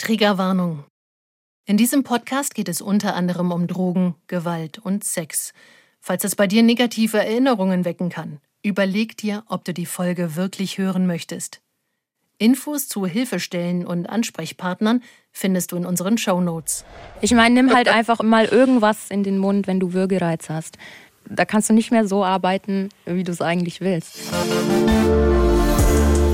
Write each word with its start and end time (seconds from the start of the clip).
Triggerwarnung. 0.00 0.84
In 1.66 1.76
diesem 1.76 2.04
Podcast 2.04 2.54
geht 2.54 2.70
es 2.70 2.80
unter 2.80 3.14
anderem 3.14 3.52
um 3.52 3.66
Drogen, 3.66 4.14
Gewalt 4.28 4.78
und 4.78 5.04
Sex. 5.04 5.52
Falls 6.00 6.24
es 6.24 6.36
bei 6.36 6.46
dir 6.46 6.62
negative 6.62 7.18
Erinnerungen 7.18 7.84
wecken 7.84 8.08
kann, 8.08 8.40
überleg 8.62 9.18
dir, 9.18 9.44
ob 9.46 9.62
du 9.66 9.74
die 9.74 9.84
Folge 9.84 10.36
wirklich 10.36 10.78
hören 10.78 11.06
möchtest. 11.06 11.60
Infos 12.38 12.88
zu 12.88 13.04
Hilfestellen 13.04 13.86
und 13.86 14.08
Ansprechpartnern 14.08 15.02
findest 15.32 15.72
du 15.72 15.76
in 15.76 15.84
unseren 15.84 16.16
Show 16.16 16.40
Notes. 16.40 16.86
Ich 17.20 17.34
meine, 17.34 17.54
nimm 17.54 17.74
halt 17.74 17.88
einfach 17.88 18.22
mal 18.22 18.46
irgendwas 18.46 19.10
in 19.10 19.22
den 19.22 19.36
Mund, 19.36 19.66
wenn 19.66 19.80
du 19.80 19.92
Würgereiz 19.92 20.48
hast. 20.48 20.78
Da 21.28 21.44
kannst 21.44 21.68
du 21.68 21.74
nicht 21.74 21.90
mehr 21.90 22.08
so 22.08 22.24
arbeiten, 22.24 22.88
wie 23.04 23.22
du 23.22 23.32
es 23.32 23.42
eigentlich 23.42 23.82
willst. 23.82 24.16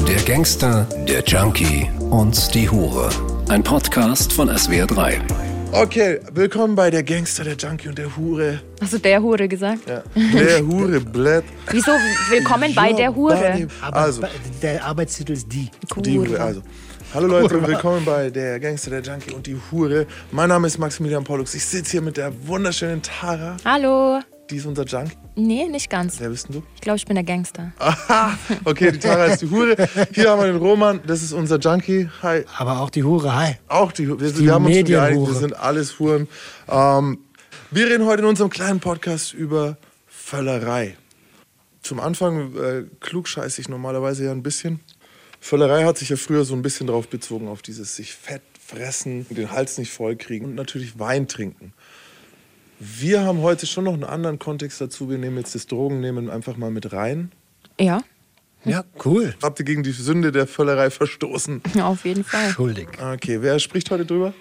Der 0.07 0.23
Gangster, 0.25 0.85
der 1.09 1.25
Junkie 1.25 1.91
und 2.11 2.55
die 2.55 2.71
Hure. 2.71 3.11
Ein 3.49 3.63
Podcast 3.63 4.33
von 4.33 4.51
SWR3. 4.51 5.21
Okay, 5.73 6.21
willkommen 6.33 6.75
bei 6.75 6.91
der 6.91 7.03
Gangster, 7.03 7.45
der 7.45 7.55
Junkie 7.55 7.89
und 7.89 7.99
der 7.99 8.17
Hure. 8.17 8.61
Hast 8.81 8.93
du 8.95 8.99
der 8.99 9.21
Hure 9.23 9.47
gesagt? 9.49 9.89
Ja. 9.89 10.03
Der 10.15 10.67
Hure, 10.67 11.01
Blät. 11.01 11.45
Wieso 11.71 11.93
willkommen 12.29 12.75
bei 12.75 12.93
der 12.93 13.15
Hure? 13.15 13.69
Aber 13.83 13.97
Also. 13.97 14.23
der 14.63 14.85
Arbeitstitel 14.85 15.33
ist 15.33 15.51
die. 15.53 15.71
Die 16.03 16.19
Hure, 16.19 16.41
also. 16.41 16.63
Hallo 17.15 17.29
Leute 17.29 17.59
und 17.59 17.69
willkommen 17.69 18.05
bei 18.05 18.31
der 18.31 18.59
Gangster, 18.59 18.91
der 18.91 19.03
Junkie 19.03 19.33
und 19.35 19.47
die 19.47 19.57
Hure. 19.71 20.07
Mein 20.33 20.49
Name 20.49 20.67
ist 20.67 20.79
Maximilian 20.79 21.23
Pollux. 21.25 21.55
Ich 21.55 21.65
sitze 21.65 21.93
hier 21.93 22.03
mit 22.03 22.17
der 22.17 22.33
wunderschönen 22.47 23.01
Tara. 23.03 23.57
Hallo. 23.65 24.21
Die 24.51 24.57
ist 24.57 24.67
unser 24.67 24.85
Junkie. 24.85 25.17
Nee, 25.35 25.67
nicht 25.67 25.91
ganz. 25.91 26.21
Wer 26.21 26.29
bist 26.29 26.49
denn 26.49 26.57
du? 26.57 26.63
Ich 26.77 26.81
glaube, 26.81 26.99
ich 26.99 27.05
bin 27.05 27.17
der 27.17 27.25
Gangster. 27.25 27.73
Aha, 27.79 28.39
okay, 28.65 28.93
die 28.93 28.99
Tara 28.99 29.27
ist 29.27 29.43
die 29.43 29.51
Hure. 29.51 29.75
Hier 30.13 30.31
haben 30.31 30.41
wir 30.41 30.47
den 30.47 30.57
Roman, 30.57 31.01
das 31.05 31.23
ist 31.23 31.33
unser 31.33 31.59
Junkie. 31.59 32.09
Hi. 32.23 32.45
Aber 32.57 32.81
auch 32.81 32.91
die 32.91 33.03
Hure, 33.03 33.35
hi. 33.35 33.57
Auch 33.67 33.91
die 33.91 34.07
Hure. 34.07 34.21
Wir, 34.21 34.31
Die 34.33 34.45
wir 34.45 34.55
haben 34.55 34.65
uns 34.67 34.85
geeinigt, 34.85 35.27
wir 35.27 35.35
sind 35.35 35.57
alles 35.57 35.99
Huren. 35.99 36.29
Ähm, 36.69 37.19
wir 37.73 37.87
reden 37.89 38.07
heute 38.07 38.23
in 38.23 38.29
unserem 38.29 38.51
kleinen 38.51 38.79
Podcast 38.79 39.35
über 39.35 39.79
Völlerei. 40.07 40.97
Zum 41.83 41.99
Anfang 41.99 42.55
äh, 42.57 42.85
klugscheiße 43.01 43.61
ich 43.61 43.69
normalerweise 43.69 44.27
ja 44.27 44.31
ein 44.31 44.43
bisschen. 44.45 44.81
Völlerei 45.41 45.85
hat 45.85 45.99
sich 45.99 46.09
ja 46.09 46.17
früher 46.17 46.45
so 46.45 46.55
ein 46.55 46.63
bisschen 46.63 46.87
drauf 46.87 47.09
bezogen, 47.09 47.49
auf 47.49 47.63
dieses 47.63 47.97
sich 47.97 48.13
fett 48.15 48.43
fressen, 48.65 49.27
den 49.29 49.51
Hals 49.51 49.79
nicht 49.79 49.93
voll 49.93 50.17
kriegen 50.17 50.47
und 50.47 50.55
natürlich 50.55 50.99
Wein 50.99 51.27
trinken. 51.29 51.73
Wir 52.79 53.23
haben 53.23 53.41
heute 53.41 53.67
schon 53.67 53.85
noch 53.85 53.95
einen 53.95 54.05
anderen 54.05 54.39
Kontext 54.39 54.81
dazu. 54.81 55.09
Wir 55.09 55.19
nehmen 55.19 55.39
jetzt 55.39 55.55
das 55.55 55.67
Drogennehmen 55.67 56.29
einfach 56.31 56.57
mal 56.57 56.71
mit 56.71 56.93
rein. 56.93 57.33
Ja, 57.81 58.03
Ja, 58.65 58.85
cool. 59.05 59.35
Habt 59.43 59.59
ihr 59.61 59.65
gegen 59.65 59.83
die 59.83 59.93
Sünde 59.93 60.33
der 60.33 60.47
Völlerei 60.47 60.91
verstoßen? 60.91 61.63
auf 61.83 62.05
jeden 62.05 62.25
Fall. 62.25 62.51
Schuldig. 62.51 62.89
Okay, 63.01 63.39
wer 63.41 63.59
spricht 63.61 63.91
heute 63.91 64.05
drüber? 64.05 64.35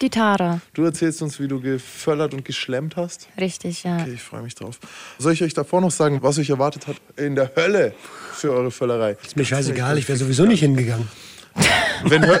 Die 0.00 0.10
Tara. 0.10 0.60
Du 0.74 0.82
erzählst 0.82 1.22
uns, 1.22 1.38
wie 1.38 1.46
du 1.48 1.60
geföllert 1.60 2.34
und 2.34 2.44
geschlemmt 2.44 2.96
hast. 2.96 3.28
Richtig, 3.38 3.84
ja. 3.84 4.00
Okay, 4.00 4.14
ich 4.14 4.22
freue 4.22 4.42
mich 4.42 4.54
drauf. 4.56 4.78
Soll 5.18 5.32
ich 5.32 5.42
euch 5.42 5.54
davor 5.54 5.80
noch 5.80 5.92
sagen, 5.92 6.18
was 6.22 6.38
euch 6.38 6.50
erwartet 6.50 6.88
hat 6.88 6.96
in 7.16 7.36
der 7.36 7.52
Hölle 7.56 7.94
für 8.32 8.50
eure 8.52 8.70
Völlerei? 8.72 9.16
Ist 9.22 9.36
mir 9.36 9.44
scheißegal, 9.44 9.96
ich 9.98 10.08
wäre 10.08 10.18
sowieso 10.18 10.44
nicht 10.44 10.60
hingegangen. 10.60 11.08
Wenn 12.04 12.26
Hö 12.26 12.38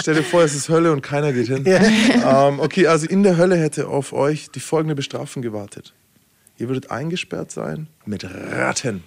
Stell 0.00 0.14
dir 0.14 0.22
vor, 0.22 0.42
es 0.42 0.54
ist 0.54 0.68
Hölle 0.68 0.92
und 0.92 1.02
keiner 1.02 1.32
geht 1.32 1.46
hin. 1.46 1.64
Ähm, 1.66 2.60
okay, 2.60 2.86
also 2.86 3.06
in 3.06 3.22
der 3.22 3.36
Hölle 3.36 3.56
hätte 3.56 3.88
auf 3.88 4.12
euch 4.12 4.50
die 4.50 4.60
folgende 4.60 4.94
Bestrafung 4.94 5.42
gewartet. 5.42 5.92
Ihr 6.58 6.68
würdet 6.68 6.90
eingesperrt 6.90 7.50
sein 7.50 7.88
mit 8.04 8.24
Ratten. 8.24 9.04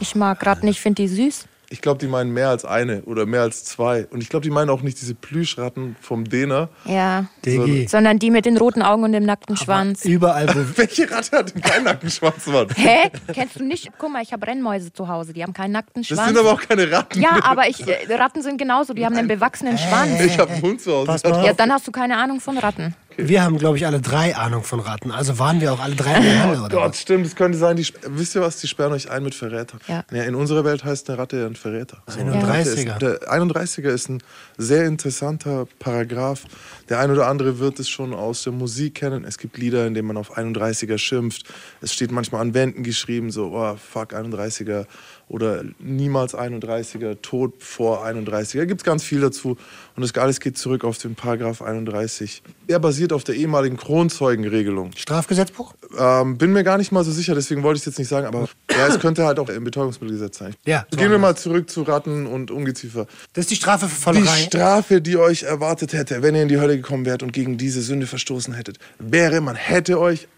Ich 0.00 0.14
mag 0.14 0.44
Ratten, 0.44 0.68
ich 0.68 0.80
finde 0.80 1.02
die 1.02 1.08
süß. 1.08 1.46
Ich 1.72 1.80
glaube, 1.80 1.98
die 1.98 2.06
meinen 2.06 2.32
mehr 2.32 2.50
als 2.50 2.66
eine 2.66 3.02
oder 3.04 3.24
mehr 3.24 3.40
als 3.40 3.64
zwei. 3.64 4.06
Und 4.10 4.22
ich 4.22 4.28
glaube, 4.28 4.44
die 4.44 4.50
meinen 4.50 4.68
auch 4.68 4.82
nicht 4.82 5.00
diese 5.00 5.14
Plüschratten 5.14 5.96
vom 6.02 6.28
Dena. 6.28 6.68
Ja. 6.84 7.24
Digi. 7.46 7.86
Sondern 7.88 8.18
die 8.18 8.30
mit 8.30 8.44
den 8.44 8.58
roten 8.58 8.82
Augen 8.82 9.04
und 9.04 9.12
dem 9.12 9.24
nackten 9.24 9.56
Schwanz. 9.56 10.04
Überall, 10.04 10.48
wo. 10.48 10.60
Welche 10.76 11.10
Ratte 11.10 11.38
hat 11.38 11.54
denn 11.54 11.62
keinen 11.62 11.84
Nackenschwanz, 11.84 12.46
Mann? 12.46 12.68
Hä? 12.76 13.10
Kennst 13.32 13.58
du 13.58 13.64
nicht? 13.64 13.90
Guck 13.98 14.12
mal, 14.12 14.22
ich 14.22 14.32
habe 14.34 14.46
Rennmäuse 14.46 14.92
zu 14.92 15.08
Hause, 15.08 15.32
die 15.32 15.42
haben 15.42 15.54
keinen 15.54 15.72
nackten 15.72 16.02
Das 16.02 16.08
Schwanz. 16.08 16.28
sind 16.28 16.38
aber 16.38 16.52
auch 16.52 16.60
keine 16.60 16.90
Ratten. 16.92 17.20
ja, 17.20 17.38
aber 17.42 17.66
ich, 17.68 17.86
äh, 17.88 18.14
Ratten 18.14 18.42
sind 18.42 18.58
genauso, 18.58 18.92
die 18.92 19.06
haben 19.06 19.16
einen 19.16 19.28
bewachsenen 19.28 19.78
Schwanz. 19.78 20.20
Ich 20.20 20.38
habe 20.38 20.52
einen 20.52 20.62
Hund 20.62 20.80
zu 20.82 20.92
Hause. 20.92 21.06
Pass 21.06 21.24
mal 21.24 21.44
Ja, 21.44 21.54
dann 21.54 21.72
hast 21.72 21.86
du 21.86 21.90
keine 21.90 22.18
Ahnung 22.18 22.38
von 22.40 22.58
Ratten. 22.58 22.94
Wir 23.16 23.42
haben, 23.42 23.58
glaube 23.58 23.76
ich, 23.76 23.86
alle 23.86 24.00
drei 24.00 24.36
Ahnung 24.36 24.62
von 24.62 24.80
Ratten. 24.80 25.10
Also 25.10 25.38
waren 25.38 25.60
wir 25.60 25.72
auch 25.72 25.80
alle 25.80 25.94
drei 25.94 26.16
in 26.16 26.22
der 26.22 26.46
Hölle, 26.46 26.60
oder? 26.62 26.76
Gott, 26.76 26.90
was? 26.90 27.00
stimmt, 27.00 27.26
es 27.26 27.36
könnte 27.36 27.58
sein, 27.58 27.76
die, 27.76 27.86
wisst 28.06 28.34
ihr 28.34 28.40
was, 28.40 28.60
die 28.60 28.68
sperren 28.68 28.92
euch 28.92 29.10
ein 29.10 29.22
mit 29.22 29.34
Verräter. 29.34 29.78
Ja. 29.88 30.04
in 30.10 30.34
unserer 30.34 30.64
Welt 30.64 30.84
heißt 30.84 31.08
eine 31.08 31.18
Ratte 31.18 31.38
ja 31.38 31.46
ein 31.46 31.56
Verräter. 31.56 32.02
So, 32.06 32.20
eine 32.20 32.32
31er. 32.32 32.90
Ratte 32.90 33.06
Ist, 33.06 33.22
der 33.22 33.32
31er 33.32 33.88
ist 33.88 34.08
ein 34.08 34.22
sehr 34.58 34.86
interessanter 34.86 35.66
Paragraph. 35.78 36.44
Der 36.92 36.98
ein 36.98 37.10
oder 37.10 37.26
andere 37.26 37.58
wird 37.58 37.80
es 37.80 37.88
schon 37.88 38.12
aus 38.12 38.42
der 38.42 38.52
Musik 38.52 38.96
kennen. 38.96 39.24
Es 39.24 39.38
gibt 39.38 39.56
Lieder, 39.56 39.86
in 39.86 39.94
denen 39.94 40.08
man 40.08 40.18
auf 40.18 40.36
31er 40.36 40.98
schimpft. 40.98 41.46
Es 41.80 41.94
steht 41.94 42.12
manchmal 42.12 42.42
an 42.42 42.52
Wänden 42.52 42.82
geschrieben, 42.82 43.30
so, 43.30 43.46
oh, 43.54 43.76
fuck 43.76 44.12
31er 44.12 44.84
oder 45.32 45.64
niemals 45.78 46.34
31er, 46.34 47.22
Tod 47.22 47.54
vor 47.60 48.04
31er. 48.04 48.66
Gibt 48.66 48.82
es 48.82 48.84
ganz 48.84 49.02
viel 49.02 49.22
dazu. 49.22 49.56
Und 49.96 50.02
das 50.02 50.14
alles 50.22 50.40
geht 50.40 50.58
zurück 50.58 50.84
auf 50.84 50.98
den 50.98 51.14
Paragraph 51.14 51.62
31. 51.62 52.42
Er 52.66 52.78
basiert 52.78 53.14
auf 53.14 53.24
der 53.24 53.36
ehemaligen 53.36 53.78
Kronzeugenregelung. 53.78 54.90
Strafgesetzbuch? 54.94 55.72
Ähm, 55.98 56.36
bin 56.36 56.52
mir 56.52 56.64
gar 56.64 56.76
nicht 56.76 56.92
mal 56.92 57.02
so 57.02 57.10
sicher, 57.10 57.34
deswegen 57.34 57.62
wollte 57.62 57.78
ich 57.78 57.82
es 57.82 57.86
jetzt 57.86 57.98
nicht 57.98 58.08
sagen, 58.08 58.26
aber 58.26 58.46
ja, 58.70 58.86
es 58.86 59.00
könnte 59.00 59.24
halt 59.24 59.38
auch 59.38 59.48
im 59.48 59.64
Betäubungsmittelgesetz 59.64 60.36
sein. 60.36 60.54
Ja. 60.66 60.86
Gehen 60.90 61.10
wir 61.10 61.18
mal 61.18 61.34
zurück 61.34 61.70
zu 61.70 61.82
Ratten 61.82 62.26
und 62.26 62.50
Ungeziefer. 62.50 63.06
Das 63.32 63.44
ist 63.44 63.50
die 63.52 63.56
Strafe 63.56 63.88
für 63.88 64.12
Die 64.12 64.18
Vollerei. 64.18 64.42
Strafe, 64.42 65.00
die 65.00 65.16
euch 65.16 65.44
erwartet 65.44 65.94
hätte, 65.94 66.22
wenn 66.22 66.34
ihr 66.34 66.42
in 66.42 66.48
die 66.48 66.60
Hölle 66.60 66.78
gekommen 66.82 67.06
wärt 67.06 67.22
und 67.22 67.32
gegen 67.32 67.56
diese 67.56 67.80
Sünde 67.80 68.06
verstoßen 68.06 68.54
hättet, 68.54 68.78
wäre, 68.98 69.40
man 69.40 69.56
hätte 69.56 69.98
euch, 69.98 70.28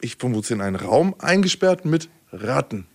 ich 0.00 0.16
vermute, 0.16 0.54
in 0.54 0.60
einen 0.60 0.76
Raum 0.76 1.14
eingesperrt 1.18 1.84
mit 1.84 2.08
Ratten. 2.32 2.86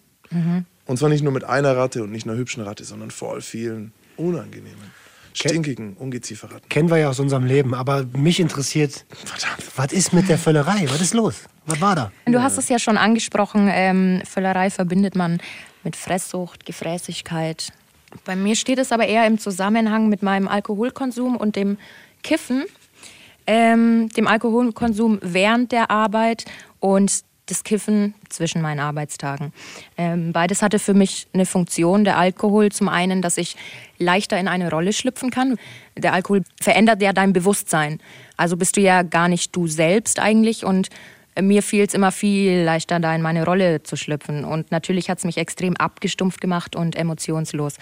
Und 0.86 0.98
zwar 0.98 1.10
nicht 1.10 1.24
nur 1.24 1.34
mit 1.34 1.44
einer 1.44 1.76
Ratte 1.76 2.04
und 2.04 2.12
nicht 2.12 2.28
einer 2.28 2.38
hübschen 2.38 2.64
Ratte, 2.64 2.84
sondern 2.84 3.12
voll 3.12 3.42
vielen 3.42 3.94
unangenehmen, 4.16 4.92
stinkigen 5.34 5.94
Ungezieferratten. 5.94 6.70
Kennen 6.70 6.90
wir 6.90 6.98
ja 6.98 7.10
aus 7.10 7.20
unserem 7.20 7.46
Leben. 7.46 7.74
Aber 7.74 8.06
mich 8.16 8.40
interessiert, 8.40 9.06
Verdammt. 9.26 9.64
was 9.76 9.92
ist 9.92 10.14
mit 10.14 10.30
der 10.30 10.38
Völlerei? 10.38 10.86
Was 10.90 11.02
ist 11.02 11.14
los? 11.14 11.46
Was 11.66 11.82
war 11.82 11.96
da? 11.96 12.12
Du 12.26 12.42
hast 12.42 12.58
es 12.58 12.70
ja 12.70 12.80
schon 12.80 12.98
angesprochen, 12.98 13.70
ähm, 13.72 14.22
Völlerei 14.26 14.70
verbindet 14.70 15.16
man 15.16 15.40
mit 15.84 15.96
Fresssucht, 15.96 16.66
Gefräßigkeit. 16.66 17.72
Bei 18.26 18.36
mir 18.36 18.56
steht 18.56 18.80
es 18.80 18.92
aber 18.92 19.08
eher 19.08 19.26
im 19.28 19.38
Zusammenhang 19.38 20.10
mit 20.10 20.24
meinem 20.24 20.48
Alkoholkonsum 20.48 21.38
und 21.38 21.56
dem 21.56 21.78
Kiffen, 22.24 22.66
ähm, 23.50 24.10
dem 24.10 24.28
Alkoholkonsum 24.28 25.18
während 25.24 25.72
der 25.72 25.90
Arbeit 25.90 26.46
und 26.80 27.24
das 27.48 27.64
Kiffen 27.64 28.14
zwischen 28.30 28.62
meinen 28.62 28.80
Arbeitstagen. 28.80 29.54
Ähm, 29.98 30.34
beides 30.34 30.62
hatte 30.62 30.78
für 30.78 30.94
mich 30.94 31.26
eine 31.34 31.48
Funktion. 31.48 32.04
Der 32.04 32.20
Alkohol 32.20 32.72
zum 32.72 32.90
einen, 32.90 33.24
dass 33.24 33.38
ich 33.38 33.56
leichter 33.98 34.40
in 34.40 34.48
eine 34.48 34.70
Rolle 34.70 34.94
schlüpfen 34.94 35.32
kann. 35.32 35.58
Der 35.98 36.14
Alkohol 36.14 36.44
verändert 36.62 37.02
ja 37.02 37.12
dein 37.12 37.34
Bewusstsein. 37.34 38.00
Also 38.38 38.56
bist 38.56 38.78
du 38.78 38.82
ja 38.82 39.02
gar 39.02 39.28
nicht 39.28 39.56
du 39.56 39.66
selbst 39.66 40.20
eigentlich 40.20 40.64
und 40.64 40.90
mir 41.42 41.64
fiel 41.64 41.86
es 41.86 41.96
immer 41.96 42.12
viel 42.12 42.62
leichter, 42.62 43.00
da 43.00 43.16
in 43.16 43.24
meine 43.24 43.46
Rolle 43.46 43.82
zu 43.82 43.96
schlüpfen. 43.96 44.46
Und 44.46 44.70
natürlich 44.70 45.10
hat 45.10 45.18
es 45.18 45.24
mich 45.24 45.38
extrem 45.38 45.76
abgestumpft 45.76 46.40
gemacht 46.40 46.76
und 46.76 46.96
emotionslos. 46.96 47.78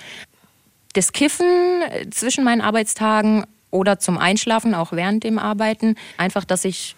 Das 0.93 1.11
Kiffen 1.11 1.81
äh, 1.89 2.09
zwischen 2.09 2.45
meinen 2.45 2.61
Arbeitstagen 2.61 3.43
oder 3.71 3.99
zum 3.99 4.17
Einschlafen, 4.17 4.73
auch 4.73 4.91
während 4.91 5.23
dem 5.23 5.39
Arbeiten, 5.39 5.95
einfach, 6.17 6.45
dass 6.45 6.65
ich 6.65 6.95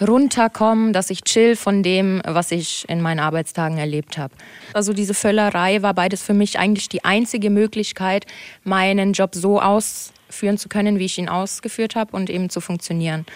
runterkomme, 0.00 0.92
dass 0.92 1.10
ich 1.10 1.24
chill 1.24 1.56
von 1.56 1.82
dem, 1.82 2.22
was 2.24 2.52
ich 2.52 2.84
in 2.88 3.00
meinen 3.00 3.20
Arbeitstagen 3.20 3.78
erlebt 3.78 4.18
habe. 4.18 4.34
Also 4.72 4.92
diese 4.92 5.14
Völlerei 5.14 5.82
war 5.82 5.94
beides 5.94 6.22
für 6.22 6.34
mich 6.34 6.58
eigentlich 6.58 6.88
die 6.88 7.04
einzige 7.04 7.50
Möglichkeit, 7.50 8.26
meinen 8.62 9.12
Job 9.12 9.34
so 9.34 9.60
ausführen 9.60 10.56
zu 10.56 10.68
können, 10.68 10.98
wie 10.98 11.06
ich 11.06 11.18
ihn 11.18 11.28
ausgeführt 11.28 11.96
habe 11.96 12.16
und 12.16 12.30
eben 12.30 12.48
zu 12.48 12.60
funktionieren. 12.60 13.26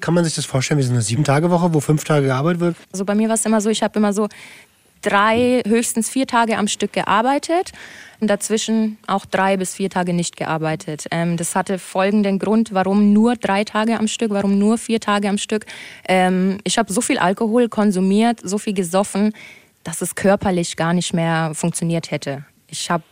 Kann 0.00 0.14
man 0.14 0.24
sich 0.24 0.34
das 0.34 0.44
vorstellen 0.44 0.78
wie 0.78 0.84
so 0.84 0.92
eine 0.92 1.02
Sieben-Tage-Woche, 1.02 1.74
wo 1.74 1.80
fünf 1.80 2.04
Tage 2.04 2.26
gearbeitet 2.26 2.60
wird? 2.60 2.76
Also 2.92 3.04
bei 3.04 3.14
mir 3.14 3.28
war 3.28 3.34
es 3.34 3.44
immer 3.44 3.60
so, 3.60 3.70
ich 3.70 3.82
habe 3.82 3.98
immer 3.98 4.12
so 4.12 4.28
drei, 5.02 5.62
höchstens 5.66 6.08
vier 6.08 6.26
Tage 6.26 6.56
am 6.56 6.68
Stück 6.68 6.92
gearbeitet 6.92 7.72
und 8.20 8.28
dazwischen 8.28 8.98
auch 9.06 9.26
drei 9.26 9.56
bis 9.56 9.74
vier 9.74 9.90
Tage 9.90 10.14
nicht 10.14 10.36
gearbeitet. 10.36 11.06
Ähm, 11.10 11.36
das 11.36 11.54
hatte 11.54 11.78
folgenden 11.78 12.38
Grund, 12.38 12.72
warum 12.72 13.12
nur 13.12 13.34
drei 13.36 13.64
Tage 13.64 13.98
am 13.98 14.08
Stück, 14.08 14.30
warum 14.30 14.58
nur 14.58 14.78
vier 14.78 15.00
Tage 15.00 15.28
am 15.28 15.38
Stück. 15.38 15.66
Ähm, 16.08 16.58
ich 16.64 16.78
habe 16.78 16.92
so 16.92 17.00
viel 17.00 17.18
Alkohol 17.18 17.68
konsumiert, 17.68 18.40
so 18.42 18.58
viel 18.58 18.74
gesoffen, 18.74 19.32
dass 19.84 20.00
es 20.00 20.14
körperlich 20.14 20.76
gar 20.76 20.94
nicht 20.94 21.12
mehr 21.12 21.52
funktioniert 21.54 22.10
hätte. 22.10 22.44
Ich 22.68 22.90
habe 22.90 23.04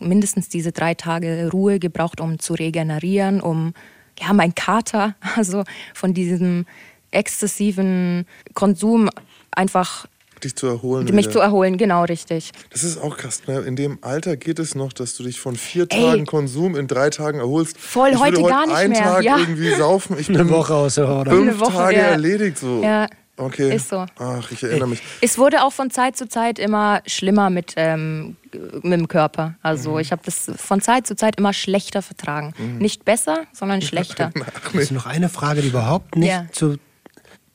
mindestens 0.00 0.48
diese 0.48 0.72
drei 0.72 0.94
Tage 0.94 1.48
Ruhe 1.52 1.78
gebraucht, 1.78 2.20
um 2.20 2.38
zu 2.38 2.54
regenerieren, 2.54 3.40
um 3.40 3.72
ja, 4.20 4.32
mein 4.32 4.54
Kater, 4.54 5.14
also 5.36 5.64
von 5.94 6.14
diesem 6.14 6.66
exzessiven 7.10 8.26
Konsum 8.54 9.08
einfach 9.50 10.06
dich 10.38 10.56
zu 10.56 10.66
erholen. 10.66 11.04
mich 11.06 11.26
wieder. 11.26 11.30
zu 11.30 11.38
erholen, 11.40 11.76
genau 11.78 12.04
richtig. 12.04 12.52
Das 12.70 12.84
ist 12.84 12.98
auch 13.00 13.16
krass. 13.16 13.42
Ne? 13.46 13.60
In 13.60 13.76
dem 13.76 13.98
Alter 14.02 14.36
geht 14.36 14.58
es 14.58 14.74
noch, 14.74 14.92
dass 14.92 15.16
du 15.16 15.22
dich 15.24 15.40
von 15.40 15.56
vier 15.56 15.86
Ey. 15.90 16.02
Tagen 16.02 16.26
Konsum 16.26 16.76
in 16.76 16.86
drei 16.86 17.10
Tagen 17.10 17.38
erholst. 17.40 17.78
Voll, 17.78 18.10
ich 18.10 18.14
würde 18.20 18.38
heute 18.38 18.42
gar 18.48 18.66
nicht 18.66 18.76
einen 18.76 18.92
mehr, 18.92 19.02
Tag 19.02 19.22
ja. 19.24 19.38
irgendwie 19.38 19.74
saufen. 19.74 20.16
Ich 20.18 20.28
Eine 20.28 20.38
bin 20.38 20.50
Woche 20.50 20.74
aus 20.74 20.96
der 20.96 21.08
oder? 21.08 21.30
fünf 21.30 21.50
Eine 21.52 21.60
Woche, 21.60 21.72
Tage 21.72 21.96
ja. 21.96 22.02
erledigt. 22.04 22.58
So. 22.58 22.82
Ja, 22.82 23.06
Okay. 23.40 23.72
ist 23.72 23.88
so. 23.90 24.04
Ach, 24.18 24.50
ich 24.50 24.64
erinnere 24.64 24.88
mich. 24.88 25.00
Es 25.20 25.38
wurde 25.38 25.62
auch 25.62 25.72
von 25.72 25.90
Zeit 25.92 26.16
zu 26.16 26.28
Zeit 26.28 26.58
immer 26.58 27.02
schlimmer 27.06 27.50
mit, 27.50 27.74
ähm, 27.76 28.34
mit 28.82 28.98
dem 28.98 29.06
Körper. 29.06 29.54
Also 29.62 29.92
Mhm. 29.92 29.98
ich 30.00 30.10
habe 30.10 30.22
das 30.24 30.50
von 30.56 30.80
Zeit 30.80 31.06
zu 31.06 31.14
Zeit 31.14 31.36
immer 31.36 31.52
schlechter 31.52 32.02
vertragen. 32.02 32.52
Nicht 32.80 33.04
besser, 33.04 33.44
sondern 33.52 33.80
schlechter. 33.82 34.32
Ach, 34.40 34.60
Das 34.64 34.74
nee. 34.74 34.80
ist 34.80 34.90
noch 34.90 35.06
eine 35.06 35.28
Frage, 35.28 35.62
die 35.62 35.68
überhaupt 35.68 36.16
nicht 36.16 36.28
Ja. 36.30 36.46
zu. 36.50 36.78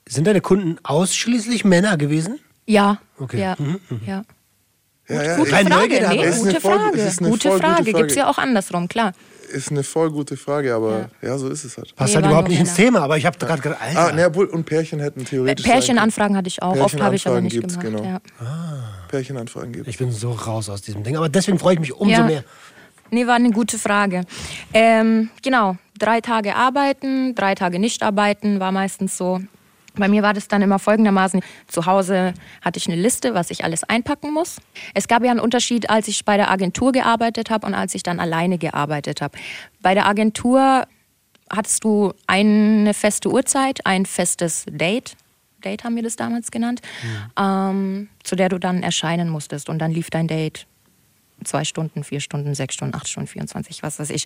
Sind 0.08 0.26
deine 0.26 0.40
Kunden 0.40 0.78
ausschließlich 0.84 1.66
Männer 1.66 1.98
gewesen? 1.98 2.40
Ja, 2.66 2.98
Okay. 3.20 3.40
ja, 3.42 3.56
ja. 4.06 4.24
Ja, 5.10 5.22
ja, 5.22 5.36
Gute 5.36 5.50
Frage, 5.52 5.88
nee, 5.90 6.00
eine 6.00 6.32
gute 6.38 6.62
Frage. 6.62 6.98
es 7.02 7.14
ist 7.14 7.20
eine 7.22 7.30
Gute 7.30 7.50
voll 7.50 7.52
gute 7.60 7.66
Frage. 7.68 7.84
Frage. 7.84 7.94
Gibt 7.94 8.12
es 8.12 8.16
ja 8.16 8.30
auch 8.30 8.38
andersrum, 8.38 8.88
klar. 8.88 9.12
ist 9.52 9.70
eine 9.70 9.84
voll 9.84 10.10
gute 10.12 10.38
Frage, 10.38 10.74
aber 10.74 11.10
ja, 11.22 11.38
so 11.38 11.50
ist 11.50 11.66
es 11.66 11.78
halt. 11.78 11.94
Passt 11.96 12.12
Nee, 12.12 12.16
halt 12.22 12.26
überhaupt 12.28 12.48
nicht 12.48 12.62
ins. 12.62 12.74
Thema, 12.74 13.02
aber 13.02 13.18
ich 13.18 13.26
habe 13.26 13.38
gerade 13.38 13.80
Alter. 13.82 14.00
Ah, 14.00 14.12
na, 14.16 14.28
obwohl, 14.28 14.46
und 14.46 14.66
Pärchen 14.66 15.02
hätten 15.02 15.26
theoretisch. 15.26 15.66
sein 15.66 15.74
Pärchenanfragen 15.74 16.38
hatte 16.38 16.48
ich 16.48 16.62
auch. 16.64 16.78
Oft 16.78 17.00
habe 17.02 17.16
ich 17.18 17.28
aber 17.28 17.42
Pärchenanfragen 17.42 17.44
nicht 17.44 17.54
gibt's, 17.54 17.78
gemacht. 17.80 18.02
genau. 18.02 18.04
Ja. 18.14 18.22
können. 18.40 18.84
Pärchenanfragen 19.10 19.74
gibt 19.74 19.88
ich 19.90 19.98
bin 19.98 20.12
so 20.12 20.32
raus 20.32 20.70
aus 20.70 20.82
diesem 20.82 21.04
Ding. 21.04 21.18
Aber 21.18 21.28
deswegen 21.30 21.60
freue 21.60 21.74
ich 21.74 21.80
mich 21.82 21.94
umso 21.94 22.10
Ja. 22.22 22.24
mehr. 22.24 22.44
Nee, 23.12 23.28
war 23.28 23.36
eine 23.36 23.52
gute 23.52 23.78
Frage. 23.78 24.24
Ähm, 24.74 25.30
genau, 25.44 25.76
drei 26.00 26.22
Tage 26.22 26.56
arbeiten, 26.56 27.36
drei 27.36 27.54
Tage 27.56 27.78
nicht 27.78 28.02
arbeiten, 28.02 28.60
war 28.62 28.72
meistens 28.72 29.18
so. 29.18 29.42
Bei 29.96 30.08
mir 30.08 30.24
war 30.24 30.34
das 30.34 30.48
dann 30.48 30.62
immer 30.62 30.80
folgendermaßen. 30.80 31.42
Zu 31.68 31.86
Hause 31.86 32.34
hatte 32.62 32.78
ich 32.78 32.88
eine 32.88 33.00
Liste, 33.00 33.34
was 33.34 33.52
ich 33.52 33.64
alles 33.64 33.84
einpacken 33.84 34.34
muss. 34.34 34.58
Es 34.94 35.08
gab 35.08 35.24
ja 35.24 35.32
einen 35.32 35.40
Unterschied, 35.40 35.90
als 35.90 36.08
ich 36.08 36.26
bei 36.26 36.38
der 36.38 36.50
Agentur 36.50 36.92
gearbeitet 36.92 37.50
habe 37.50 37.68
und 37.68 37.74
als 37.74 37.94
ich 37.94 38.04
dann 38.04 38.20
alleine 38.20 38.58
gearbeitet 38.58 39.22
habe. 39.22 39.38
Bei 39.82 39.94
der 39.94 40.08
Agentur 40.08 40.88
hattest 41.50 41.84
du 41.84 42.14
eine 42.26 42.94
feste 42.94 43.30
Uhrzeit, 43.32 43.86
ein 43.86 44.06
festes 44.06 44.66
Date. 44.70 45.16
Date 45.64 45.84
haben 45.84 45.96
wir 45.96 46.04
das 46.04 46.16
damals 46.16 46.52
genannt, 46.52 46.82
ähm, 47.40 48.10
zu 48.24 48.36
der 48.36 48.50
du 48.50 48.60
dann 48.60 48.84
erscheinen 48.84 49.30
musstest. 49.30 49.70
Und 49.70 49.80
dann 49.80 49.92
lief 49.92 50.10
dein 50.10 50.28
Date 50.28 50.66
zwei 51.46 51.64
Stunden, 51.64 52.04
vier 52.04 52.20
Stunden, 52.20 52.56
sechs 52.56 52.76
Stunden, 52.76 52.96
acht 52.96 53.08
Stunden, 53.08 53.28
24, 53.28 53.84
was 53.84 54.00
weiß 54.00 54.10
ich. 54.10 54.26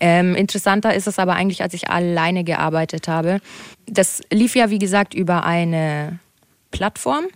Ähm, 0.00 0.34
interessanter 0.34 0.94
ist 0.94 1.06
es 1.06 1.18
aber 1.18 1.34
eigentlich, 1.34 1.62
als 1.62 1.74
ich 1.74 1.90
alleine 1.90 2.44
gearbeitet 2.44 3.08
habe. 3.08 3.40
Das 3.86 4.20
lief 4.32 4.56
ja, 4.56 4.70
wie 4.70 4.78
gesagt, 4.78 5.14
über 5.14 5.44
eine 5.44 6.18
Plattform, 6.70 7.26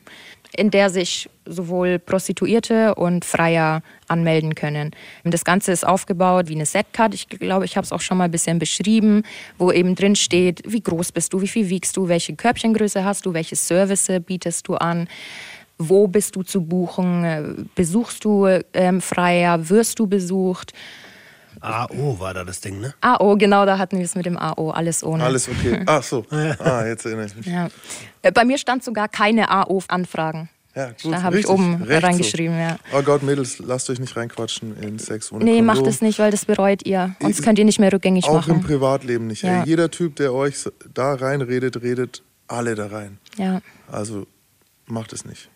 in 0.55 0.71
der 0.71 0.91
sich 0.91 1.31
sowohl 1.47 1.99
Prostituierte 1.99 2.95
und 2.95 3.25
Freier 3.25 3.83
anmelden 4.07 4.55
können. 4.55 4.91
Das 5.25 5.45
Ganze 5.45 5.73
ist 5.73 5.87
aufgebaut 5.87 6.49
wie 6.49 6.55
eine 6.55 6.67
Setcard. 6.67 7.15
Ich 7.15 7.29
glaube, 7.29 7.65
ich 7.65 7.77
habe 7.77 7.85
es 7.85 7.93
auch 7.93 8.01
schon 8.01 8.19
mal 8.19 8.25
ein 8.25 8.31
bisschen 8.31 8.59
beschrieben, 8.59 9.23
wo 9.59 9.73
eben 9.73 9.95
drin 9.95 10.15
steht, 10.15 10.63
wie 10.67 10.83
groß 10.83 11.13
bist 11.13 11.33
du, 11.33 11.41
wie 11.41 11.49
viel 11.49 11.69
wiegst 11.69 11.97
du, 11.97 12.09
welche 12.09 12.37
Körbchengröße 12.37 13.05
hast 13.05 13.27
du, 13.27 13.33
welche 13.35 13.57
Service 13.57 14.11
bietest 14.27 14.69
du 14.69 14.75
an. 14.75 15.09
Wo 15.89 16.07
bist 16.09 16.37
du 16.37 16.43
zu 16.43 16.63
buchen? 16.63 17.69
Besuchst 17.75 18.25
du 18.25 18.47
ähm, 18.73 19.01
Freier? 19.01 19.69
Wirst 19.69 19.99
du 19.99 20.07
besucht? 20.07 20.73
AO 21.61 22.19
war 22.19 22.35
da 22.35 22.45
das 22.45 22.61
Ding, 22.61 22.81
ne? 22.81 22.93
AO, 23.03 23.37
genau, 23.37 23.65
da 23.67 23.79
hatten 23.79 23.99
wir 23.99 24.05
es 24.05 24.15
mit 24.17 24.27
dem 24.27 24.37
AO, 24.37 24.71
alles 24.71 25.05
ohne. 25.05 25.23
Alles 25.23 25.49
okay. 25.49 25.83
Ach 25.87 26.03
so. 26.03 26.25
Ah, 26.31 26.85
jetzt 26.87 27.05
erinnere 27.07 27.27
ich 27.27 27.37
mich. 27.37 27.47
Ja. 27.47 27.69
Äh, 28.23 28.33
Bei 28.33 28.45
mir 28.45 28.59
stand 28.59 28.83
sogar 28.83 29.09
keine 29.09 29.49
AO-Anfragen. 29.51 30.49
Ja, 30.75 30.87
gut, 31.03 31.13
Da 31.13 31.23
habe 31.23 31.39
ich 31.39 31.47
oben 31.49 31.83
reingeschrieben, 31.85 32.59
ja. 32.59 32.79
Oh 32.97 33.03
Gott, 33.03 33.23
Mädels, 33.23 33.59
lasst 33.59 33.91
euch 33.91 34.01
nicht 34.01 34.17
reinquatschen 34.17 34.75
in 34.83 34.99
Sex 34.99 35.31
ohne 35.31 35.45
Nee, 35.45 35.59
Kondom. 35.59 35.67
macht 35.67 35.87
es 35.87 36.01
nicht, 36.01 36.19
weil 36.19 36.31
das 36.31 36.47
bereut 36.47 36.87
ihr. 36.87 37.15
Sonst 37.21 37.39
Ich- 37.41 37.45
könnt 37.45 37.59
ihr 37.59 37.67
nicht 37.67 37.79
mehr 37.79 37.93
rückgängig 37.93 38.25
Auch 38.25 38.49
im 38.49 38.55
machen. 38.57 38.63
Privatleben 38.65 39.27
nicht. 39.27 39.43
Ja. 39.43 39.61
Ey. 39.63 39.69
Jeder 39.69 39.91
Typ, 39.91 40.17
der 40.17 40.33
euch 40.33 40.59
so- 40.59 40.71
da 40.95 41.13
reinredet, 41.15 41.83
redet 41.83 42.23
alle 42.49 42.75
da 42.75 42.87
rein. 42.87 43.19
Ja. 43.37 43.61
Also 43.91 44.27
macht 44.87 45.13
es 45.13 45.27
nicht. 45.27 45.51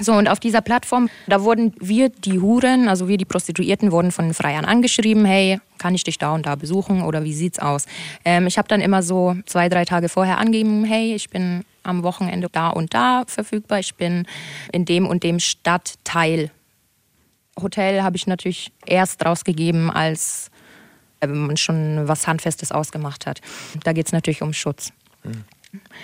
So, 0.00 0.14
und 0.14 0.28
auf 0.28 0.40
dieser 0.40 0.62
Plattform, 0.62 1.10
da 1.26 1.42
wurden 1.42 1.74
wir, 1.78 2.08
die 2.08 2.40
Huren, 2.40 2.88
also 2.88 3.06
wir, 3.06 3.18
die 3.18 3.26
Prostituierten, 3.26 3.92
wurden 3.92 4.12
von 4.12 4.26
den 4.26 4.34
Freiern 4.34 4.64
angeschrieben, 4.64 5.26
hey, 5.26 5.60
kann 5.78 5.94
ich 5.94 6.04
dich 6.04 6.16
da 6.16 6.34
und 6.34 6.46
da 6.46 6.54
besuchen 6.54 7.02
oder 7.02 7.22
wie 7.22 7.34
sieht's 7.34 7.58
aus? 7.58 7.86
Ähm, 8.24 8.46
ich 8.46 8.56
habe 8.56 8.68
dann 8.68 8.80
immer 8.80 9.02
so 9.02 9.36
zwei, 9.44 9.68
drei 9.68 9.84
Tage 9.84 10.08
vorher 10.08 10.38
angegeben, 10.38 10.84
hey, 10.84 11.14
ich 11.14 11.28
bin 11.28 11.64
am 11.82 12.02
Wochenende 12.02 12.48
da 12.50 12.68
und 12.70 12.94
da 12.94 13.24
verfügbar, 13.26 13.78
ich 13.78 13.94
bin 13.94 14.26
in 14.72 14.86
dem 14.86 15.06
und 15.06 15.22
dem 15.22 15.38
Stadtteil. 15.38 16.50
Hotel 17.60 18.02
habe 18.02 18.16
ich 18.16 18.26
natürlich 18.26 18.72
erst 18.86 19.24
rausgegeben, 19.24 19.90
als 19.90 20.50
äh, 21.20 21.26
man 21.26 21.58
schon 21.58 22.08
was 22.08 22.26
Handfestes 22.26 22.72
ausgemacht 22.72 23.26
hat. 23.26 23.40
Da 23.84 23.92
geht 23.92 24.06
es 24.06 24.12
natürlich 24.12 24.40
um 24.40 24.54
Schutz. 24.54 24.92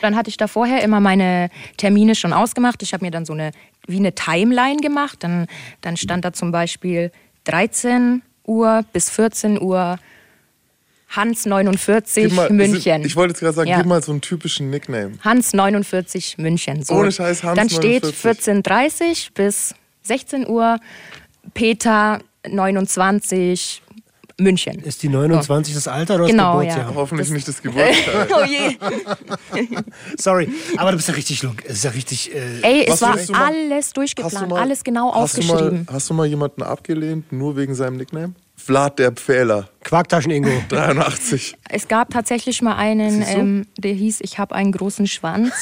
Dann 0.01 0.15
hatte 0.17 0.29
ich 0.31 0.37
da 0.37 0.47
vorher 0.47 0.83
immer 0.83 1.01
meine 1.01 1.51
Termine 1.77 2.15
schon 2.15 2.33
ausgemacht. 2.33 2.83
Ich 2.83 2.93
habe 2.93 3.05
mir 3.05 3.11
dann 3.11 3.25
so 3.25 3.33
eine, 3.33 3.51
wie 3.87 3.97
eine 3.99 4.15
Timeline 4.15 4.77
gemacht. 4.79 5.19
Dann, 5.25 5.47
dann 5.81 5.97
stand 5.97 6.25
da 6.25 6.33
zum 6.33 6.53
Beispiel 6.53 7.11
13 7.45 8.23
Uhr 8.45 8.85
bis 8.93 9.11
14 9.11 9.61
Uhr 9.61 9.99
Hans 11.09 11.47
49 11.47 12.25
Gib 12.25 12.33
mal- 12.35 12.51
München. 12.51 12.81
sind- 12.83 13.07
Ich 13.07 13.15
wollte 13.17 13.33
jetzt 13.33 13.41
gerade 13.41 13.55
sagen, 13.55 13.69
Ja. 13.71 13.77
gib 13.79 13.87
mal 13.87 14.03
so 14.03 14.11
einen 14.13 14.21
typischen 14.21 14.71
Nickname. 14.71 15.13
Hans 15.23 15.53
49 15.53 16.37
München. 16.39 16.83
So. 16.83 16.95
Ohne 16.95 17.13
Scheiß, 17.13 17.45
Hans 17.45 17.57
Dann 17.57 17.71
steht 17.71 18.03
49. 18.03 18.15
14.30 18.25 19.31
bis 19.35 19.75
16 20.03 20.49
Uhr 20.49 20.79
Peter 21.55 22.19
29 22.49 23.83
München. 24.39 24.81
Ist 24.81 25.03
die 25.03 25.09
29 25.09 25.75
das 25.75 25.89
Alter 25.89 26.17
oder 26.17 26.27
Genau, 26.27 26.57
das 26.63 26.67
ja. 26.67 26.75
Geburtsjahr? 26.75 26.95
Hoffentlich 26.95 27.31
nicht 27.31 27.49
das 27.49 27.63
Geburtstag. 27.63 28.29
Oh 28.37 28.45
je. 28.45 28.77
Sorry, 30.19 30.49
aber 30.77 30.91
du 30.91 30.97
bist 30.99 31.09
ja 31.09 31.15
richtig, 31.15 31.43
ist 31.65 31.85
ja 31.85 31.91
richtig. 31.91 32.35
Äh, 32.35 32.61
Ey, 32.63 32.85
es 32.87 33.01
war 33.01 33.17
du 33.17 33.33
alles 33.35 33.93
du 33.93 34.01
durchgeplant, 34.01 34.49
mal- 34.51 34.61
alles 34.61 34.85
genau 34.85 35.15
hast 35.15 35.37
du 35.39 35.41
aufgeschrieben. 35.43 35.85
Mal, 35.87 35.95
hast 35.95 36.11
du 36.11 36.15
mal 36.15 36.27
jemanden 36.27 36.63
abgelehnt, 36.63 37.33
nur 37.33 37.57
wegen 37.57 37.75
seinem 37.75 37.97
Nickname? 37.97 38.35
Vlad 38.57 38.99
der 38.99 39.13
Pfähler, 39.13 39.69
Quarktaschen-Ingo. 39.85 40.51
83. 40.69 41.57
Es 41.69 41.89
gab 41.89 42.11
tatsächlich 42.11 42.63
mal 42.63 42.75
einen, 42.77 43.21
du? 43.21 43.27
ähm, 43.27 43.67
der 43.79 43.93
hieß, 43.93 44.21
ich 44.23 44.39
habe 44.39 44.55
einen 44.55 44.73
großen 44.73 45.07
Schwanz. 45.07 45.53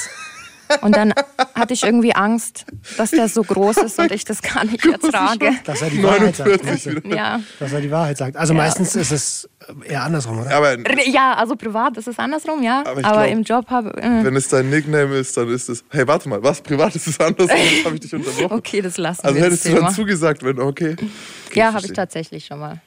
Und 0.81 0.97
dann 0.97 1.13
hatte 1.55 1.75
ich 1.75 1.83
irgendwie 1.83 2.15
Angst, 2.15 2.65
dass 2.97 3.11
der 3.11 3.29
so 3.29 3.43
groß 3.43 3.79
ist 3.79 3.99
und 3.99 4.11
ich 4.13 4.25
das 4.25 4.41
gar 4.43 4.65
nicht 4.65 4.85
ertrage. 5.03 5.53
Dass 5.65 5.83
er 5.83 5.91
die 5.91 6.03
Wahrheit 6.03 6.37
sagt. 6.37 6.49
49 6.65 7.05
wieder. 7.05 7.17
Ja. 7.17 7.41
Dass 7.59 7.73
er 7.73 7.81
die 7.81 7.91
Wahrheit 7.91 8.17
sagt. 8.19 8.37
Also 8.37 8.55
meistens 8.55 8.95
ist 8.97 9.11
es 9.13 9.49
eher 9.87 10.03
andersrum, 10.03 10.41
oder? 10.41 10.55
Aber 10.57 10.77
ja, 11.09 11.35
also 11.35 11.57
privat 11.57 11.97
ist 11.97 12.09
es 12.09 12.19
andersrum, 12.19 12.63
ja. 12.63 12.81
Aber 12.81 12.91
Aber, 13.05 13.23
glaub- 13.25 13.27
im 13.33 13.43
Job 13.43 13.71
habe 13.71 13.91
äh, 14.03 14.25
wenn 14.25 14.37
es 14.37 14.49
dein 14.49 14.71
Nickname 14.71 15.15
ist, 15.17 15.37
dann 15.37 15.49
ist 15.49 15.69
es. 15.69 15.85
Hey, 15.91 16.06
warte 16.06 16.29
mal, 16.29 16.43
was? 16.43 16.61
Privat 16.61 16.94
ist 16.97 17.06
es 17.06 17.21
anders? 17.21 17.51
habe 17.51 17.94
ich 17.94 18.01
dich 18.01 18.15
unterbrochen. 18.15 18.53
Okay, 18.53 18.81
das 18.81 18.97
lassen 18.99 19.23
Also 19.25 19.35
wir 19.35 19.43
das 19.43 19.51
hättest 19.53 19.65
du 19.67 19.69
Thema. 19.71 19.81
dann 19.83 19.94
zugesagt, 19.94 20.43
wenn, 20.44 20.59
okay. 20.61 20.93
okay 20.94 21.09
ja, 21.55 21.73
habe 21.73 21.85
ich 21.87 21.93
tatsächlich 21.93 22.47
schon 22.47 22.59
mal. 22.59 22.81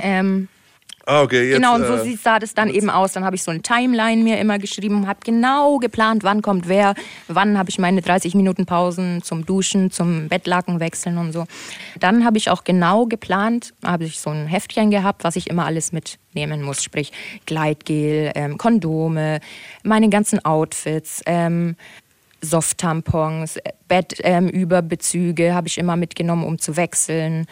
Ähm, 0.00 0.48
Ah, 1.10 1.22
okay, 1.22 1.48
jetzt. 1.48 1.56
genau, 1.56 1.74
und 1.74 1.84
so 1.84 1.94
äh, 1.94 2.14
sah 2.14 2.38
das 2.38 2.54
dann 2.54 2.70
eben 2.70 2.88
aus. 2.88 3.14
Dann 3.14 3.24
habe 3.24 3.34
ich 3.34 3.42
so 3.42 3.50
eine 3.50 3.62
Timeline 3.62 4.22
mir 4.22 4.38
immer 4.38 4.60
geschrieben, 4.60 5.08
habe 5.08 5.18
genau 5.24 5.78
geplant, 5.78 6.22
wann 6.22 6.40
kommt 6.40 6.68
wer, 6.68 6.94
wann 7.26 7.58
habe 7.58 7.68
ich 7.68 7.80
meine 7.80 8.00
30 8.00 8.36
Minuten 8.36 8.64
Pausen 8.64 9.20
zum 9.20 9.44
Duschen, 9.44 9.90
zum 9.90 10.28
Bettlaken 10.28 10.78
wechseln 10.78 11.18
und 11.18 11.32
so. 11.32 11.46
Dann 11.98 12.24
habe 12.24 12.38
ich 12.38 12.48
auch 12.48 12.62
genau 12.62 13.06
geplant, 13.06 13.74
habe 13.84 14.04
ich 14.04 14.20
so 14.20 14.30
ein 14.30 14.46
Heftchen 14.46 14.92
gehabt, 14.92 15.24
was 15.24 15.34
ich 15.34 15.50
immer 15.50 15.66
alles 15.66 15.90
mitnehmen 15.90 16.62
muss, 16.62 16.80
sprich 16.80 17.10
Gleitgel, 17.44 18.30
ähm, 18.36 18.56
Kondome, 18.56 19.40
meine 19.82 20.10
ganzen 20.10 20.44
Outfits. 20.44 21.22
Ähm, 21.26 21.74
Soft-Tampons, 22.42 23.58
Bettüberbezüge 23.86 25.54
habe 25.54 25.68
ich 25.68 25.76
immer 25.76 25.96
mitgenommen, 25.96 26.44
um 26.44 26.58
zu 26.58 26.76
wechseln. 26.76 27.46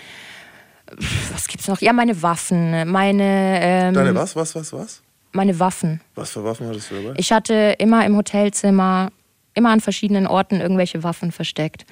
Was 1.33 1.49
gibt's 1.49 1.69
noch? 1.69 1.81
Ja, 1.81 1.93
meine 1.93 2.23
Waffen, 2.23 2.91
meine, 2.91 3.59
ähm, 3.61 3.95
Deine 3.95 4.15
was, 4.15 4.35
was, 4.37 4.55
was, 4.55 4.73
was? 4.73 5.03
meine 5.33 5.59
Waffen. 5.59 6.01
Was 6.15 6.31
für 6.33 6.45
Waffen 6.45 6.67
hattest 6.67 6.91
du 6.91 6.97
dabei? 6.97 7.15
Ich 7.17 7.33
hatte 7.33 7.77
immer 7.79 8.05
im 8.07 8.17
Hotelzimmer, 8.17 9.11
immer 9.55 9.71
an 9.71 9.81
verschiedenen 9.81 10.27
Orten 10.27 10.61
irgendwelche 10.61 11.03
Waffen 11.03 11.33
versteckt. 11.33 11.85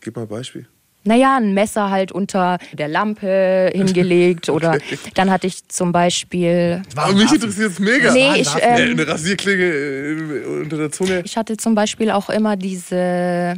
Gib 0.00 0.16
mal 0.16 0.22
ein 0.22 0.28
Beispiel. 0.28 0.66
Naja, 1.02 1.38
ein 1.38 1.54
Messer 1.54 1.88
halt 1.88 2.12
unter 2.12 2.58
der 2.72 2.88
Lampe 2.88 3.70
hingelegt 3.74 4.50
oder 4.50 4.78
dann 5.14 5.30
hatte 5.30 5.46
ich 5.46 5.66
zum 5.68 5.92
Beispiel, 5.92 6.82
Aber 6.94 7.14
mich 7.14 7.32
interessiert 7.32 7.72
es 7.72 7.78
mega. 7.78 8.12
Nee, 8.12 8.40
ich. 8.40 8.54
Äh, 8.54 8.90
ähm, 8.90 8.92
eine 8.92 9.08
Rasierklinge 9.08 9.64
äh, 9.64 10.44
unter 10.62 10.76
der 10.76 10.92
Zunge. 10.92 11.22
ich 11.24 11.38
hatte 11.38 11.56
zum 11.56 11.74
Beispiel 11.74 12.10
auch 12.10 12.28
immer 12.28 12.56
diese, 12.56 13.54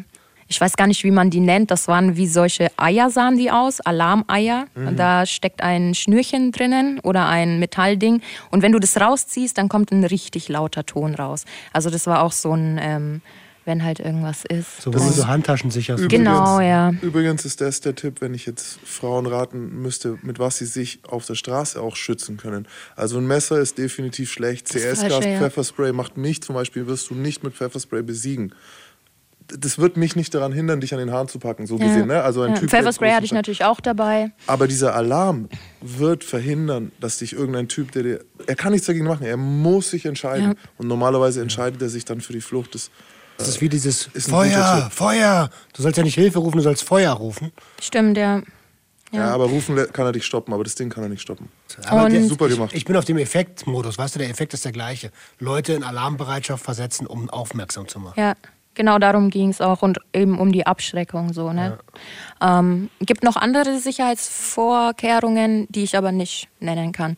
ich 0.53 0.61
weiß 0.61 0.77
gar 0.77 0.87
nicht, 0.87 1.03
wie 1.03 1.11
man 1.11 1.31
die 1.31 1.41
nennt, 1.41 1.71
das 1.71 1.89
waren 1.89 2.17
wie 2.17 2.27
solche 2.27 2.71
Eier 2.77 3.11
sahen 3.11 3.39
die 3.39 3.51
aus, 3.51 3.81
Alarmeier. 3.81 4.67
Und 4.75 4.99
da 4.99 5.25
steckt 5.27 5.63
ein 5.63 5.95
Schnürchen 5.95 6.53
drinnen 6.53 7.01
oder 7.01 7.27
ein 7.27 7.59
Metallding. 7.59 8.21
Und 8.51 8.63
wenn 8.63 8.73
du 8.73 8.79
das 8.79 9.01
rausziehst, 9.01 9.57
dann 9.57 9.69
kommt 9.69 9.91
ein 9.93 10.05
richtig 10.05 10.49
lauter 10.49 10.85
Ton 10.85 11.15
raus. 11.15 11.45
Also 11.73 11.89
das 11.91 12.07
war 12.07 12.23
auch 12.23 12.33
so 12.33 12.53
ein 12.53 12.79
ähm, 12.81 13.23
wenn 13.65 13.85
halt 13.85 14.01
irgendwas 14.01 14.45
ist. 14.45 14.83
So, 14.83 14.91
Das 14.91 15.05
wo 15.05 15.11
so 15.11 15.29
Handtaschen 15.29 15.71
sicherst. 15.71 16.03
Übrigens- 16.03 16.25
Genau, 16.29 16.61
ja. 16.61 16.93
Übrigens 17.01 17.45
ist 17.45 17.61
das 17.61 17.81
der 17.81 17.95
Tipp, 17.95 18.21
wenn 18.21 18.35
ich 18.35 18.45
jetzt 18.45 18.81
Frauen 18.85 19.25
raten 19.27 19.81
müsste, 19.81 20.19
mit 20.23 20.41
was 20.41 20.59
sie 20.59 20.67
sich 20.67 20.99
auf 21.09 21.27
der 21.27 21.37
Straße 21.37 21.81
auch 21.81 21.95
schützen 21.95 22.39
können. 22.39 22.67
Also 22.97 23.19
ein 23.19 23.27
Messer 23.29 23.61
ist 23.61 23.79
definitiv 23.79 24.33
schlecht. 24.33 24.67
CS-Gas, 24.69 25.25
ja. 25.25 25.39
Pfefferspray 25.39 25.93
macht 25.93 26.17
mich 26.17 26.43
zum 26.43 26.57
Beispiel, 26.57 26.89
wirst 26.89 27.11
du 27.11 27.15
nicht 27.15 27.45
mit 27.45 27.55
Pfefferspray 27.55 28.03
besiegen. 28.03 28.53
Das 29.59 29.79
wird 29.79 29.97
mich 29.97 30.17
nicht 30.17 30.35
daran 30.35 30.53
hindern, 30.53 30.81
dich 30.81 30.93
an 30.93 30.99
den 30.99 31.11
Haaren 31.11 31.29
zu 31.29 31.39
packen, 31.39 31.67
so 31.67 31.77
gesehen. 31.77 32.09
Ne? 32.09 32.23
Also 32.23 32.43
ein 32.43 32.51
ja. 32.51 32.59
Typ, 32.59 32.71
der 32.71 32.79
Pfefferspray 32.79 33.09
großen 33.09 33.17
hatte 33.17 33.27
ich 33.27 33.33
natürlich 33.33 33.65
auch 33.65 33.81
dabei. 33.81 34.33
Aber 34.47 34.67
dieser 34.67 34.95
Alarm 34.95 35.49
wird 35.81 36.25
verhindern, 36.25 36.93
dass 37.01 37.19
dich 37.19 37.33
irgendein 37.33 37.69
Typ, 37.69 37.93
der 37.93 38.03
dir. 38.03 38.25
Er 38.47 38.55
kann 38.57 38.73
nichts 38.73 38.87
dagegen 38.87 39.07
machen, 39.07 39.27
er 39.27 39.37
muss 39.37 39.91
sich 39.91 40.07
entscheiden. 40.07 40.51
Ja. 40.51 40.55
Und 40.79 40.89
normalerweise 40.89 41.41
entscheidet 41.43 41.81
er 41.83 41.89
sich 41.89 42.05
dann 42.05 42.21
für 42.21 42.33
die 42.33 42.41
Flucht. 42.41 42.75
Das, 42.75 42.91
Das 43.39 43.49
ist 43.49 43.61
wie 43.61 43.69
dieses 43.69 44.09
Ist 44.15 44.31
Feuer. 44.31 44.89
Feuer. 44.93 45.51
Du 45.75 45.83
sollst 45.83 45.97
ja 45.99 46.05
nicht 46.05 46.15
Hilfe 46.15 46.39
rufen, 46.39 46.59
du 46.59 46.63
sollst 46.63 46.85
Feuer 46.85 47.13
rufen. 47.13 47.53
Stimmt, 47.81 48.17
ja. 48.17 48.43
ja. 49.13 49.29
aber 49.31 49.47
rufen 49.47 49.77
kann 49.93 50.07
er 50.07 50.13
dich 50.13 50.25
stoppen, 50.25 50.55
aber 50.55 50.65
das 50.65 50.75
Ding 50.75 50.89
kann 50.91 51.03
er 51.03 51.09
nicht 51.09 51.23
stoppen. 51.23 51.49
Aber 51.87 52.05
Und- 52.05 52.13
der, 52.13 52.25
Super 52.25 52.49
gemacht. 52.49 52.73
Ich 52.75 52.85
bin 52.85 52.97
auf 52.97 53.05
dem 53.05 53.19
Effektmodus, 53.19 53.99
weißt 53.99 54.15
du, 54.15 54.19
der 54.19 54.31
Effekt 54.31 54.55
ist 54.55 54.65
der 54.65 54.73
gleiche. 54.73 55.11
Leute 55.39 55.73
in 55.73 55.83
Alarmbereitschaft 55.85 56.65
versetzen, 56.65 57.07
um 57.07 57.31
aufmerksam 57.31 57.89
zu 57.89 57.99
machen. 57.99 58.19
Ja, 58.19 58.35
genau 58.75 58.99
darum 58.99 59.31
ging 59.31 59.49
es 59.49 59.61
auch 59.61 59.83
und 59.83 59.99
eben 60.13 60.39
um 60.39 60.53
die 60.53 60.67
Abschreckung 60.67 61.33
so. 61.33 61.53
Ne? 61.53 61.79
Ähm, 62.41 62.91
gibt 63.01 63.23
noch 63.23 63.37
andere 63.37 63.79
Sicherheitsvorkehrungen, 63.79 65.67
die 65.71 65.83
ich 65.83 65.97
aber 65.97 66.13
nicht 66.13 66.49
nennen 66.61 66.93
kann. 66.93 67.17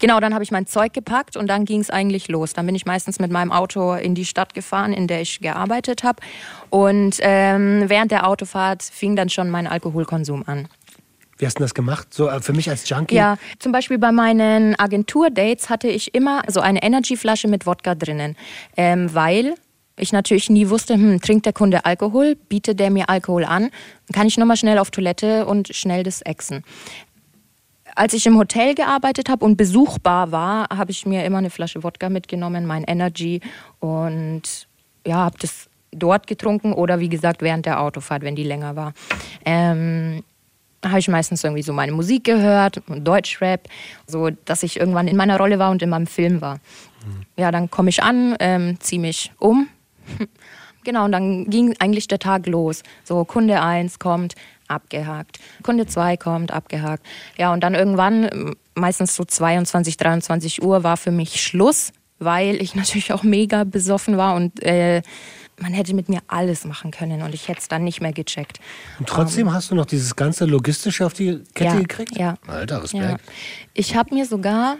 Genau, 0.00 0.20
dann 0.20 0.34
habe 0.34 0.44
ich 0.44 0.50
mein 0.50 0.66
Zeug 0.66 0.92
gepackt 0.92 1.36
und 1.36 1.48
dann 1.48 1.64
ging 1.64 1.80
es 1.80 1.90
eigentlich 1.90 2.28
los. 2.28 2.52
Dann 2.52 2.66
bin 2.66 2.74
ich 2.74 2.86
meistens 2.86 3.18
mit 3.18 3.30
meinem 3.30 3.52
Auto 3.52 3.94
in 3.94 4.14
die 4.14 4.24
Stadt 4.24 4.54
gefahren, 4.54 4.92
in 4.92 5.06
der 5.06 5.20
ich 5.20 5.40
gearbeitet 5.40 6.04
habe. 6.04 6.22
Und 6.70 7.16
ähm, 7.20 7.84
während 7.88 8.10
der 8.10 8.26
Autofahrt 8.26 8.82
fing 8.82 9.16
dann 9.16 9.28
schon 9.28 9.50
mein 9.50 9.66
Alkoholkonsum 9.66 10.44
an. 10.46 10.68
Wie 11.38 11.46
hast 11.46 11.58
du 11.58 11.62
das 11.62 11.74
gemacht? 11.74 12.12
So 12.12 12.28
äh, 12.28 12.40
für 12.40 12.52
mich 12.52 12.68
als 12.68 12.88
Junkie? 12.88 13.14
Ja, 13.14 13.36
zum 13.60 13.70
Beispiel 13.72 13.98
bei 13.98 14.10
meinen 14.12 14.78
Agenturdates 14.78 15.70
hatte 15.70 15.88
ich 15.88 16.14
immer 16.14 16.42
so 16.48 16.60
eine 16.60 16.82
Energyflasche 16.82 17.46
mit 17.46 17.64
Wodka 17.64 17.94
drinnen, 17.94 18.36
ähm, 18.76 19.14
weil 19.14 19.54
ich 20.00 20.12
natürlich 20.12 20.50
nie 20.50 20.68
wusste, 20.68 20.94
hm, 20.94 21.20
trinkt 21.20 21.46
der 21.46 21.52
Kunde 21.52 21.84
Alkohol, 21.84 22.36
bietet 22.48 22.80
der 22.80 22.90
mir 22.90 23.08
Alkohol 23.08 23.44
an, 23.44 23.70
kann 24.12 24.26
ich 24.26 24.38
nochmal 24.38 24.56
schnell 24.56 24.78
auf 24.78 24.90
Toilette 24.90 25.46
und 25.46 25.74
schnell 25.74 26.02
das 26.02 26.22
Exen. 26.22 26.64
Als 27.94 28.12
ich 28.14 28.26
im 28.26 28.38
Hotel 28.38 28.74
gearbeitet 28.74 29.28
habe 29.28 29.44
und 29.44 29.56
besuchbar 29.56 30.30
war, 30.30 30.68
habe 30.68 30.90
ich 30.90 31.06
mir 31.06 31.24
immer 31.24 31.38
eine 31.38 31.50
Flasche 31.50 31.82
Wodka 31.82 32.08
mitgenommen, 32.08 32.66
mein 32.66 32.84
Energy 32.84 33.40
und 33.80 34.68
ja, 35.06 35.16
habe 35.16 35.36
das 35.40 35.68
dort 35.90 36.26
getrunken 36.26 36.72
oder 36.72 37.00
wie 37.00 37.08
gesagt 37.08 37.42
während 37.42 37.66
der 37.66 37.80
Autofahrt, 37.80 38.22
wenn 38.22 38.36
die 38.36 38.44
länger 38.44 38.76
war. 38.76 38.92
Ähm, 39.44 40.22
habe 40.84 41.00
ich 41.00 41.08
meistens 41.08 41.42
irgendwie 41.42 41.62
so 41.62 41.72
meine 41.72 41.92
Musik 41.92 42.24
gehört, 42.24 42.82
Deutschrap, 42.86 43.68
so 44.06 44.30
dass 44.44 44.62
ich 44.62 44.78
irgendwann 44.78 45.08
in 45.08 45.16
meiner 45.16 45.38
Rolle 45.38 45.58
war 45.58 45.70
und 45.70 45.82
in 45.82 45.90
meinem 45.90 46.06
Film 46.06 46.40
war. 46.40 46.60
Ja, 47.36 47.50
dann 47.50 47.70
komme 47.70 47.90
ich 47.90 48.02
an, 48.02 48.36
ähm, 48.40 48.78
ziehe 48.80 49.00
mich 49.00 49.32
um. 49.38 49.68
Genau, 50.84 51.04
und 51.04 51.12
dann 51.12 51.44
ging 51.50 51.74
eigentlich 51.80 52.06
der 52.08 52.20
Tag 52.20 52.46
los. 52.46 52.82
So, 53.04 53.24
Kunde 53.24 53.60
1 53.60 53.98
kommt, 53.98 54.36
abgehakt. 54.68 55.38
Kunde 55.62 55.86
2 55.86 56.16
kommt, 56.16 56.50
abgehakt. 56.52 57.04
Ja, 57.36 57.52
und 57.52 57.60
dann 57.62 57.74
irgendwann, 57.74 58.24
ähm, 58.32 58.56
meistens 58.74 59.14
so 59.14 59.24
22, 59.24 59.96
23 59.98 60.62
Uhr, 60.62 60.84
war 60.84 60.96
für 60.96 61.10
mich 61.10 61.42
Schluss, 61.42 61.92
weil 62.20 62.62
ich 62.62 62.74
natürlich 62.76 63.12
auch 63.12 63.22
mega 63.22 63.64
besoffen 63.64 64.16
war 64.16 64.34
und 64.36 64.62
äh, 64.62 65.02
man 65.60 65.74
hätte 65.74 65.92
mit 65.94 66.08
mir 66.08 66.20
alles 66.28 66.64
machen 66.64 66.92
können 66.92 67.20
und 67.22 67.34
ich 67.34 67.48
hätte 67.48 67.60
es 67.60 67.68
dann 67.68 67.82
nicht 67.84 68.00
mehr 68.00 68.12
gecheckt. 68.12 68.60
Und 69.00 69.08
trotzdem 69.08 69.52
hast 69.52 69.70
du 69.70 69.74
noch 69.74 69.86
dieses 69.86 70.14
ganze 70.14 70.44
Logistische 70.46 71.04
auf 71.04 71.12
die 71.12 71.42
Kette 71.54 71.74
Ja, 71.74 71.80
gekriegt? 71.80 72.16
ja. 72.16 72.36
Alter, 72.46 72.84
Respekt. 72.84 73.04
Ja. 73.04 73.16
Ich 73.74 73.96
habe 73.96 74.14
mir 74.14 74.24
sogar 74.24 74.76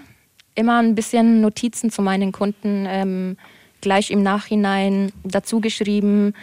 immer 0.54 0.78
ein 0.80 0.94
bisschen 0.94 1.40
Notizen 1.40 1.90
zu 1.90 2.00
meinen 2.00 2.30
Kunden 2.32 2.86
ähm, 2.88 3.36
gleich 3.80 4.10
im 4.10 4.22
Nachhinein 4.22 5.12
dazu 5.24 5.60
geschrieben. 5.60 6.34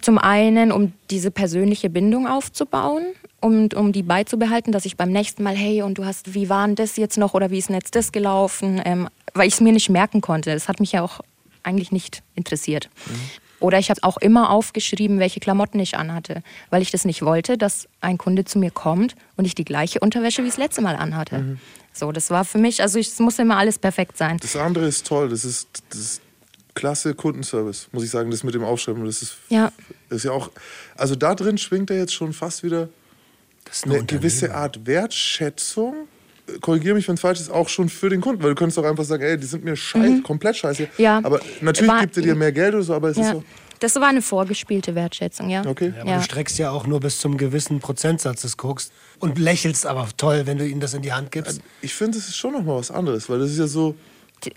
Zum 0.00 0.18
einen, 0.18 0.72
um 0.72 0.92
diese 1.10 1.30
persönliche 1.30 1.90
Bindung 1.90 2.28
aufzubauen 2.28 3.06
und 3.40 3.74
um 3.74 3.92
die 3.92 4.02
beizubehalten, 4.02 4.72
dass 4.72 4.84
ich 4.84 4.96
beim 4.96 5.10
nächsten 5.10 5.42
Mal, 5.42 5.56
hey, 5.56 5.82
und 5.82 5.98
du 5.98 6.04
hast, 6.04 6.34
wie 6.34 6.48
war 6.48 6.66
denn 6.66 6.76
das 6.76 6.96
jetzt 6.96 7.16
noch 7.16 7.34
oder 7.34 7.50
wie 7.50 7.58
ist 7.58 7.68
denn 7.68 7.76
jetzt 7.76 7.96
das 7.96 8.12
gelaufen? 8.12 8.80
Ähm, 8.84 9.08
weil 9.34 9.48
ich 9.48 9.54
es 9.54 9.60
mir 9.60 9.72
nicht 9.72 9.88
merken 9.88 10.20
konnte. 10.20 10.52
Das 10.52 10.68
hat 10.68 10.80
mich 10.80 10.92
ja 10.92 11.02
auch 11.02 11.20
eigentlich 11.62 11.92
nicht 11.92 12.22
interessiert. 12.34 12.88
Oder 13.58 13.78
ich 13.78 13.90
habe 13.90 14.02
auch 14.02 14.18
immer 14.18 14.50
aufgeschrieben, 14.50 15.18
welche 15.18 15.40
Klamotten 15.40 15.80
ich 15.80 15.96
anhatte, 15.96 16.42
weil 16.70 16.82
ich 16.82 16.90
das 16.90 17.04
nicht 17.04 17.22
wollte, 17.22 17.56
dass 17.56 17.88
ein 18.00 18.18
Kunde 18.18 18.44
zu 18.44 18.58
mir 18.58 18.70
kommt 18.70 19.14
und 19.36 19.46
ich 19.46 19.54
die 19.54 19.64
gleiche 19.64 20.00
Unterwäsche 20.00 20.42
wie 20.42 20.48
das 20.48 20.58
letzte 20.58 20.82
Mal 20.82 20.96
anhatte. 20.96 21.58
So, 21.92 22.12
das 22.12 22.30
war 22.30 22.44
für 22.44 22.58
mich, 22.58 22.82
also 22.82 22.98
es 22.98 23.18
muss 23.18 23.38
immer 23.38 23.56
alles 23.56 23.78
perfekt 23.78 24.18
sein. 24.18 24.36
Das 24.38 24.56
andere 24.56 24.86
ist 24.86 25.06
toll, 25.06 25.30
das 25.30 25.44
ist, 25.44 25.82
das 25.88 25.98
ist 25.98 26.22
klasse 26.76 27.14
Kundenservice, 27.14 27.88
muss 27.90 28.04
ich 28.04 28.10
sagen, 28.10 28.30
das 28.30 28.44
mit 28.44 28.54
dem 28.54 28.62
Aufschreiben. 28.62 29.04
Das 29.04 29.22
ist, 29.22 29.36
Ja. 29.48 29.72
ist 30.10 30.24
ja 30.24 30.30
auch, 30.30 30.50
also 30.96 31.16
da 31.16 31.34
drin 31.34 31.58
schwingt 31.58 31.90
er 31.90 31.96
jetzt 31.96 32.14
schon 32.14 32.32
fast 32.32 32.62
wieder 32.62 32.88
ist 33.68 33.84
eine 33.84 33.94
Unternehmen. 33.94 34.06
gewisse 34.22 34.54
Art 34.54 34.86
Wertschätzung. 34.86 36.06
Korrigiere 36.60 36.94
mich, 36.94 37.08
wenn 37.08 37.16
es 37.16 37.20
falsch 37.20 37.40
ist, 37.40 37.50
auch 37.50 37.68
schon 37.68 37.88
für 37.88 38.08
den 38.08 38.20
Kunden, 38.20 38.40
weil 38.40 38.50
du 38.50 38.54
könntest 38.54 38.78
auch 38.78 38.84
einfach 38.84 39.02
sagen, 39.02 39.24
ey, 39.24 39.36
die 39.36 39.46
sind 39.46 39.64
mir 39.64 39.74
scheiß, 39.74 40.22
komplett 40.22 40.56
scheiße. 40.56 40.82
Mhm. 40.84 40.88
Ja. 40.98 41.16
Aber 41.24 41.40
natürlich 41.60 41.90
War- 41.90 42.00
gibt 42.02 42.16
er 42.18 42.22
dir 42.22 42.34
mehr 42.36 42.52
Geld 42.52 42.74
oder 42.74 42.84
so, 42.84 42.94
aber 42.94 43.08
es 43.08 43.16
ist 43.16 43.24
Ja. 43.24 43.32
so, 43.32 43.44
Das 43.80 43.94
war 43.96 44.06
eine 44.08 44.22
vorgespielte 44.22 44.94
Wertschätzung, 44.94 45.50
ja. 45.50 45.66
okay. 45.66 45.92
Ja, 45.94 46.00
aber 46.02 46.10
Ja. 46.12 46.16
du 46.18 46.22
streckst 46.22 46.56
ja 46.58 46.70
auch 46.70 46.86
nur 46.86 47.00
bis 47.00 47.18
zum 47.18 47.36
gewissen 47.36 47.78
Prozentsatz 47.80 48.40
des 48.42 48.56
guckst 48.56 48.90
und 49.18 49.38
lächelst 49.38 49.84
aber 49.84 50.08
toll, 50.16 50.42
wenn 50.46 50.56
du 50.56 50.66
ihnen 50.66 50.80
das 50.80 50.94
in 50.94 51.02
die 51.02 51.12
Hand 51.12 51.30
gibst. 51.32 51.60
Ich 51.82 51.92
finde, 51.94 52.16
das 52.16 52.28
ist 52.28 52.36
schon 52.36 52.52
nochmal 52.52 52.78
was 52.78 52.90
anderes, 52.90 53.28
weil 53.28 53.38
das 53.40 53.50
ist 53.50 53.58
ja 53.58 53.66
so, 53.66 53.94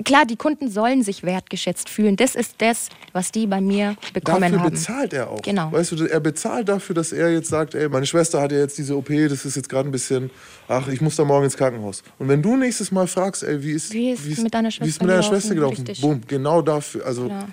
Klar, 0.03 0.25
die 0.25 0.35
Kunden 0.35 0.69
sollen 0.69 1.03
sich 1.03 1.23
wertgeschätzt 1.23 1.89
fühlen. 1.89 2.15
Das 2.15 2.35
ist 2.35 2.55
das, 2.59 2.89
was 3.13 3.31
die 3.31 3.47
bei 3.47 3.61
mir 3.61 3.95
bekommen 4.13 4.41
dafür 4.41 4.59
haben. 4.61 4.71
bezahlt 4.71 5.13
er 5.13 5.29
auch. 5.29 5.41
Genau. 5.41 5.71
Weißt 5.71 5.91
du, 5.91 6.05
er 6.05 6.19
bezahlt 6.19 6.69
dafür, 6.69 6.95
dass 6.95 7.11
er 7.11 7.31
jetzt 7.31 7.49
sagt, 7.49 7.75
ey, 7.75 7.89
meine 7.89 8.05
Schwester 8.05 8.41
hat 8.41 8.51
ja 8.51 8.59
jetzt 8.59 8.77
diese 8.77 8.95
OP, 8.95 9.09
das 9.09 9.45
ist 9.45 9.55
jetzt 9.55 9.69
gerade 9.69 9.89
ein 9.89 9.91
bisschen, 9.91 10.29
ach, 10.67 10.87
ich 10.87 11.01
muss 11.01 11.15
da 11.15 11.25
morgen 11.25 11.45
ins 11.45 11.57
Krankenhaus. 11.57 12.03
Und 12.17 12.27
wenn 12.27 12.41
du 12.41 12.55
nächstes 12.57 12.91
Mal 12.91 13.07
fragst, 13.07 13.43
ey, 13.43 13.61
wie 13.63 13.71
ist, 13.71 13.93
Wie 13.93 14.11
ist 14.11 14.41
mit 14.43 14.53
deiner 14.53 14.67
wie 14.67 14.69
ist 14.69 14.75
Schwester 14.75 15.03
mit 15.05 15.11
deiner 15.11 15.21
gelaufen? 15.21 15.29
Schwester 15.35 15.55
gelaufen? 15.55 15.75
Richtig. 15.87 16.01
Boom, 16.01 16.21
genau 16.27 16.61
dafür. 16.61 17.05
Also, 17.05 17.27
Ja. 17.27 17.47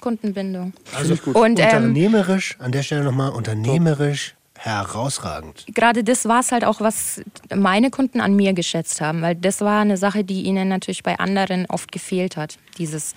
Kundenbindung. 0.00 0.72
ich 1.12 1.22
gut. 1.22 1.34
Und 1.34 1.58
ähm, 1.58 1.64
Unternehmerisch, 1.66 2.56
an 2.60 2.70
der 2.72 2.82
Stelle 2.82 3.02
nochmal, 3.04 3.30
unternehmerisch 3.30 4.36
herausragend. 4.58 5.64
gerade 5.74 6.02
das 6.04 6.26
war 6.26 6.40
es 6.40 6.52
halt 6.52 6.64
auch, 6.64 6.80
was 6.80 7.20
meine 7.54 7.90
Kunden 7.90 8.20
an 8.20 8.34
mir 8.36 8.52
geschätzt 8.52 9.00
haben, 9.00 9.22
weil 9.22 9.34
das 9.34 9.60
war 9.60 9.80
eine 9.80 9.96
Sache, 9.96 10.24
die 10.24 10.42
ihnen 10.42 10.68
natürlich 10.68 11.02
bei 11.02 11.18
anderen 11.18 11.66
oft 11.66 11.92
gefehlt 11.92 12.36
hat, 12.36 12.58
dieses 12.78 13.14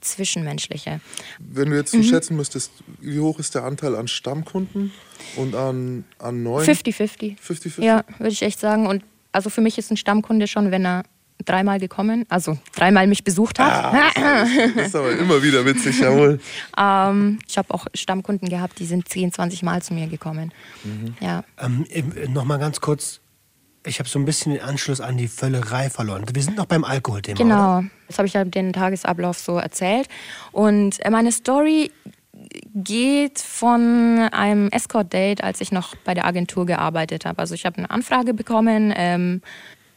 Zwischenmenschliche. 0.00 1.00
wenn 1.38 1.70
du 1.70 1.76
jetzt 1.76 1.92
so 1.92 1.98
Mhm. 1.98 2.04
schätzen 2.04 2.36
müsstest, 2.36 2.72
wie 3.00 3.20
hoch 3.20 3.38
ist 3.38 3.54
der 3.54 3.64
Anteil 3.64 3.94
an 3.94 4.08
Stammkunden 4.08 4.92
und 5.36 5.54
an, 5.54 6.04
an 6.18 6.42
neuen? 6.42 6.66
50-50. 6.66 7.36
50-50? 7.38 7.82
Ja, 7.82 8.04
würde 8.18 8.32
ich 8.32 8.42
echt 8.42 8.58
sagen. 8.60 8.86
Und 8.86 9.04
also 9.32 9.50
für 9.50 9.60
mich 9.60 9.76
ist 9.78 9.90
ein 9.90 9.96
Stammkunde 9.98 10.46
schon, 10.46 10.70
wenn 10.70 10.86
er 10.86 11.02
dreimal 11.44 11.78
gekommen, 11.78 12.26
also 12.28 12.58
dreimal 12.74 13.06
mich 13.06 13.24
besucht 13.24 13.58
hat. 13.58 13.94
Das 14.76 14.88
ist 14.88 14.96
aber 14.96 15.12
immer 15.12 15.42
wieder 15.42 15.64
witzig, 15.64 16.00
jawohl. 16.00 16.40
Ähm, 16.76 17.38
ich 17.46 17.58
habe 17.58 17.72
auch 17.72 17.86
Stammkunden 17.94 18.48
gehabt, 18.48 18.78
die 18.78 18.86
sind 18.86 19.08
10, 19.08 19.32
20 19.32 19.62
Mal 19.62 19.82
zu 19.82 19.94
mir 19.94 20.06
gekommen. 20.06 20.52
Ja. 21.20 21.44
Ähm, 21.58 21.86
Nochmal 22.32 22.58
ganz 22.58 22.80
kurz, 22.80 23.20
ich 23.86 23.98
habe 23.98 24.08
so 24.08 24.18
ein 24.18 24.24
bisschen 24.24 24.52
den 24.52 24.62
Anschluss 24.62 25.00
an 25.00 25.16
die 25.16 25.28
Völlerei 25.28 25.90
verloren. 25.90 26.24
Wir 26.32 26.42
sind 26.42 26.56
noch 26.56 26.66
beim 26.66 26.84
Alkoholthema. 26.84 27.36
Oder? 27.36 27.44
Genau, 27.44 27.84
das 28.08 28.18
habe 28.18 28.28
ich 28.28 28.34
ja 28.34 28.44
den 28.44 28.72
Tagesablauf 28.72 29.38
so 29.38 29.56
erzählt. 29.56 30.08
Und 30.52 31.04
äh, 31.04 31.10
meine 31.10 31.32
Story 31.32 31.90
geht 32.74 33.38
von 33.38 34.28
einem 34.32 34.68
Escort-Date, 34.68 35.42
als 35.42 35.60
ich 35.60 35.72
noch 35.72 35.94
bei 35.96 36.14
der 36.14 36.26
Agentur 36.26 36.66
gearbeitet 36.66 37.24
habe. 37.24 37.38
Also 37.38 37.54
ich 37.54 37.66
habe 37.66 37.78
eine 37.78 37.90
Anfrage 37.90 38.34
bekommen. 38.34 38.92
Ähm, 38.96 39.42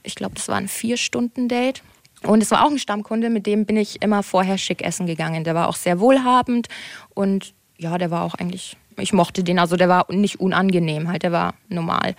ich 0.03 0.15
glaube, 0.15 0.36
das 0.36 0.48
war 0.48 0.57
ein 0.57 0.67
Vier-Stunden-Date. 0.67 1.81
Und 2.24 2.41
es 2.41 2.51
war 2.51 2.65
auch 2.65 2.72
ein 2.72 2.79
Stammkunde, 2.79 3.29
mit 3.29 3.45
dem 3.45 3.65
bin 3.65 3.75
ich 3.75 4.01
immer 4.01 4.24
vorher 4.24 4.57
schick 4.57 4.81
essen 4.81 5.07
gegangen. 5.07 5.43
Der 5.43 5.55
war 5.55 5.67
auch 5.67 5.75
sehr 5.75 6.00
wohlhabend 6.00 6.67
und 7.13 7.53
ja, 7.77 7.98
der 7.98 8.12
war 8.12 8.24
auch 8.24 8.36
eigentlich, 8.36 8.77
ich 8.98 9.12
mochte 9.12 9.43
den, 9.43 9.60
also 9.60 9.75
der 9.75 9.89
war 9.89 10.05
nicht 10.10 10.39
unangenehm, 10.39 11.10
halt, 11.10 11.24
der 11.24 11.33
war 11.33 11.55
normal. 11.67 12.15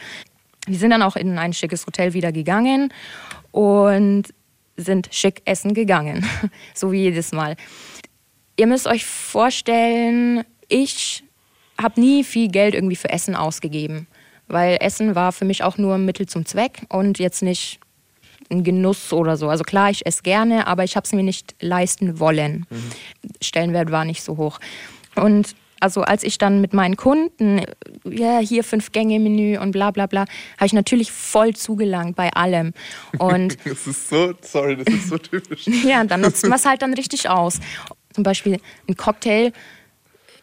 Wir 0.67 0.79
sind 0.79 0.91
dann 0.91 1.03
auch 1.03 1.17
in 1.17 1.39
ein 1.39 1.53
schickes 1.53 1.87
Hotel 1.87 2.13
wieder 2.13 2.33
gegangen 2.33 2.93
und 3.51 4.25
sind 4.77 5.09
schick 5.13 5.43
essen 5.47 5.73
gegangen, 5.73 6.27
so 6.75 6.93
wie 6.93 7.03
jedes 7.03 7.33
Mal. 7.33 7.57
Ihr 8.57 8.67
müsst 8.67 8.87
euch 8.87 9.05
vorstellen, 9.07 10.45
ich 10.69 11.25
habe 11.81 12.01
nie 12.01 12.25
viel 12.25 12.49
Geld 12.49 12.75
irgendwie 12.75 12.97
für 12.97 13.11
Essen 13.11 13.35
ausgegeben, 13.35 14.07
weil 14.49 14.79
Essen 14.81 15.15
war 15.15 15.33
für 15.33 15.45
mich 15.45 15.63
auch 15.63 15.79
nur 15.79 15.95
ein 15.95 16.05
Mittel 16.05 16.27
zum 16.27 16.47
Zweck 16.47 16.83
und 16.89 17.19
jetzt 17.19 17.43
nicht 17.43 17.81
ein 18.51 18.65
Genuss 18.65 19.13
oder 19.13 19.37
so. 19.37 19.49
Also 19.49 19.65
klar, 19.65 19.91
ich 19.91 20.07
esse 20.07 20.23
gerne, 20.23 20.67
aber 20.67 20.85
ich 20.85 20.97
habe 20.97 21.05
es 21.05 21.13
mir 21.13 21.23
nicht 21.23 21.55
leisten 21.61 22.19
wollen. 22.21 22.67
Mhm. 22.71 22.91
Stellenwert 23.41 23.91
war 23.91 24.05
nicht 24.05 24.23
so 24.23 24.37
hoch. 24.37 24.61
Und 25.15 25.55
also 25.81 26.03
als 26.03 26.23
ich 26.23 26.39
dann 26.39 26.61
mit 26.61 26.73
meinen 26.73 26.97
Kunden, 26.97 27.61
ja, 28.05 28.39
hier 28.39 28.65
fünf 28.65 28.93
Gänge 28.93 29.21
Menü 29.21 29.59
und 29.59 29.73
bla 29.73 29.91
bla 29.91 30.07
bla, 30.07 30.25
habe 30.57 30.67
ich 30.67 30.73
natürlich 30.73 31.13
voll 31.13 31.55
zugelangt 31.55 32.17
bei 32.17 32.33
allem. 32.33 32.73
Und 33.19 33.59
das 33.67 33.87
ist 33.87 34.09
so, 34.09 34.33
sorry, 34.41 34.77
das 34.77 34.93
ist 34.95 35.09
so 35.09 35.19
typisch. 35.19 35.67
ja, 35.85 36.03
dann 36.05 36.23
nutzt 36.23 36.47
man 36.47 36.59
es 36.59 36.65
halt 36.65 36.83
dann 36.83 36.95
richtig 36.95 37.29
aus. 37.29 37.61
Zum 38.15 38.25
Beispiel 38.25 38.61
ein 38.89 38.97
Cocktail 38.97 39.53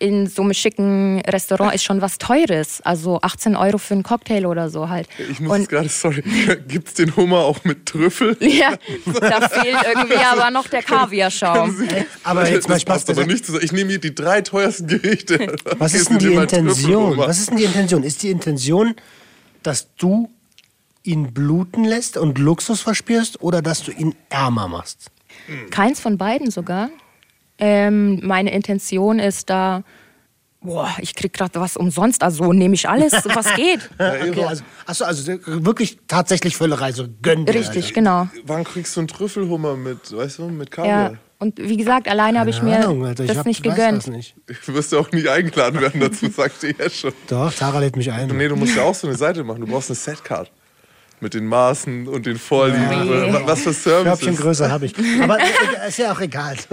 in 0.02 0.26
so 0.28 0.42
einem 0.42 0.54
schicken 0.54 1.22
Restaurant 1.22 1.76
ist 1.76 1.84
schon 1.84 2.02
was 2.02 2.18
Teures. 2.18 2.82
Also 2.82 3.20
18 3.22 3.56
Euro 3.56 3.78
für 3.78 3.94
einen 3.94 4.04
Cocktail 4.04 4.48
oder 4.48 4.70
so 4.70 4.90
halt. 4.90 5.08
Ich 5.30 5.40
muss 5.40 5.60
und, 5.60 5.70
gerade, 5.70 5.90
sorry, 5.90 6.24
gibt 6.68 6.88
es 6.88 6.94
den 6.96 7.16
Hummer 7.16 7.40
auch 7.40 7.64
mit 7.64 7.86
Trüffel? 7.86 8.38
Ja, 8.52 8.74
da 9.06 9.48
fehlt 9.48 9.78
irgendwie 9.96 10.18
aber 10.18 10.52
noch 10.52 10.68
der 10.68 10.84
Kaviarschaum. 10.84 11.88
Aber 12.24 12.50
jetzt 12.50 12.68
mal 12.68 12.80
Spaß. 12.80 13.10
Aber 13.10 13.26
nicht 13.26 13.46
zu 13.46 13.54
sagen, 13.54 13.64
ich 13.64 13.72
nehme 13.72 13.92
hier 13.92 14.00
die 14.00 14.14
drei 14.14 14.42
teuersten 14.42 14.88
Gerichte. 14.88 15.56
Was 15.78 15.94
ist 15.94 16.10
denn 16.10 16.20
die 16.20 16.34
Intention? 16.34 17.18
Was 17.18 17.40
ist 17.40 17.50
denn 17.50 17.58
die 17.58 17.64
Intention? 17.64 18.04
Ist 18.04 18.24
die 18.24 18.30
Intention, 18.30 18.96
dass 19.64 19.96
du 19.96 20.30
ihn 21.04 21.34
bluten 21.34 21.86
lässt 21.86 22.18
und 22.18 22.40
Luxus 22.40 22.82
verspürst 22.82 23.42
oder 23.42 23.62
dass 23.62 23.84
du 23.84 23.92
ihn 23.92 24.16
ärmer 24.30 24.68
machst? 24.68 25.12
Keins 25.70 26.00
von 26.00 26.18
beiden 26.18 26.52
sogar. 26.52 26.90
Ähm, 27.62 28.20
meine 28.24 28.52
Intention 28.52 29.20
ist 29.20 29.52
da, 29.52 29.84
boah, 30.62 30.90
ich 31.00 31.14
krieg 31.14 31.32
gerade 31.32 31.60
was 31.60 31.78
umsonst, 31.78 32.24
also 32.24 32.52
nehme 32.54 32.74
ich 32.74 32.90
alles, 32.90 33.14
was 33.36 33.54
geht. 33.54 33.88
okay, 34.00 34.44
also, 34.44 34.64
achso, 34.88 35.06
also 35.06 35.32
wirklich 35.46 36.00
tatsächlich 36.08 36.58
Völlerei, 36.58 36.92
so 36.92 37.06
gönn 37.22 37.46
dir. 37.46 37.54
Richtig, 37.54 37.86
Alter. 37.86 37.94
genau. 37.94 38.28
Wann 38.46 38.64
kriegst 38.64 38.96
du 38.96 39.02
einen 39.02 39.08
Trüffelhummer 39.08 39.76
mit, 39.76 40.12
weißt 40.12 40.40
du, 40.40 40.50
mit 40.50 40.72
Kaviar? 40.72 41.12
Ja. 41.12 41.18
Und 41.38 41.58
wie 41.60 41.78
gesagt, 41.78 42.08
alleine 42.08 42.40
habe 42.40 42.50
ich 42.52 42.62
mir 42.62 42.78
Ahnung, 42.78 43.06
Alter. 43.06 43.26
das 43.26 43.38
hab, 43.38 43.46
nicht 43.46 43.64
gegönnt. 43.64 44.08
Nicht. 44.08 44.36
Du 44.66 44.74
wirst 44.74 44.92
ja 44.92 45.00
auch 45.00 45.12
nie 45.12 45.28
eingeladen 45.28 45.82
werden 45.82 46.00
dazu, 46.00 46.30
sagt 46.36 46.64
ihr 46.64 46.76
ja 46.78 46.90
schon. 46.90 47.14
Doch, 47.28 47.54
Tara 47.54 47.80
lädt 47.80 47.96
mich 47.96 48.12
ein. 48.12 48.28
Nee, 48.28 48.48
du 48.48 48.56
musst 48.56 48.76
ja 48.76 48.84
auch 48.84 48.94
so 48.96 49.08
eine 49.08 49.16
Seite 49.16 49.44
machen. 49.44 49.62
Du 49.62 49.68
brauchst 49.68 49.90
eine 49.90 49.96
Setcard 49.96 50.52
mit 51.22 51.34
den 51.34 51.48
Maßen 51.48 52.08
und 52.08 52.26
den 52.26 52.38
Vorlieben. 52.38 53.10
Ja. 53.10 53.46
Was 53.46 53.62
für 53.62 53.74
Service. 53.74 54.20
Körbchen 54.20 54.36
größer 54.36 54.72
habe 54.72 54.88
ich. 54.88 54.96
Aber 55.22 55.38
ist 55.88 55.98
ja 55.98 56.12
auch 56.12 56.22
egal. 56.22 56.56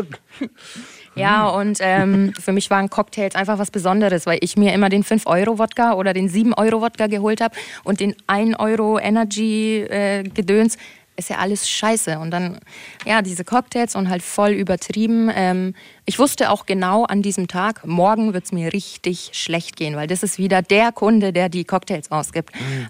Ja, 1.14 1.48
und 1.48 1.78
ähm, 1.80 2.34
für 2.38 2.52
mich 2.52 2.68
waren 2.70 2.90
Cocktails 2.90 3.34
einfach 3.34 3.58
was 3.58 3.72
Besonderes, 3.72 4.24
weil 4.24 4.38
ich 4.40 4.56
mir 4.56 4.72
immer 4.72 4.88
den 4.88 5.02
5-Euro-Wodka 5.02 5.94
oder 5.94 6.12
den 6.12 6.30
7-Euro-Wodka 6.30 7.08
geholt 7.08 7.40
habe 7.40 7.56
und 7.82 7.98
den 7.98 8.14
1-Euro-Energy-Gedöns. 8.28 10.76
Äh, 10.76 10.78
ist 11.18 11.30
ja 11.30 11.38
alles 11.38 11.68
scheiße. 11.68 12.18
Und 12.18 12.30
dann, 12.30 12.60
ja, 13.04 13.22
diese 13.22 13.44
Cocktails 13.44 13.96
und 13.96 14.08
halt 14.08 14.22
voll 14.22 14.52
übertrieben. 14.52 15.30
Ähm, 15.34 15.74
ich 16.06 16.18
wusste 16.18 16.50
auch 16.50 16.64
genau 16.64 17.04
an 17.04 17.22
diesem 17.22 17.48
Tag, 17.48 17.84
morgen 17.84 18.32
wird 18.32 18.44
es 18.44 18.52
mir 18.52 18.72
richtig 18.72 19.30
schlecht 19.32 19.76
gehen, 19.76 19.96
weil 19.96 20.06
das 20.06 20.22
ist 20.22 20.38
wieder 20.38 20.62
der 20.62 20.92
Kunde, 20.92 21.32
der 21.32 21.48
die 21.48 21.64
Cocktails 21.64 22.12
ausgibt. 22.12 22.54
Mhm. 22.54 22.88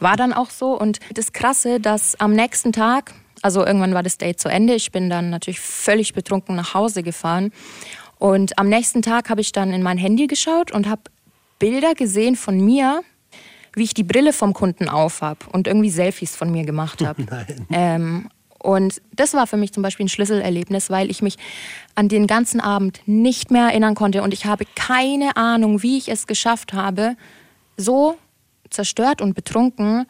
War 0.00 0.16
dann 0.16 0.32
auch 0.32 0.50
so. 0.50 0.78
Und 0.78 1.00
das 1.14 1.32
Krasse, 1.32 1.80
dass 1.80 2.18
am 2.20 2.32
nächsten 2.32 2.72
Tag, 2.72 3.14
also 3.42 3.64
irgendwann 3.64 3.94
war 3.94 4.02
das 4.02 4.18
Date 4.18 4.40
zu 4.40 4.48
Ende, 4.48 4.74
ich 4.74 4.92
bin 4.92 5.10
dann 5.10 5.30
natürlich 5.30 5.60
völlig 5.60 6.14
betrunken 6.14 6.56
nach 6.56 6.74
Hause 6.74 7.02
gefahren. 7.02 7.52
Und 8.18 8.58
am 8.58 8.68
nächsten 8.68 9.02
Tag 9.02 9.30
habe 9.30 9.40
ich 9.40 9.52
dann 9.52 9.72
in 9.72 9.82
mein 9.82 9.98
Handy 9.98 10.26
geschaut 10.26 10.72
und 10.72 10.88
habe 10.88 11.02
Bilder 11.58 11.94
gesehen 11.94 12.36
von 12.36 12.60
mir, 12.60 13.02
wie 13.74 13.84
ich 13.84 13.94
die 13.94 14.04
Brille 14.04 14.32
vom 14.32 14.54
Kunden 14.54 14.88
aufhab 14.88 15.46
und 15.52 15.66
irgendwie 15.66 15.90
Selfies 15.90 16.34
von 16.36 16.50
mir 16.50 16.64
gemacht 16.64 17.04
habe. 17.04 17.26
Ähm, 17.70 18.28
und 18.60 19.00
das 19.14 19.34
war 19.34 19.46
für 19.46 19.56
mich 19.56 19.72
zum 19.72 19.84
Beispiel 19.84 20.06
ein 20.06 20.08
Schlüsselerlebnis, 20.08 20.90
weil 20.90 21.10
ich 21.10 21.22
mich 21.22 21.36
an 21.94 22.08
den 22.08 22.26
ganzen 22.26 22.60
Abend 22.60 23.00
nicht 23.06 23.52
mehr 23.52 23.66
erinnern 23.66 23.94
konnte 23.94 24.22
und 24.22 24.34
ich 24.34 24.46
habe 24.46 24.64
keine 24.74 25.36
Ahnung, 25.36 25.82
wie 25.82 25.96
ich 25.96 26.08
es 26.08 26.26
geschafft 26.26 26.72
habe, 26.72 27.16
so 27.76 28.16
zerstört 28.70 29.20
und 29.20 29.34
betrunken 29.34 30.06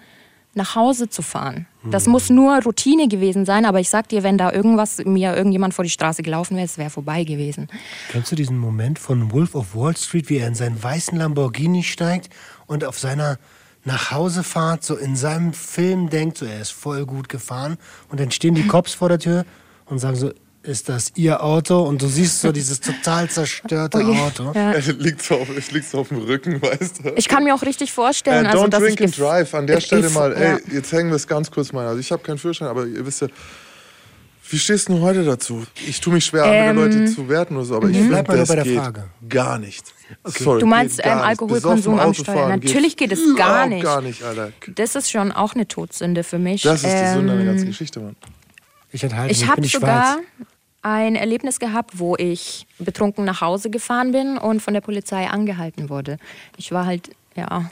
nach 0.55 0.75
Hause 0.75 1.09
zu 1.09 1.23
fahren. 1.23 1.67
Das 1.85 2.07
mhm. 2.07 2.13
muss 2.13 2.31
nur 2.31 2.63
Routine 2.63 3.09
gewesen 3.09 3.45
sein, 3.45 3.65
aber 3.65 3.81
ich 3.81 3.89
sag 3.89 4.09
dir, 4.09 4.23
wenn 4.23 4.37
da 4.37 4.53
irgendwas 4.53 4.99
mir 5.05 5.35
irgendjemand 5.37 5.75
vor 5.75 5.85
die 5.85 5.91
Straße 5.91 6.23
gelaufen 6.23 6.57
wäre, 6.57 6.67
es 6.67 6.79
wäre 6.79 6.91
vorbei 6.91 7.25
gewesen. 7.25 7.69
Kennst 8.11 8.33
du 8.33 8.37
diesen 8.37 8.59
Moment 8.59 8.99
von 8.99 9.31
Wolf 9.33 9.55
of 9.55 9.75
Wall 9.75 9.97
Street, 9.97 10.29
wie 10.29 10.39
er 10.39 10.49
in 10.49 10.55
seinen 10.55 10.83
weißen 10.83 11.17
Lamborghini 11.17 11.83
steigt 11.83 12.31
und 12.67 12.85
auf 12.85 12.99
seiner 12.99 13.39
Nachhausefahrt 13.85 14.85
so 14.85 14.97
in 14.97 15.17
seinem 15.17 15.53
Film 15.53 16.11
denkt, 16.11 16.39
so 16.39 16.45
er 16.45 16.61
ist 16.61 16.73
voll 16.73 17.07
gut 17.07 17.29
gefahren 17.29 17.79
und 18.09 18.21
dann 18.21 18.31
stehen 18.31 18.55
die 18.55 18.67
Cops 18.67 18.95
vor 18.95 19.09
der 19.09 19.19
Tür 19.19 19.45
und 19.87 19.99
sagen 19.99 20.17
so, 20.17 20.33
ist 20.63 20.89
das 20.89 21.13
ihr 21.15 21.43
Auto 21.43 21.81
und 21.83 22.03
du 22.03 22.09
siehst 22.09 22.41
so 22.41 22.53
dieses 22.53 22.81
total 22.81 23.31
zerstörte 23.31 23.99
oh 24.05 24.15
Auto. 24.15 24.53
Ja. 24.55 24.73
Es, 24.73 24.87
liegt 24.89 25.23
so 25.23 25.37
auf, 25.37 25.49
es 25.57 25.71
liegt 25.71 25.89
so 25.89 25.99
auf 26.01 26.09
dem 26.09 26.19
Rücken, 26.19 26.61
weißt 26.63 27.05
du. 27.05 27.13
Ich 27.17 27.29
kann 27.29 27.45
mir 27.45 27.55
auch 27.55 27.63
richtig 27.63 27.93
vorstellen, 27.93 28.45
äh, 28.45 28.49
also, 28.49 28.65
don't 28.65 28.69
dass 28.69 28.83
drink 28.83 29.01
ich 29.01 29.07
and 29.07 29.19
drive. 29.19 29.55
An 29.55 29.67
der 29.67 29.81
Stelle 29.81 30.11
mal, 30.11 30.35
ey, 30.37 30.59
jetzt 30.73 30.93
hängen 30.93 31.11
wir 31.11 31.17
es 31.17 31.27
ganz 31.27 31.51
kurz 31.51 31.73
mal. 31.73 31.87
Also 31.87 32.01
ich 32.01 32.11
habe 32.13 32.23
keinen 32.23 32.39
Führerschein, 32.39 32.69
aber 32.69 32.87
ihr 32.87 33.05
wisst 33.07 33.23
ja, 33.23 33.29
wie 34.51 34.59
stehst 34.59 34.89
du 34.89 35.01
heute 35.01 35.25
dazu? 35.25 35.65
Ich 35.87 36.01
tue 36.01 36.15
mich 36.15 36.25
schwer, 36.25 36.45
ähm, 36.45 36.71
andere 36.71 36.87
Leute 36.87 37.15
zu 37.15 37.29
werten 37.29 37.57
oder 37.57 37.67
so, 37.67 37.77
aber 37.77 37.89
ich 37.91 37.99
mhm. 37.99 38.15
finde, 38.15 38.37
das 38.37 38.49
bei 38.49 38.55
der 38.55 38.65
geht 38.65 38.79
Frage. 38.79 39.05
gar 39.29 39.59
nicht. 39.59 39.85
Okay. 40.25 40.43
Sorry, 40.43 40.61
du 40.61 40.67
meinst 40.67 41.01
ähm, 41.03 41.19
Alkoholkonsum 41.19 41.99
am 41.99 42.15
Steuer? 42.15 42.49
Natürlich 42.49 42.97
geht 42.97 43.13
es 43.13 43.21
gar 43.37 43.67
nicht. 43.67 43.85
gar 43.85 44.01
nicht, 44.01 44.23
Alter. 44.23 44.53
Das 44.75 44.95
ist 44.95 45.11
schon 45.11 45.33
auch 45.33 45.55
eine 45.55 45.69
Todsünde 45.69 46.25
für 46.25 46.39
mich. 46.39 46.63
Das 46.63 46.83
ist 46.83 46.85
die 46.85 46.97
ähm, 46.97 47.15
Sünde 47.15 47.37
der 47.37 47.45
ganzen 47.45 47.67
Geschichte, 47.67 48.01
Mann. 48.01 48.17
Ich, 48.91 49.05
enthalte 49.05 49.33
ich 49.33 49.47
habe 49.47 49.67
sogar 49.67 50.19
ein 50.83 51.17
Erlebnis 51.17 51.59
gehabt, 51.59 51.99
wo 51.99 52.17
ich 52.17 52.67
betrunken 52.79 53.25
nach 53.25 53.41
Hause 53.41 53.71
gefahren 53.71 54.13
bin 54.13 54.39
und 54.39 54.61
von 54.61 54.75
der 54.75 54.81
Polizei 54.81 55.29
angehalten 55.29 55.91
wurde. 55.91 56.19
Ich 56.57 56.73
war 56.73 56.87
halt, 56.87 57.11
ja, 57.35 57.71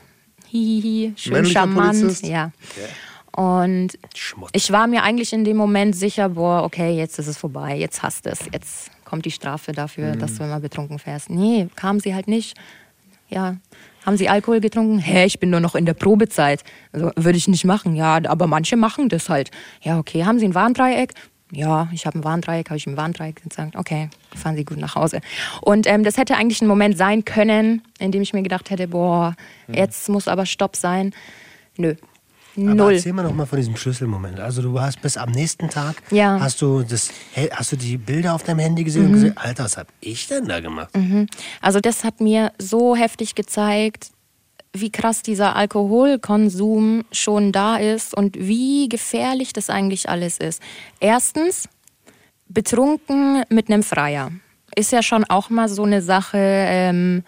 hihihi, 0.49 1.15
schön 1.17 1.33
Männlicher 1.33 1.61
charmant. 1.61 2.01
Polizist? 2.01 2.27
Ja. 2.27 2.51
Okay. 2.71 2.89
Und 3.37 3.99
Schmutz. 4.15 4.51
ich 4.55 4.73
war 4.73 4.87
mir 4.87 5.03
eigentlich 5.03 5.33
in 5.33 5.45
dem 5.45 5.59
Moment 5.59 5.95
sicher, 5.95 6.31
boah, 6.31 6.63
okay, 6.65 6.97
jetzt 6.97 7.19
ist 7.19 7.27
es 7.27 7.37
vorbei, 7.37 7.77
jetzt 7.77 8.03
hast 8.03 8.25
du 8.25 8.31
es, 8.31 8.41
jetzt 8.51 8.91
kommt 9.05 9.27
die 9.27 9.31
Strafe 9.31 9.73
dafür, 9.73 10.15
mhm. 10.15 10.19
dass 10.19 10.37
du 10.37 10.45
immer 10.45 10.59
betrunken 10.59 10.99
fährst. 10.99 11.29
Nee, 11.29 11.69
kam 11.77 12.01
sie 12.01 12.15
halt 12.15 12.29
nicht. 12.29 12.57
Ja, 13.29 13.57
haben 14.05 14.17
Sie 14.17 14.29
Alkohol 14.29 14.61
getrunken? 14.61 14.99
Hä, 14.99 15.25
ich 15.25 15.41
bin 15.41 15.51
nur 15.51 15.61
noch 15.61 15.75
in 15.75 15.85
der 15.85 15.95
Probezeit. 15.95 16.63
Also, 16.93 17.11
würde 17.17 17.39
ich 17.39 17.49
nicht 17.49 17.65
machen. 17.65 17.97
Ja, 17.97 18.21
aber 18.27 18.47
manche 18.47 18.77
machen 18.77 19.09
das 19.09 19.29
halt. 19.29 19.51
Ja, 19.83 19.99
okay. 19.99 20.25
Haben 20.25 20.39
Sie 20.39 20.47
ein 20.47 20.55
Warndreieck? 20.55 21.13
Ja, 21.53 21.89
ich 21.93 22.07
habe 22.07 22.19
ein 22.19 22.25
Warndreieck, 22.25 22.71
habe 22.71 22.77
ich 22.77 22.87
im 22.87 22.97
Warndreieck 22.97 23.43
gesagt, 23.49 23.77
okay, 23.77 24.11
fahren 24.35 24.57
Sie 24.57 24.65
gut 24.65 24.79
nach 24.79 24.97
Hause. 24.97 25.21
Und 25.61 25.87
ähm, 25.87 26.03
das 26.03 26.17
hätte 26.17 26.37
eigentlich 26.37 26.61
ein 26.61 26.67
Moment 26.67 26.99
sein 26.99 27.25
können, 27.25 27.83
in 28.01 28.11
dem 28.11 28.23
ich 28.23 28.33
mir 28.33 28.43
gedacht 28.43 28.71
hätte, 28.71 28.89
boah, 28.89 29.37
mhm. 29.69 29.75
jetzt 29.75 30.09
muss 30.09 30.27
aber 30.27 30.45
Stopp 30.45 30.75
sein. 30.75 31.15
Nö, 31.77 31.95
Null. 32.57 32.81
Aber 32.81 32.93
erzähl 32.93 33.13
mal 33.13 33.23
noch 33.23 33.35
mal 33.35 33.47
von 33.47 33.59
diesem 33.59 33.77
Schlüsselmoment. 33.77 34.41
Also 34.41 34.63
du 34.63 34.81
hast 34.81 35.03
bis 35.03 35.17
am 35.17 35.31
nächsten 35.31 35.69
Tag, 35.69 36.03
ja. 36.11 36.39
hast, 36.41 36.63
du 36.63 36.83
das, 36.83 37.11
hast 37.51 37.73
du 37.73 37.77
die 37.77 37.97
Bilder 37.99 38.35
auf 38.35 38.43
deinem 38.43 38.61
Handy 38.61 38.85
gesehen 38.85 39.03
mhm. 39.03 39.09
und 39.09 39.15
gesagt, 39.15 39.39
Alter, 39.39 39.65
was 39.65 39.77
hab 39.77 39.89
ich 40.01 40.27
denn 40.27 40.47
da 40.47 40.61
gemacht? 40.61 40.97
Mhm. 40.97 41.27
Also 41.61 41.81
das 41.81 42.05
hat 42.05 42.21
mir 42.21 42.53
so 42.59 42.97
heftig 42.97 43.35
gezeigt, 43.35 44.11
wie 44.73 44.91
krass 44.91 45.23
dieser 45.23 45.57
Alkoholkonsum 45.57 47.05
schon 47.13 47.53
da 47.53 47.77
ist 47.77 48.15
und 48.15 48.37
wie 48.39 48.89
gefährlich 48.89 49.53
das 49.53 49.71
eigentlich 49.71 50.09
alles 50.09 50.39
ist. 50.39 50.63
Erstens, 51.01 51.69
betrunken 52.49 53.43
mit 53.49 53.69
einem 53.69 53.83
Freier. 53.83 54.31
Ist 54.75 54.93
ja 54.93 55.03
schon 55.03 55.25
auch 55.25 55.51
mal 55.51 55.69
so 55.69 55.85
eine 55.85 56.03
Sache, 56.03 56.39
ähm, 56.39 57.25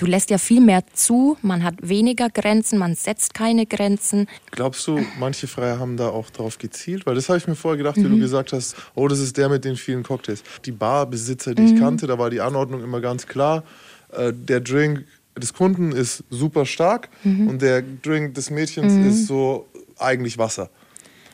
Du 0.00 0.06
lässt 0.06 0.30
ja 0.30 0.38
viel 0.38 0.62
mehr 0.62 0.82
zu, 0.94 1.36
man 1.42 1.62
hat 1.62 1.74
weniger 1.82 2.30
Grenzen, 2.30 2.78
man 2.78 2.94
setzt 2.94 3.34
keine 3.34 3.66
Grenzen. 3.66 4.28
Glaubst 4.50 4.86
du, 4.86 4.98
manche 5.18 5.46
Freier 5.46 5.78
haben 5.78 5.98
da 5.98 6.08
auch 6.08 6.30
drauf 6.30 6.56
gezielt? 6.56 7.04
Weil 7.04 7.16
das 7.16 7.28
habe 7.28 7.36
ich 7.36 7.46
mir 7.46 7.54
vorher 7.54 7.76
gedacht, 7.76 7.98
mhm. 7.98 8.04
wie 8.04 8.08
du 8.08 8.16
mhm. 8.16 8.20
gesagt 8.20 8.54
hast, 8.54 8.76
oh, 8.94 9.08
das 9.08 9.18
ist 9.18 9.36
der 9.36 9.50
mit 9.50 9.62
den 9.66 9.76
vielen 9.76 10.02
Cocktails. 10.02 10.42
Die 10.64 10.72
Barbesitzer, 10.72 11.54
die 11.54 11.60
mhm. 11.60 11.74
ich 11.74 11.78
kannte, 11.78 12.06
da 12.06 12.18
war 12.18 12.30
die 12.30 12.40
Anordnung 12.40 12.82
immer 12.82 13.02
ganz 13.02 13.26
klar. 13.26 13.62
Äh, 14.10 14.32
der 14.32 14.60
Drink 14.60 15.04
des 15.36 15.52
Kunden 15.52 15.92
ist 15.92 16.24
super 16.30 16.64
stark 16.64 17.10
mhm. 17.22 17.48
und 17.48 17.60
der 17.60 17.82
Drink 17.82 18.32
des 18.36 18.48
Mädchens 18.48 18.94
mhm. 18.94 19.06
ist 19.06 19.26
so 19.26 19.68
eigentlich 19.98 20.38
Wasser. 20.38 20.70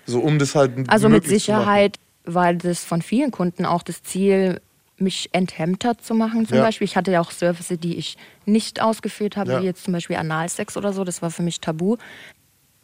So 0.06 0.18
um 0.18 0.40
das 0.40 0.56
halt 0.56 0.72
Also 0.88 1.08
mit 1.08 1.24
Sicherheit 1.24 2.00
war 2.24 2.52
das 2.52 2.84
von 2.84 3.00
vielen 3.00 3.30
Kunden 3.30 3.64
auch 3.64 3.84
das 3.84 4.02
Ziel, 4.02 4.60
mich 4.98 5.28
enthemmter 5.32 5.98
zu 5.98 6.14
machen 6.14 6.46
zum 6.46 6.58
ja. 6.58 6.64
Beispiel. 6.64 6.86
Ich 6.86 6.96
hatte 6.96 7.12
ja 7.12 7.20
auch 7.20 7.30
Services, 7.30 7.78
die 7.78 7.96
ich 7.96 8.16
nicht 8.44 8.80
ausgeführt 8.80 9.36
habe, 9.36 9.52
ja. 9.52 9.60
wie 9.60 9.66
jetzt 9.66 9.84
zum 9.84 9.92
Beispiel 9.92 10.16
Analsex 10.16 10.76
oder 10.76 10.92
so. 10.92 11.04
Das 11.04 11.22
war 11.22 11.30
für 11.30 11.42
mich 11.42 11.60
tabu. 11.60 11.96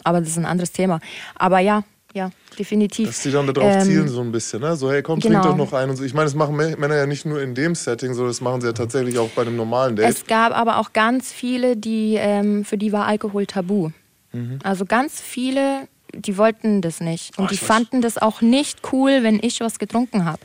Aber 0.04 0.20
das 0.20 0.30
ist 0.30 0.38
ein 0.38 0.46
anderes 0.46 0.72
Thema. 0.72 1.00
Aber 1.34 1.60
ja, 1.60 1.84
ja, 2.12 2.30
definitiv. 2.58 3.06
Dass 3.06 3.22
die 3.22 3.30
dann 3.30 3.46
darauf 3.46 3.72
ähm, 3.72 3.80
zielen 3.82 4.08
so 4.08 4.20
ein 4.20 4.32
bisschen, 4.32 4.60
ne? 4.60 4.76
So, 4.76 4.90
hey, 4.90 5.02
komm, 5.02 5.20
genau. 5.20 5.40
trink 5.40 5.52
doch 5.52 5.56
noch 5.56 5.72
ein 5.72 5.88
und 5.88 5.96
so. 5.96 6.04
Ich 6.04 6.12
meine, 6.12 6.26
das 6.26 6.34
machen 6.34 6.56
Männer 6.56 6.96
ja 6.96 7.06
nicht 7.06 7.24
nur 7.24 7.40
in 7.40 7.54
dem 7.54 7.74
Setting, 7.74 8.12
so 8.12 8.26
das 8.26 8.40
machen 8.40 8.60
sie 8.60 8.66
ja 8.66 8.72
tatsächlich 8.74 9.18
auch 9.18 9.30
bei 9.30 9.42
einem 9.42 9.56
normalen 9.56 9.96
Date. 9.96 10.10
Es 10.10 10.26
gab 10.26 10.52
aber 10.54 10.78
auch 10.78 10.92
ganz 10.92 11.32
viele, 11.32 11.76
die, 11.76 12.16
ähm, 12.18 12.64
für 12.64 12.76
die 12.76 12.92
war 12.92 13.06
Alkohol 13.06 13.46
tabu. 13.46 13.90
Mhm. 14.32 14.58
Also 14.62 14.84
ganz 14.84 15.20
viele 15.20 15.88
die 16.14 16.36
wollten 16.36 16.82
das 16.82 17.00
nicht. 17.00 17.38
Und 17.38 17.46
Oh, 17.46 17.48
die 17.48 17.56
fanden 17.56 18.02
das 18.02 18.18
auch 18.18 18.40
nicht 18.40 18.80
cool, 18.92 19.22
wenn 19.22 19.38
ich 19.42 19.60
was 19.60 19.78
getrunken 19.78 20.24
habe. 20.24 20.42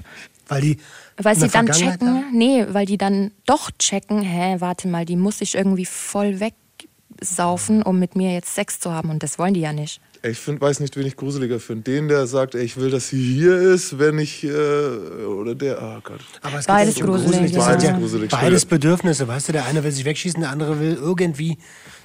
Weil 0.48 0.62
die. 0.62 0.78
Weil 1.18 1.36
sie 1.36 1.48
dann 1.48 1.68
checken, 1.68 2.08
haben? 2.08 2.26
nee, 2.32 2.66
weil 2.70 2.86
die 2.86 2.98
dann 2.98 3.32
doch 3.46 3.72
checken, 3.80 4.22
hä, 4.22 4.58
warte 4.60 4.88
mal, 4.88 5.06
die 5.06 5.16
muss 5.16 5.40
sich 5.40 5.56
irgendwie 5.56 5.86
voll 5.86 6.40
wegsaufen, 6.40 7.82
um 7.82 7.98
mit 8.00 8.16
mir 8.16 8.34
jetzt 8.34 8.54
Sex 8.54 8.80
zu 8.80 8.92
haben. 8.92 9.10
Und 9.10 9.24
das 9.24 9.40
wollen 9.40 9.54
die 9.54 9.62
ja 9.62 9.74
nicht. 9.74 10.00
Ich 10.24 10.40
find, 10.40 10.60
weiß 10.62 10.80
nicht, 10.80 10.96
wen 10.98 11.06
ich 11.06 11.16
gruseliger 11.16 11.60
finde. 11.60 11.92
Den, 11.92 12.08
der 12.08 12.28
sagt, 12.28 12.56
ey, 12.56 12.64
ich 12.64 12.78
will, 12.78 12.90
dass 12.90 13.10
sie 13.10 13.22
hier 13.22 13.58
ist, 13.58 14.00
wenn 14.00 14.18
ich. 14.20 14.44
Äh, 14.44 14.48
oder 14.50 15.56
der. 15.56 15.82
Oh 15.82 16.00
Gott. 16.04 16.20
Aber 16.42 16.60
es 16.60 16.66
Beides 16.66 16.98
um 16.98 17.08
gruselig, 17.08 17.52
Das 17.52 17.66
ja. 17.66 17.72
Beides 17.72 18.00
gruselig, 18.00 18.32
beides. 18.32 18.66
Bedürfnisse, 18.66 19.28
weißt 19.28 19.50
du? 19.50 19.52
Der 19.54 19.66
eine 19.66 19.84
will 19.84 19.92
sich 19.92 20.06
wegschießen, 20.06 20.42
der 20.42 20.50
andere 20.50 20.80
will 20.80 20.96
irgendwie 20.96 21.58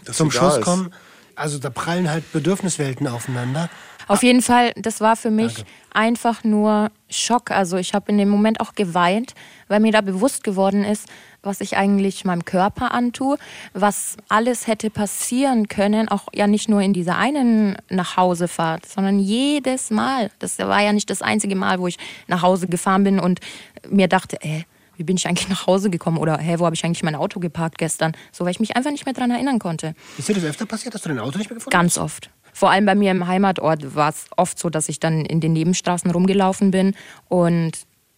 Dass 0.04 0.16
zum 0.16 0.28
ist. 0.28 0.60
kommen. 0.62 0.92
Also 1.34 1.58
da 1.58 1.70
prallen 1.70 2.10
halt 2.10 2.30
Bedürfniswelten 2.32 3.06
aufeinander. 3.06 3.70
Auf 4.08 4.22
jeden 4.22 4.42
Fall, 4.42 4.72
das 4.76 5.00
war 5.00 5.16
für 5.16 5.30
mich 5.30 5.64
einfach 5.92 6.44
nur 6.44 6.90
Schock. 7.10 7.50
Also 7.50 7.76
ich 7.76 7.94
habe 7.94 8.10
in 8.10 8.18
dem 8.18 8.28
Moment 8.28 8.60
auch 8.60 8.74
geweint, 8.74 9.34
weil 9.68 9.80
mir 9.80 9.92
da 9.92 10.00
bewusst 10.00 10.44
geworden 10.44 10.84
ist, 10.84 11.08
was 11.42 11.60
ich 11.60 11.76
eigentlich 11.76 12.24
meinem 12.24 12.44
Körper 12.44 12.92
antue, 12.92 13.36
was 13.72 14.16
alles 14.28 14.66
hätte 14.66 14.90
passieren 14.90 15.68
können, 15.68 16.08
auch 16.08 16.28
ja 16.32 16.46
nicht 16.46 16.68
nur 16.68 16.80
in 16.80 16.92
dieser 16.92 17.18
einen 17.18 17.76
Nachhausefahrt, 17.90 18.86
sondern 18.86 19.18
jedes 19.18 19.90
Mal. 19.90 20.30
Das 20.38 20.58
war 20.58 20.80
ja 20.80 20.92
nicht 20.92 21.10
das 21.10 21.22
einzige 21.22 21.56
Mal, 21.56 21.80
wo 21.80 21.88
ich 21.88 21.98
nach 22.28 22.42
Hause 22.42 22.68
gefahren 22.68 23.04
bin 23.04 23.18
und 23.18 23.40
mir 23.88 24.08
dachte, 24.08 24.36
ey, 24.40 24.64
wie 24.96 25.04
bin 25.04 25.16
ich 25.16 25.26
eigentlich 25.26 25.48
nach 25.48 25.66
Hause 25.66 25.90
gekommen 25.90 26.18
oder 26.18 26.38
hä, 26.38 26.56
wo 26.58 26.64
habe 26.64 26.76
ich 26.76 26.84
eigentlich 26.84 27.02
mein 27.02 27.16
Auto 27.16 27.40
geparkt 27.40 27.78
gestern? 27.78 28.12
So, 28.30 28.44
weil 28.44 28.52
ich 28.52 28.60
mich 28.60 28.76
einfach 28.76 28.90
nicht 28.90 29.04
mehr 29.04 29.14
daran 29.14 29.30
erinnern 29.30 29.58
konnte. 29.58 29.94
Ist 30.18 30.28
dir 30.28 30.34
das 30.34 30.44
öfter 30.44 30.66
passiert, 30.66 30.94
dass 30.94 31.02
du 31.02 31.08
dein 31.08 31.18
Auto 31.18 31.38
nicht 31.38 31.50
mehr 31.50 31.56
gefunden 31.56 31.76
Ganz 31.76 31.98
oft. 31.98 32.30
Vor 32.52 32.70
allem 32.70 32.86
bei 32.86 32.94
mir 32.94 33.10
im 33.10 33.26
Heimatort 33.26 33.94
war 33.94 34.10
es 34.10 34.26
oft 34.36 34.58
so, 34.58 34.70
dass 34.70 34.88
ich 34.88 35.00
dann 35.00 35.24
in 35.24 35.40
den 35.40 35.52
Nebenstraßen 35.52 36.10
rumgelaufen 36.10 36.70
bin 36.70 36.94
und 37.28 37.72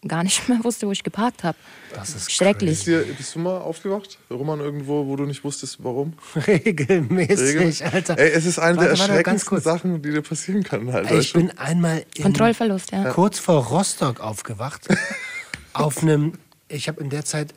gar 0.07 0.23
nicht 0.23 0.49
mehr 0.49 0.63
wusste, 0.65 0.87
wo 0.87 0.93
ich 0.93 1.03
geparkt 1.03 1.45
habe. 1.45 1.57
Das 1.95 2.15
ist 2.15 2.31
Schrecklich. 2.31 2.71
Bist, 2.71 2.87
dir, 2.87 3.05
bist 3.05 3.35
du 3.35 3.39
mal 3.39 3.59
aufgewacht? 3.59 4.19
Roman, 4.31 4.61
irgendwo, 4.61 5.07
wo 5.07 5.17
du 5.17 5.25
nicht 5.25 5.45
wusstest, 5.45 5.83
warum? 5.83 6.15
Regelmäßig, 6.47 7.57
Regel- 7.57 7.93
Alter. 7.93 8.19
Ey, 8.19 8.31
es 8.31 8.45
ist 8.45 8.59
eine 8.59 8.77
Warte, 8.77 8.91
der 8.91 8.99
warte, 8.99 8.99
ganz 8.99 9.09
erschreckendsten 9.11 9.49
kurz. 9.49 9.65
Sachen, 9.65 10.03
die 10.03 10.11
dir 10.11 10.23
passieren 10.23 10.63
können. 10.63 10.93
Halt. 10.93 11.11
Ich 11.13 11.33
bin 11.33 11.57
einmal 11.59 12.05
in, 12.17 12.23
Kontrollverlust, 12.23 12.93
ja. 12.93 13.13
kurz 13.13 13.39
vor 13.39 13.65
Rostock 13.67 14.21
aufgewacht. 14.21 14.89
auf 15.73 16.03
einem, 16.03 16.35
ich 16.69 16.89
habe 16.89 17.01
in 17.01 17.11
der 17.11 17.25
Zeit 17.25 17.55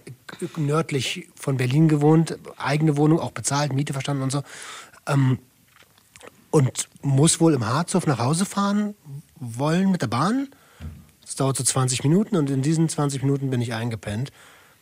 nördlich 0.58 1.28
von 1.36 1.58
Berlin 1.58 1.88
gewohnt, 1.88 2.38
eigene 2.58 2.98
Wohnung 2.98 3.20
auch 3.20 3.32
bezahlt, 3.32 3.74
Miete 3.74 3.94
verstanden 3.94 4.24
und 4.24 4.32
so. 4.32 4.44
Ähm, 5.08 5.40
und 6.52 6.88
muss 7.02 7.40
wohl 7.40 7.54
im 7.54 7.66
Harzhof 7.66 8.08
nach 8.08 8.20
Hause 8.20 8.46
fahren 8.46 8.96
wollen 9.40 9.92
mit 9.92 10.02
der 10.02 10.08
Bahn. 10.08 10.50
Das 11.22 11.36
dauert 11.36 11.58
so 11.58 11.64
20 11.64 12.04
Minuten 12.04 12.36
und 12.36 12.50
in 12.50 12.62
diesen 12.62 12.88
20 12.90 13.24
Minuten 13.24 13.50
bin 13.50 13.62
ich 13.62 13.74
eingepennt. 13.74 14.32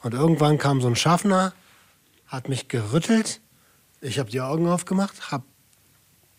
Und 0.04 0.14
irgendwann 0.14 0.58
kam 0.58 0.82
so 0.82 0.88
ein 0.88 0.96
Schaffner, 0.96 1.54
hat 2.28 2.50
mich 2.50 2.68
gerüttelt. 2.68 3.42
Ich 4.02 4.20
habe 4.20 4.30
die 4.30 4.42
Augen 4.42 4.68
aufgemacht, 4.68 5.32
habe 5.32 5.46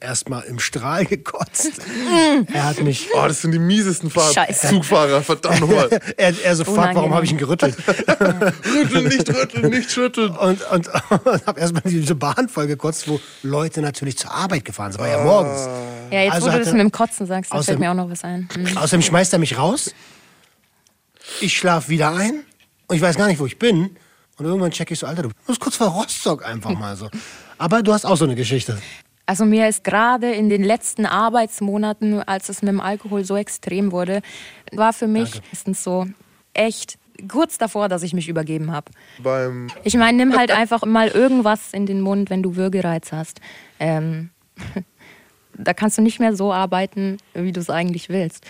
erstmal 0.00 0.42
im 0.44 0.58
Strahl 0.58 1.06
gekotzt. 1.06 1.72
er 2.52 2.64
hat 2.64 2.82
mich 2.82 3.08
Oh, 3.14 3.26
das 3.26 3.42
sind 3.42 3.52
die 3.52 3.58
miesesten 3.58 4.10
Fahr 4.10 4.32
Scheiße. 4.32 4.68
Zugfahrer, 4.68 5.22
verdammt 5.22 5.60
nochmal. 5.60 5.88
er, 6.16 6.34
er 6.44 6.56
so, 6.56 6.64
fuck, 6.64 6.76
warum 6.76 7.14
habe 7.14 7.24
ich 7.24 7.32
ihn 7.32 7.38
gerüttelt? 7.38 7.76
rütteln, 7.88 9.08
nicht 9.08 9.28
rütteln, 9.28 9.70
nicht 9.70 9.90
schütteln. 9.90 10.36
Und, 10.36 10.60
und, 10.70 10.88
und 11.10 11.46
habe 11.46 11.60
erstmal 11.60 11.82
diese 11.86 12.14
Bahn 12.14 12.48
voll 12.48 12.66
gekotzt, 12.66 13.08
wo 13.08 13.20
Leute 13.42 13.80
natürlich 13.80 14.18
zur 14.18 14.32
Arbeit 14.32 14.64
gefahren 14.64 14.92
sind. 14.92 15.00
Das 15.00 15.10
war 15.10 15.18
ja 15.18 15.24
morgens. 15.24 15.68
Ja, 16.10 16.20
jetzt 16.22 16.34
Also 16.34 16.48
wo 16.48 16.52
du 16.52 16.58
das 16.58 16.72
mit 16.72 16.80
dem 16.80 16.92
Kotzen 16.92 17.26
sagst, 17.26 17.52
da 17.52 17.62
fällt 17.62 17.78
mir 17.78 17.90
auch 17.90 17.94
noch 17.94 18.10
was 18.10 18.22
ein. 18.24 18.48
Mhm. 18.56 18.76
Außerdem 18.76 19.02
schmeißt 19.02 19.32
er 19.32 19.38
mich 19.38 19.56
raus. 19.56 19.94
Ich 21.40 21.56
schlaf 21.56 21.88
wieder 21.88 22.14
ein. 22.14 22.44
Und 22.86 22.96
ich 22.96 23.02
weiß 23.02 23.16
gar 23.16 23.26
nicht, 23.26 23.40
wo 23.40 23.46
ich 23.46 23.58
bin. 23.58 23.96
Und 24.38 24.44
irgendwann 24.44 24.70
checke 24.70 24.92
ich 24.92 25.00
so, 25.00 25.06
Alter, 25.06 25.22
du 25.22 25.30
bist 25.46 25.58
kurz 25.60 25.76
vor 25.76 25.88
Rostock 25.88 26.44
einfach 26.44 26.70
mal 26.70 26.96
so. 26.96 27.08
Aber 27.58 27.82
du 27.82 27.92
hast 27.92 28.04
auch 28.04 28.16
so 28.16 28.26
eine 28.26 28.34
Geschichte. 28.34 28.78
Also 29.26 29.44
mir 29.44 29.68
ist 29.68 29.82
gerade 29.82 30.32
in 30.32 30.48
den 30.48 30.62
letzten 30.62 31.04
Arbeitsmonaten, 31.04 32.22
als 32.22 32.48
es 32.48 32.62
mit 32.62 32.68
dem 32.68 32.80
Alkohol 32.80 33.24
so 33.24 33.36
extrem 33.36 33.90
wurde, 33.90 34.22
war 34.72 34.92
für 34.92 35.08
mich 35.08 35.42
meistens 35.50 35.82
so 35.82 36.06
echt 36.54 36.96
kurz 37.28 37.58
davor, 37.58 37.88
dass 37.88 38.02
ich 38.02 38.14
mich 38.14 38.28
übergeben 38.28 38.70
habe. 38.70 38.92
Beim 39.22 39.68
Ich 39.82 39.96
meine, 39.96 40.16
nimm 40.16 40.36
halt 40.36 40.50
einfach 40.50 40.84
mal 40.84 41.08
irgendwas 41.08 41.72
in 41.72 41.86
den 41.86 42.00
Mund, 42.00 42.30
wenn 42.30 42.42
du 42.42 42.56
Würgereiz 42.56 43.10
hast. 43.10 43.40
Ähm, 43.80 44.30
da 45.54 45.74
kannst 45.74 45.98
du 45.98 46.02
nicht 46.02 46.20
mehr 46.20 46.36
so 46.36 46.52
arbeiten, 46.52 47.18
wie 47.34 47.52
du 47.52 47.60
es 47.60 47.70
eigentlich 47.70 48.08
willst. 48.08 48.44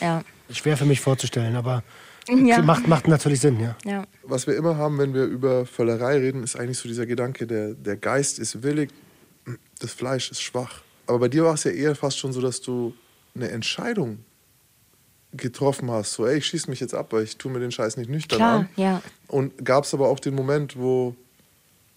Ja, 0.00 0.22
Schwer 0.50 0.76
für 0.76 0.84
mich 0.84 1.00
vorzustellen, 1.00 1.56
aber 1.56 1.82
Ja. 2.28 2.62
macht, 2.62 2.86
macht 2.86 3.08
natürlich 3.08 3.40
Sinn, 3.40 3.58
ja. 3.60 3.76
ja. 3.84 4.04
was 4.22 4.46
wir 4.46 4.56
immer 4.56 4.76
haben, 4.76 4.98
wenn 4.98 5.14
wir 5.14 5.24
über 5.24 5.66
Völlerei 5.66 6.18
reden, 6.18 6.42
ist 6.42 6.56
eigentlich 6.56 6.78
so 6.78 6.88
dieser 6.88 7.06
Gedanke, 7.06 7.46
der, 7.46 7.74
der 7.74 7.96
Geist 7.96 8.38
ist 8.38 8.62
willig, 8.62 8.90
das 9.82 9.92
Fleisch 9.92 10.30
ist 10.30 10.40
schwach. 10.42 10.80
Aber 11.06 11.18
bei 11.18 11.28
dir 11.28 11.44
war 11.44 11.54
es 11.54 11.64
ja 11.64 11.70
eher 11.72 11.94
fast 11.94 12.18
schon 12.18 12.32
so, 12.32 12.40
dass 12.40 12.60
du 12.60 12.94
eine 13.34 13.48
Entscheidung 13.50 14.18
getroffen 15.32 15.90
hast. 15.90 16.12
So, 16.12 16.26
ey, 16.26 16.38
ich 16.38 16.46
schieße 16.46 16.68
mich 16.70 16.80
jetzt 16.80 16.94
ab, 16.94 17.12
weil 17.12 17.24
ich 17.24 17.36
tue 17.36 17.50
mir 17.50 17.58
den 17.60 17.72
Scheiß 17.72 17.96
nicht 17.96 18.10
nüchtern 18.10 18.36
Klar, 18.38 18.58
an. 18.60 18.68
ja. 18.76 19.02
Und 19.28 19.64
gab 19.64 19.84
es 19.84 19.94
aber 19.94 20.08
auch 20.08 20.20
den 20.20 20.34
Moment, 20.34 20.76
wo 20.78 21.14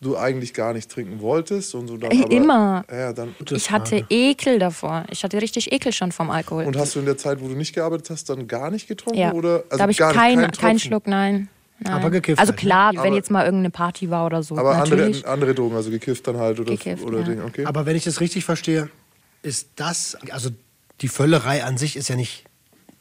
du 0.02 0.18
eigentlich 0.18 0.54
gar 0.54 0.74
nicht 0.74 0.90
trinken 0.90 1.20
wolltest 1.20 1.74
und 1.76 1.88
so 1.88 1.98
dann 1.98 2.12
Äh, 2.12 2.24
aber, 2.24 2.32
immer. 2.32 2.86
Ja, 2.92 3.12
dann 3.14 3.36
Ich 3.52 3.72
hatte 3.72 4.06
Ekel 4.10 4.60
davor. 4.60 5.06
Ich 5.10 5.24
hatte 5.24 5.42
richtig 5.42 5.72
Ekel 5.72 5.92
schon 5.92 6.12
vom 6.12 6.30
Alkohol. 6.30 6.66
und 6.66 6.78
hast 6.78 6.96
du 6.96 7.00
in 7.00 7.06
der 7.06 7.18
Zeit, 7.18 7.42
wo 7.42 7.48
du 7.48 7.56
nicht 7.56 7.74
gearbeitet 7.74 8.10
hast, 8.10 8.30
dann 8.30 8.48
gar 8.48 8.72
nicht 8.72 8.88
getrunken 8.88 9.20
ja. 9.20 9.34
oder 9.34 9.64
also 9.70 9.78
da 9.78 9.80
habe 9.84 9.92
ich 9.92 9.98
gar 9.98 10.08
nicht, 10.10 10.18
keinen 10.18 10.42
keinen 10.42 10.52
keinen? 10.54 10.80
Schluck, 10.80 11.08
nein. 11.08 11.50
Nein. 11.80 11.94
Aber 11.94 12.10
gekifft 12.10 12.40
Also 12.40 12.52
halt, 12.52 12.62
ne? 12.64 12.68
klar, 12.68 12.92
wenn 12.94 13.00
Aber- 13.00 13.16
jetzt 13.16 13.32
mal 13.32 13.46
irgendeine 13.46 13.70
Party 13.72 14.10
war 14.10 14.26
oder 14.26 14.44
so. 14.44 14.58
Aber 14.58 14.76
andere, 14.76 14.96
natürlich. 14.98 15.28
andere 15.28 15.54
Drogen, 15.56 15.76
also 15.76 15.90
gekifft 15.90 16.28
dann 16.28 16.38
halt 16.38 16.60
oder, 16.60 16.72
Gekifft, 16.72 17.04
oder 17.04 17.20
ja. 17.20 17.24
Ding, 17.26 17.42
okay? 17.42 17.66
Aber 17.66 17.86
wenn 17.86 17.96
ich 17.96 18.04
das 18.04 18.20
richtig 18.22 18.46
verstehe, 18.46 18.90
ist 19.42 19.70
das, 19.76 20.18
also 20.32 20.50
die 21.02 21.08
Völlerei 21.08 21.64
an 21.64 21.78
sich 21.78 21.96
ist 21.96 22.08
ja 22.08 22.16
nicht 22.16 22.46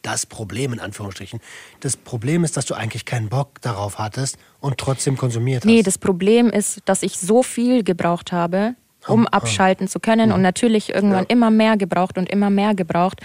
das 0.02 0.26
Problem 0.26 0.72
in 0.74 0.80
Anführungsstrichen. 0.80 1.40
Das 1.80 1.96
Problem 1.96 2.44
ist, 2.44 2.56
dass 2.58 2.66
du 2.66 2.74
eigentlich 2.74 3.06
keinen 3.06 3.30
Bock 3.30 3.62
darauf 3.62 3.98
hattest 3.98 4.37
und 4.60 4.76
trotzdem 4.76 5.16
konsumiert 5.16 5.62
hast. 5.62 5.66
Nee, 5.66 5.82
das 5.82 5.96
Problem 5.96 6.50
ist, 6.50 6.80
dass 6.84 7.02
ich 7.02 7.18
so 7.18 7.42
viel 7.42 7.82
gebraucht 7.84 8.30
habe, 8.30 8.74
um 9.06 9.26
abschalten 9.26 9.88
zu 9.88 10.00
können 10.00 10.32
und 10.32 10.42
natürlich 10.42 10.90
irgendwann 10.94 11.24
Ja. 11.24 11.30
immer 11.30 11.50
mehr 11.50 11.76
gebraucht 11.78 12.18
und 12.18 12.28
immer 12.28 12.50
mehr 12.50 12.74
gebraucht. 12.74 13.20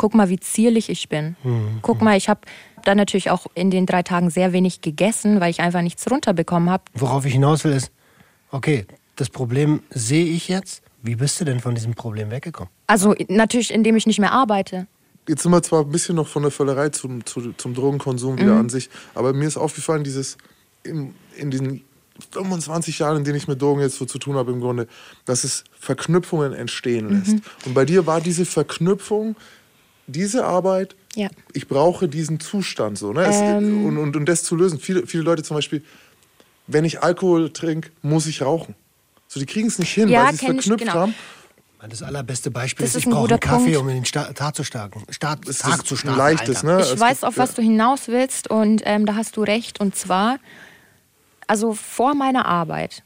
Guck 0.00 0.14
mal, 0.14 0.30
wie 0.30 0.40
zierlich 0.40 0.88
ich 0.88 1.10
bin. 1.10 1.36
Guck 1.82 2.00
mal, 2.00 2.16
ich 2.16 2.30
habe 2.30 2.40
dann 2.86 2.96
natürlich 2.96 3.30
auch 3.30 3.44
in 3.54 3.70
den 3.70 3.84
drei 3.84 4.02
Tagen 4.02 4.30
sehr 4.30 4.54
wenig 4.54 4.80
gegessen, 4.80 5.40
weil 5.40 5.50
ich 5.50 5.60
einfach 5.60 5.82
nichts 5.82 6.10
runterbekommen 6.10 6.70
habe. 6.70 6.84
Worauf 6.94 7.26
ich 7.26 7.34
hinaus 7.34 7.64
will, 7.64 7.72
ist, 7.72 7.92
okay, 8.50 8.86
das 9.16 9.28
Problem 9.28 9.82
sehe 9.90 10.24
ich 10.24 10.48
jetzt. 10.48 10.82
Wie 11.02 11.16
bist 11.16 11.38
du 11.38 11.44
denn 11.44 11.60
von 11.60 11.74
diesem 11.74 11.92
Problem 11.92 12.30
weggekommen? 12.30 12.72
Also 12.86 13.14
natürlich, 13.28 13.74
indem 13.74 13.94
ich 13.94 14.06
nicht 14.06 14.18
mehr 14.20 14.32
arbeite. 14.32 14.86
Jetzt 15.28 15.42
sind 15.42 15.52
wir 15.52 15.62
zwar 15.62 15.82
ein 15.82 15.90
bisschen 15.90 16.16
noch 16.16 16.28
von 16.28 16.44
der 16.44 16.50
Völlerei 16.50 16.88
zum, 16.88 17.26
zu, 17.26 17.52
zum 17.52 17.74
Drogenkonsum 17.74 18.38
wieder 18.38 18.54
Mhm. 18.54 18.60
an 18.60 18.68
sich, 18.70 18.88
aber 19.14 19.34
mir 19.34 19.48
ist 19.48 19.58
aufgefallen, 19.58 20.02
dieses 20.02 20.38
in, 20.82 21.14
in 21.36 21.50
diesen 21.50 21.84
25 22.32 23.00
Jahren, 23.00 23.18
in 23.18 23.24
denen 23.24 23.36
ich 23.36 23.48
mit 23.48 23.60
Drogen 23.60 23.82
jetzt 23.82 23.96
so 23.96 24.06
zu 24.06 24.18
tun 24.18 24.36
habe, 24.36 24.50
im 24.50 24.60
Grunde, 24.60 24.86
dass 25.26 25.44
es 25.44 25.64
Verknüpfungen 25.78 26.54
entstehen 26.54 27.10
lässt. 27.10 27.34
Mhm. 27.34 27.42
Und 27.66 27.74
bei 27.74 27.84
dir 27.84 28.06
war 28.06 28.22
diese 28.22 28.46
Verknüpfung, 28.46 29.36
diese 30.06 30.44
Arbeit, 30.44 30.96
Ja. 31.14 31.28
ich 31.52 31.68
brauche 31.68 32.08
diesen 32.08 32.40
Zustand 32.40 32.98
so. 32.98 33.12
Ne? 33.12 33.24
Es, 33.24 33.36
Ähm. 33.36 33.86
und, 33.86 33.98
und, 33.98 34.16
und 34.16 34.26
das 34.26 34.42
zu 34.42 34.56
lösen. 34.56 34.78
Viele, 34.80 35.06
viele 35.06 35.22
Leute 35.22 35.42
zum 35.42 35.56
Beispiel, 35.56 35.84
wenn 36.66 36.84
ich 36.84 37.02
Alkohol 37.02 37.52
trinke, 37.52 37.90
muss 38.02 38.26
ich 38.26 38.42
rauchen. 38.42 38.74
So, 39.28 39.38
die 39.40 39.46
kriegen 39.46 39.68
es 39.68 39.78
nicht 39.78 39.92
hin, 39.92 40.08
Ja, 40.08 40.24
weil 40.24 40.28
sie 40.30 40.34
es 40.36 40.40
kenn 40.40 40.58
ich, 40.58 40.64
verknüpft 40.64 40.84
genau. 40.92 41.00
haben. 41.00 41.14
Das 41.88 42.02
allerbeste 42.02 42.50
Beispiel 42.50 42.84
Das 42.84 42.90
ist, 42.90 42.96
ist 42.96 43.02
ich 43.02 43.06
ein 43.06 43.12
brauche 43.12 43.30
einen 43.30 43.40
Kaffee, 43.40 43.64
Punkt. 43.72 43.78
um 43.78 43.88
in 43.88 43.94
den 43.96 44.04
Sta 44.04 44.32
Tag 44.34 44.54
zu 44.54 44.64
starten. 44.64 45.02
Start, 45.08 45.48
Das 45.48 45.58
Tag 45.58 45.78
ist 45.78 45.86
zu 45.86 45.94
ein 45.94 45.98
starten. 45.98 46.18
leichtes, 46.18 46.62
ne? 46.62 46.78
Ich 46.82 46.92
Es 46.92 47.00
weiß, 47.00 47.20
gibt- 47.20 47.24
auf 47.24 47.38
was 47.38 47.54
du 47.54 47.62
hinaus 47.62 48.08
willst 48.08 48.50
und 48.50 48.82
ähm, 48.84 49.06
da 49.06 49.14
hast 49.14 49.36
du 49.38 49.42
recht. 49.42 49.80
Und 49.80 49.96
zwar, 49.96 50.38
also 51.46 51.72
vor 51.72 52.14
meiner 52.14 52.44
Arbeit, 52.44 53.02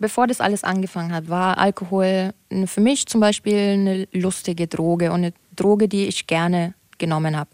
bevor 0.00 0.26
das 0.26 0.40
alles 0.40 0.64
angefangen 0.64 1.12
hat, 1.12 1.28
war 1.28 1.58
Alkohol 1.58 2.32
für 2.66 2.80
mich 2.80 3.06
zum 3.06 3.20
Beispiel 3.20 3.56
eine 3.56 4.08
lustige 4.12 4.66
Droge 4.66 5.10
und 5.12 5.18
eine 5.18 5.32
Droge, 5.58 5.88
die 5.88 6.06
ich 6.06 6.26
gerne 6.26 6.74
genommen 6.98 7.36
habe. 7.36 7.50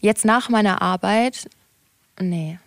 Jetzt 0.00 0.24
nach 0.24 0.48
meiner 0.48 0.82
Arbeit, 0.82 1.48
nee. 2.20 2.58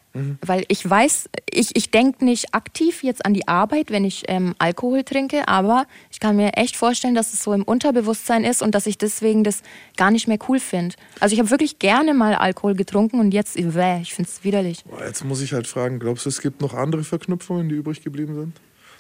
Weil 0.41 0.65
ich 0.67 0.88
weiß, 0.89 1.30
ich, 1.52 1.76
ich 1.76 1.91
denke 1.91 2.26
nicht 2.26 2.54
aktiv 2.56 3.04
jetzt 3.04 3.26
an 3.26 3.34
die 3.34 3.48
Arbeit, 3.48 3.91
wenn 3.91 4.04
ich 4.04 4.24
ähm, 4.28 4.56
Alkohol 4.58 5.04
trinke, 5.04 5.48
aber 5.48 5.86
ich 6.12 6.20
kann 6.20 6.36
mir 6.36 6.54
echt 6.54 6.76
vorstellen, 6.76 7.13
dass 7.13 7.34
es 7.34 7.43
so 7.43 7.54
im 7.54 7.63
Unterbewusstsein 7.63 8.43
ist 8.43 8.62
und 8.62 8.74
dass 8.74 8.88
ich 8.88 8.98
deswegen 8.98 9.43
das 9.43 9.62
gar 9.96 10.10
nicht 10.10 10.28
mehr 10.28 10.39
cool 10.48 10.60
finde. 10.60 10.96
Also 11.20 11.34
ich 11.34 11.39
habe 11.39 11.52
wirklich 11.52 11.78
gerne 11.78 12.13
mal 12.13 12.36
Alkohol 12.36 12.74
getrunken 12.74 13.20
und 13.20 13.32
jetzt, 13.32 13.56
bäh, 13.56 14.02
ich 14.02 14.13
finde 14.13 14.30
es 14.30 14.43
widerlich. 14.43 14.84
Jetzt 15.06 15.24
muss 15.24 15.41
ich 15.41 15.54
halt 15.54 15.67
fragen, 15.67 16.00
glaubst 16.00 16.26
du, 16.26 16.30
es 16.30 16.41
gibt 16.41 16.62
noch 16.62 16.74
andere 16.74 17.04
Verknüpfungen, 17.04 17.70
die 17.70 17.76
übrig 17.76 18.02
geblieben 18.02 18.34
sind? 18.34 18.54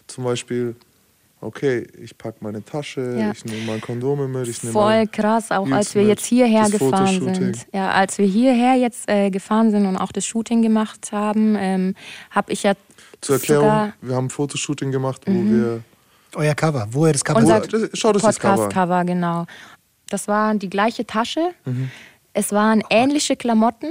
Zum 0.05 0.23
Beispiel 0.23 0.75
okay, 1.41 1.85
ich 2.01 2.17
packe 2.17 2.37
meine 2.41 2.63
Tasche, 2.63 3.15
Ja. 3.17 3.31
ich 3.31 3.45
nehme 3.45 3.65
mein 3.65 3.81
Kondome 3.81 4.27
mit, 4.27 4.47
ich 4.47 4.63
nehme 4.63 4.73
Voll 4.73 5.07
krass, 5.07 5.51
auch 5.51 5.69
als 5.69 5.93
Reels 5.93 5.95
wir 5.95 6.01
mit, 6.03 6.09
jetzt 6.09 6.25
hierher 6.25 6.69
gefahren 6.69 7.33
sind. 7.33 7.67
Ja, 7.73 7.91
als 7.91 8.17
wir 8.17 8.25
hierher 8.25 8.75
jetzt 8.75 9.09
äh, 9.09 9.29
gefahren 9.29 9.71
sind 9.71 9.85
und 9.85 9.97
auch 9.97 10.11
das 10.11 10.25
Shooting 10.25 10.61
gemacht 10.61 11.11
haben, 11.11 11.55
ähm, 11.59 11.95
habe 12.31 12.51
ich 12.51 12.63
ja 12.63 12.73
Zur 13.21 13.35
Erklärung, 13.37 13.67
Mhm. 13.87 13.93
wir 14.01 14.15
haben 14.15 14.25
ein 14.25 14.29
Fotoshooting 14.29 14.91
gemacht, 14.91 15.21
wo 15.25 15.31
wir. 15.33 15.81
Euer 16.35 16.53
Cover, 16.55 16.87
wo 16.91 17.07
ihr 17.07 17.13
das 17.13 17.23
Cover 17.23 17.39
unser 17.39 17.63
Wo- 17.63 17.67
das- 17.67 17.89
schau 17.93 18.11
das 18.13 18.21
das 18.21 18.39
Cover 18.39 18.51
an. 18.53 18.59
Podcast-Cover, 18.69 19.05
genau. 19.05 19.45
Das 20.09 20.27
war 20.27 20.53
die 20.55 20.69
gleiche 20.69 21.05
Tasche. 21.07 21.49
Mhm. 21.65 21.89
Es 22.33 22.51
waren 22.51 22.83
ähnliche 22.89 23.35
Klamotten. 23.35 23.87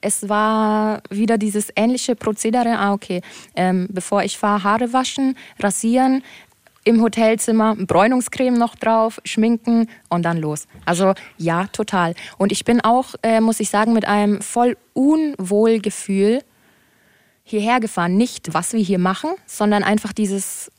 Es 0.00 0.28
war 0.28 1.02
wieder 1.10 1.38
dieses 1.38 1.68
ähnliche 1.74 2.14
Prozedere. 2.14 2.78
Ah, 2.78 2.92
okay. 2.92 3.22
Ähm, 3.56 3.88
bevor 3.90 4.22
ich 4.22 4.36
fahre, 4.38 4.62
Haare 4.62 4.92
waschen, 4.92 5.36
rasieren, 5.58 6.22
im 6.84 7.02
Hotelzimmer, 7.02 7.74
Bräunungscreme 7.76 8.56
noch 8.56 8.76
drauf, 8.76 9.20
schminken 9.24 9.88
und 10.08 10.22
dann 10.22 10.38
los. 10.38 10.66
Also 10.84 11.14
ja, 11.38 11.66
total. 11.68 12.14
Und 12.38 12.52
ich 12.52 12.64
bin 12.64 12.80
auch, 12.82 13.14
äh, 13.22 13.40
muss 13.40 13.60
ich 13.60 13.70
sagen, 13.70 13.94
mit 13.94 14.06
einem 14.06 14.42
voll 14.42 14.76
Unwohlgefühl 14.92 16.42
hierher 17.42 17.80
gefahren. 17.80 18.16
Nicht, 18.16 18.54
was 18.54 18.72
wir 18.72 18.80
hier 18.80 18.98
machen, 18.98 19.30
sondern 19.46 19.82
einfach 19.82 20.12
dieses, 20.12 20.70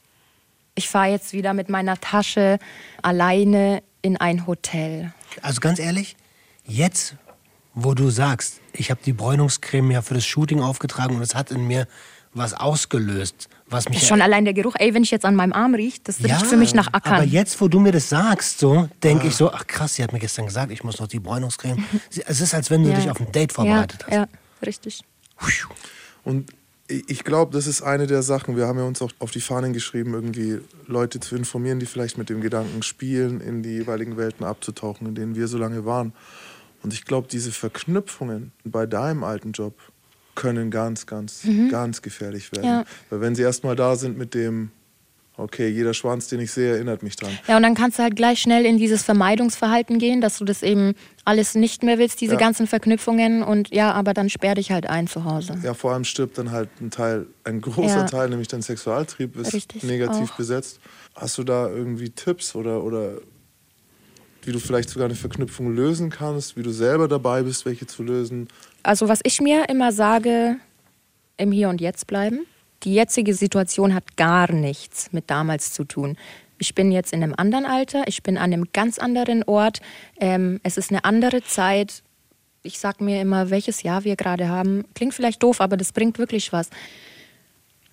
ich 0.76 0.90
fahre 0.90 1.10
jetzt 1.10 1.34
wieder 1.34 1.54
mit 1.54 1.70
meiner 1.70 2.00
Tasche 2.00 2.60
alleine 3.02 3.82
in 4.02 4.18
ein 4.18 4.46
Hotel. 4.46 5.12
Also 5.42 5.60
ganz 5.60 5.80
ehrlich, 5.80 6.16
jetzt, 6.66 7.16
wo 7.74 7.94
du 7.94 8.10
sagst, 8.10 8.62
ich 8.74 8.92
habe 8.92 9.02
die 9.04 9.14
Bräunungscreme 9.14 9.92
ja 9.92 10.02
für 10.02 10.14
das 10.14 10.26
Shooting 10.26 10.62
aufgetragen 10.62 11.16
und 11.16 11.22
es 11.22 11.34
hat 11.34 11.52
in 11.52 11.66
mir 11.66 11.88
was 12.36 12.54
ausgelöst, 12.54 13.50
was 13.68 13.90
mich 13.90 14.02
Ist 14.04 14.08
schon 14.08 14.22
allein 14.22 14.46
der 14.46 14.54
Geruch, 14.54 14.76
ey, 14.78 14.94
wenn 14.94 15.02
ich 15.04 15.10
jetzt 15.10 15.26
an 15.26 15.36
meinem 15.36 15.54
Arm 15.54 15.74
rieche, 15.74 16.00
das 16.04 16.20
riecht 16.20 16.30
ja, 16.30 16.38
für 16.40 16.58
mich 16.58 16.76
nach 16.76 16.94
Ackern. 16.94 17.14
Aber 17.16 17.24
jetzt, 17.24 17.60
wo 17.62 17.68
du 17.68 17.80
mir 17.80 17.92
das 17.92 18.10
sagst, 18.10 18.60
so 18.60 18.88
denke 19.02 19.24
Ah. 19.24 19.28
ich 19.28 19.36
so, 19.36 19.52
ach 19.52 19.66
krass, 19.66 19.96
sie 19.96 20.04
hat 20.04 20.14
mir 20.14 20.20
gestern 20.20 20.46
gesagt, 20.46 20.72
ich 20.72 20.84
muss 20.84 21.00
noch 21.00 21.08
die 21.08 21.20
Bräunungscreme. 21.20 21.84
Es 22.28 22.42
ist, 22.42 22.54
als 22.54 22.70
wenn 22.70 22.84
du 22.84 22.90
Ja. 22.92 22.96
dich 22.98 23.10
auf 23.10 23.20
ein 23.20 23.32
Date 23.32 23.54
vorbereitet 23.54 24.02
ja, 24.02 24.06
hast. 24.08 24.14
Ja, 24.16 24.28
richtig. 24.66 25.02
Und 26.24 26.52
ich 26.88 27.10
ich 27.10 27.24
glaube, 27.24 27.52
das 27.52 27.66
ist 27.66 27.82
eine 27.82 28.06
der 28.06 28.22
Sachen. 28.22 28.56
Wir 28.58 28.68
haben 28.68 28.78
ja 28.78 28.86
uns 28.86 29.02
auch 29.02 29.10
auf 29.18 29.32
die 29.32 29.42
Fahnen 29.42 29.74
geschrieben, 29.74 30.14
irgendwie 30.14 30.60
Leute 30.86 31.20
zu 31.20 31.36
informieren, 31.36 31.80
die 31.80 31.88
vielleicht 31.88 32.20
mit 32.20 32.30
dem 32.30 32.42
Gedanken 32.42 32.84
spielen, 32.84 33.42
in 33.42 33.64
die 33.64 33.70
jeweiligen 33.72 34.18
Welten 34.18 34.46
abzutauchen, 34.46 35.08
in 35.08 35.16
denen 35.16 35.36
wir 35.36 35.48
so 35.48 35.58
lange 35.58 35.86
waren. 35.86 36.14
Und 36.84 36.94
ich 36.94 37.06
glaube, 37.06 37.28
diese 37.32 37.52
Verknüpfungen 37.52 38.52
bei 38.64 38.86
deinem 38.86 39.24
alten 39.24 39.54
Job 39.54 39.74
können 40.36 40.70
ganz, 40.72 41.06
ganz, 41.06 41.42
ganz 41.72 42.02
gefährlich 42.02 42.52
werden. 42.52 42.66
Mhm. 42.66 42.76
Ja. 42.76 42.84
Weil 43.10 43.22
wenn 43.22 43.36
sie 43.36 43.42
erstmal 43.44 43.76
da 43.76 43.96
sind 43.96 44.18
mit 44.18 44.34
dem, 44.34 44.72
okay, 45.38 45.68
jeder 45.68 45.94
Schwanz, 45.94 46.28
den 46.30 46.40
ich 46.40 46.52
sehe, 46.52 46.74
erinnert 46.76 47.04
mich 47.04 47.16
dran. 47.18 47.32
Ja, 47.48 47.58
und 47.58 47.64
dann 47.64 47.76
kannst 47.76 48.00
du 48.00 48.04
halt 48.04 48.16
gleich 48.16 48.40
schnell 48.40 48.66
in 48.66 48.78
dieses 48.78 49.04
Vermeidungsverhalten 49.04 50.00
gehen, 50.00 50.22
dass 50.22 50.38
du 50.38 50.46
das 50.46 50.64
eben 50.64 50.94
alles 51.26 51.56
nicht 51.56 51.84
mehr 51.84 51.98
willst, 51.98 52.22
diese 52.22 52.34
Ja. 52.34 52.40
ganzen 52.40 52.68
Verknüpfungen. 52.68 53.44
Und 53.44 53.70
ja, 53.74 53.92
aber 53.92 54.14
dann 54.14 54.30
sperr 54.30 54.56
dich 54.56 54.72
halt 54.72 54.88
ein 54.90 55.08
zu 55.08 55.26
Hause. 55.26 55.56
Ja, 55.64 55.74
vor 55.74 55.92
allem 55.94 56.04
stirbt 56.06 56.38
dann 56.38 56.52
halt 56.52 56.70
ein 56.80 56.90
Teil, 56.92 57.26
ein 57.44 57.60
großer 57.62 57.98
Ja. 57.98 58.04
Teil, 58.06 58.30
nämlich 58.30 58.48
dein 58.48 58.62
Sexualtrieb 58.62 59.36
ist 59.38 59.54
Richtig, 59.54 59.84
negativ 59.84 60.32
auch. 60.32 60.38
besetzt. 60.38 60.80
Hast 61.16 61.38
du 61.38 61.44
da 61.44 61.70
irgendwie 61.70 62.10
Tipps 62.12 62.56
oder, 62.56 62.84
oder 62.84 63.18
wie 64.48 64.52
du 64.52 64.60
vielleicht 64.60 64.90
sogar 64.90 65.06
eine 65.06 65.16
Verknüpfung 65.16 65.74
lösen 65.74 66.10
kannst, 66.10 66.58
wie 66.58 66.64
du 66.64 66.72
selber 66.72 67.08
dabei 67.08 67.44
bist, 67.44 67.66
welche 67.66 67.88
zu 67.88 68.04
lösen? 68.04 68.48
Also 68.84 69.08
was 69.08 69.20
ich 69.24 69.42
mir 69.42 69.70
immer 69.70 69.92
sage, 69.92 70.58
im 71.38 71.52
Hier 71.52 71.70
und 71.70 71.82
Jetzt 71.82 72.08
bleiben. 72.08 72.46
Die 72.84 72.94
jetzige 72.94 73.34
Situation 73.34 73.94
hat 73.94 74.16
gar 74.18 74.52
nichts 74.52 75.12
mit 75.12 75.30
damals 75.30 75.74
zu 75.74 75.86
tun. 75.86 76.18
Ich 76.58 76.76
bin 76.76 76.92
jetzt 76.92 77.12
in 77.12 77.24
einem 77.24 77.34
anderen 77.36 77.66
Alter, 77.66 78.04
ich 78.08 78.24
bin 78.24 78.38
an 78.38 78.54
einem 78.54 78.68
ganz 78.72 78.98
anderen 79.00 79.44
Ort. 79.44 79.82
Ähm, 80.20 80.60
es 80.64 80.78
ist 80.78 80.92
eine 80.92 81.04
andere 81.04 81.44
Zeit. 81.44 82.04
Ich 82.64 82.80
sag 82.80 83.02
mir 83.02 83.22
immer, 83.22 83.50
welches 83.50 83.84
Jahr 83.84 84.04
wir 84.04 84.16
gerade 84.16 84.48
haben. 84.48 84.86
Klingt 84.94 85.14
vielleicht 85.14 85.44
doof, 85.44 85.62
aber 85.62 85.78
das 85.78 85.92
bringt 85.92 86.18
wirklich 86.18 86.54
was. 86.54 86.70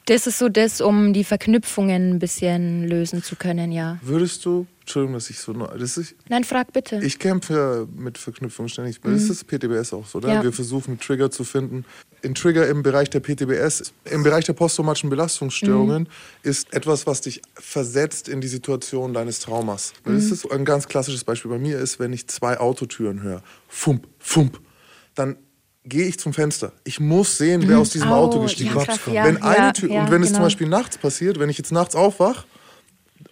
Das 0.06 0.26
ist 0.26 0.38
so 0.38 0.48
das, 0.48 0.80
um 0.80 1.12
die 1.12 1.22
Verknüpfungen 1.22 2.14
ein 2.14 2.18
bisschen 2.18 2.88
lösen 2.88 3.22
zu 3.22 3.36
können, 3.36 3.70
ja. 3.70 3.98
Würdest 4.02 4.44
du, 4.44 4.66
Entschuldigung, 4.80 5.14
dass 5.14 5.30
ich 5.30 5.38
so, 5.38 5.52
das 5.52 5.96
ist, 5.96 6.16
Nein, 6.28 6.42
frag 6.42 6.72
bitte. 6.72 7.00
ich 7.04 7.20
kämpfe 7.20 7.86
mit 7.96 8.18
Verknüpfungen 8.18 8.68
ständig. 8.68 9.00
Das 9.00 9.22
ist 9.30 9.46
PTBS 9.46 9.92
auch 9.92 10.04
so, 10.06 10.18
oder? 10.18 10.28
Mhm. 10.28 10.34
Ja. 10.34 10.42
Wir 10.42 10.52
versuchen 10.52 10.98
Trigger 10.98 11.30
zu 11.30 11.44
finden. 11.44 11.84
Ein 12.24 12.34
Trigger 12.34 12.68
im 12.68 12.82
Bereich 12.82 13.10
der 13.10 13.20
PTBS, 13.20 13.92
im 14.06 14.24
Bereich 14.24 14.44
der 14.44 14.54
posttraumatischen 14.54 15.08
Belastungsstörungen, 15.08 16.02
Mhm. 16.02 16.08
ist 16.42 16.72
etwas, 16.74 17.06
was 17.06 17.20
dich 17.20 17.40
versetzt 17.54 18.28
in 18.28 18.40
die 18.40 18.48
Situation 18.48 19.14
deines 19.14 19.38
Traumas. 19.38 19.92
Mhm. 20.04 20.16
Das 20.16 20.24
ist 20.32 20.50
ein 20.50 20.64
ganz 20.64 20.88
klassisches 20.88 21.22
Beispiel 21.22 21.50
bei 21.52 21.58
mir 21.58 21.78
ist, 21.78 22.00
wenn 22.00 22.12
ich 22.12 22.26
zwei 22.26 22.58
Autotüren 22.58 23.22
höre, 23.22 23.42
fump, 23.68 24.08
fump, 24.18 24.60
dann 25.14 25.36
gehe 25.84 26.06
ich 26.06 26.18
zum 26.18 26.32
Fenster. 26.32 26.72
Ich 26.84 27.00
muss 27.00 27.38
sehen, 27.38 27.64
wer 27.66 27.78
aus 27.78 27.90
diesem 27.90 28.10
Oh, 28.10 28.14
Auto 28.14 28.40
gestiegen 28.42 28.74
ja, 28.74 28.82
ist. 28.82 29.00
ja, 29.06 29.24
wenn 29.24 29.42
eine 29.42 29.56
ja, 29.66 29.72
Tür, 29.72 29.90
ja, 29.90 30.00
und 30.04 30.10
wenn 30.10 30.22
es 30.22 30.28
zum 30.28 30.34
genau. 30.36 30.46
Beispiel 30.46 30.68
nachts 30.68 30.98
passiert, 30.98 31.38
wenn 31.38 31.50
ich 31.50 31.58
jetzt 31.58 31.72
nachts 31.72 31.94
aufwach, 31.94 32.44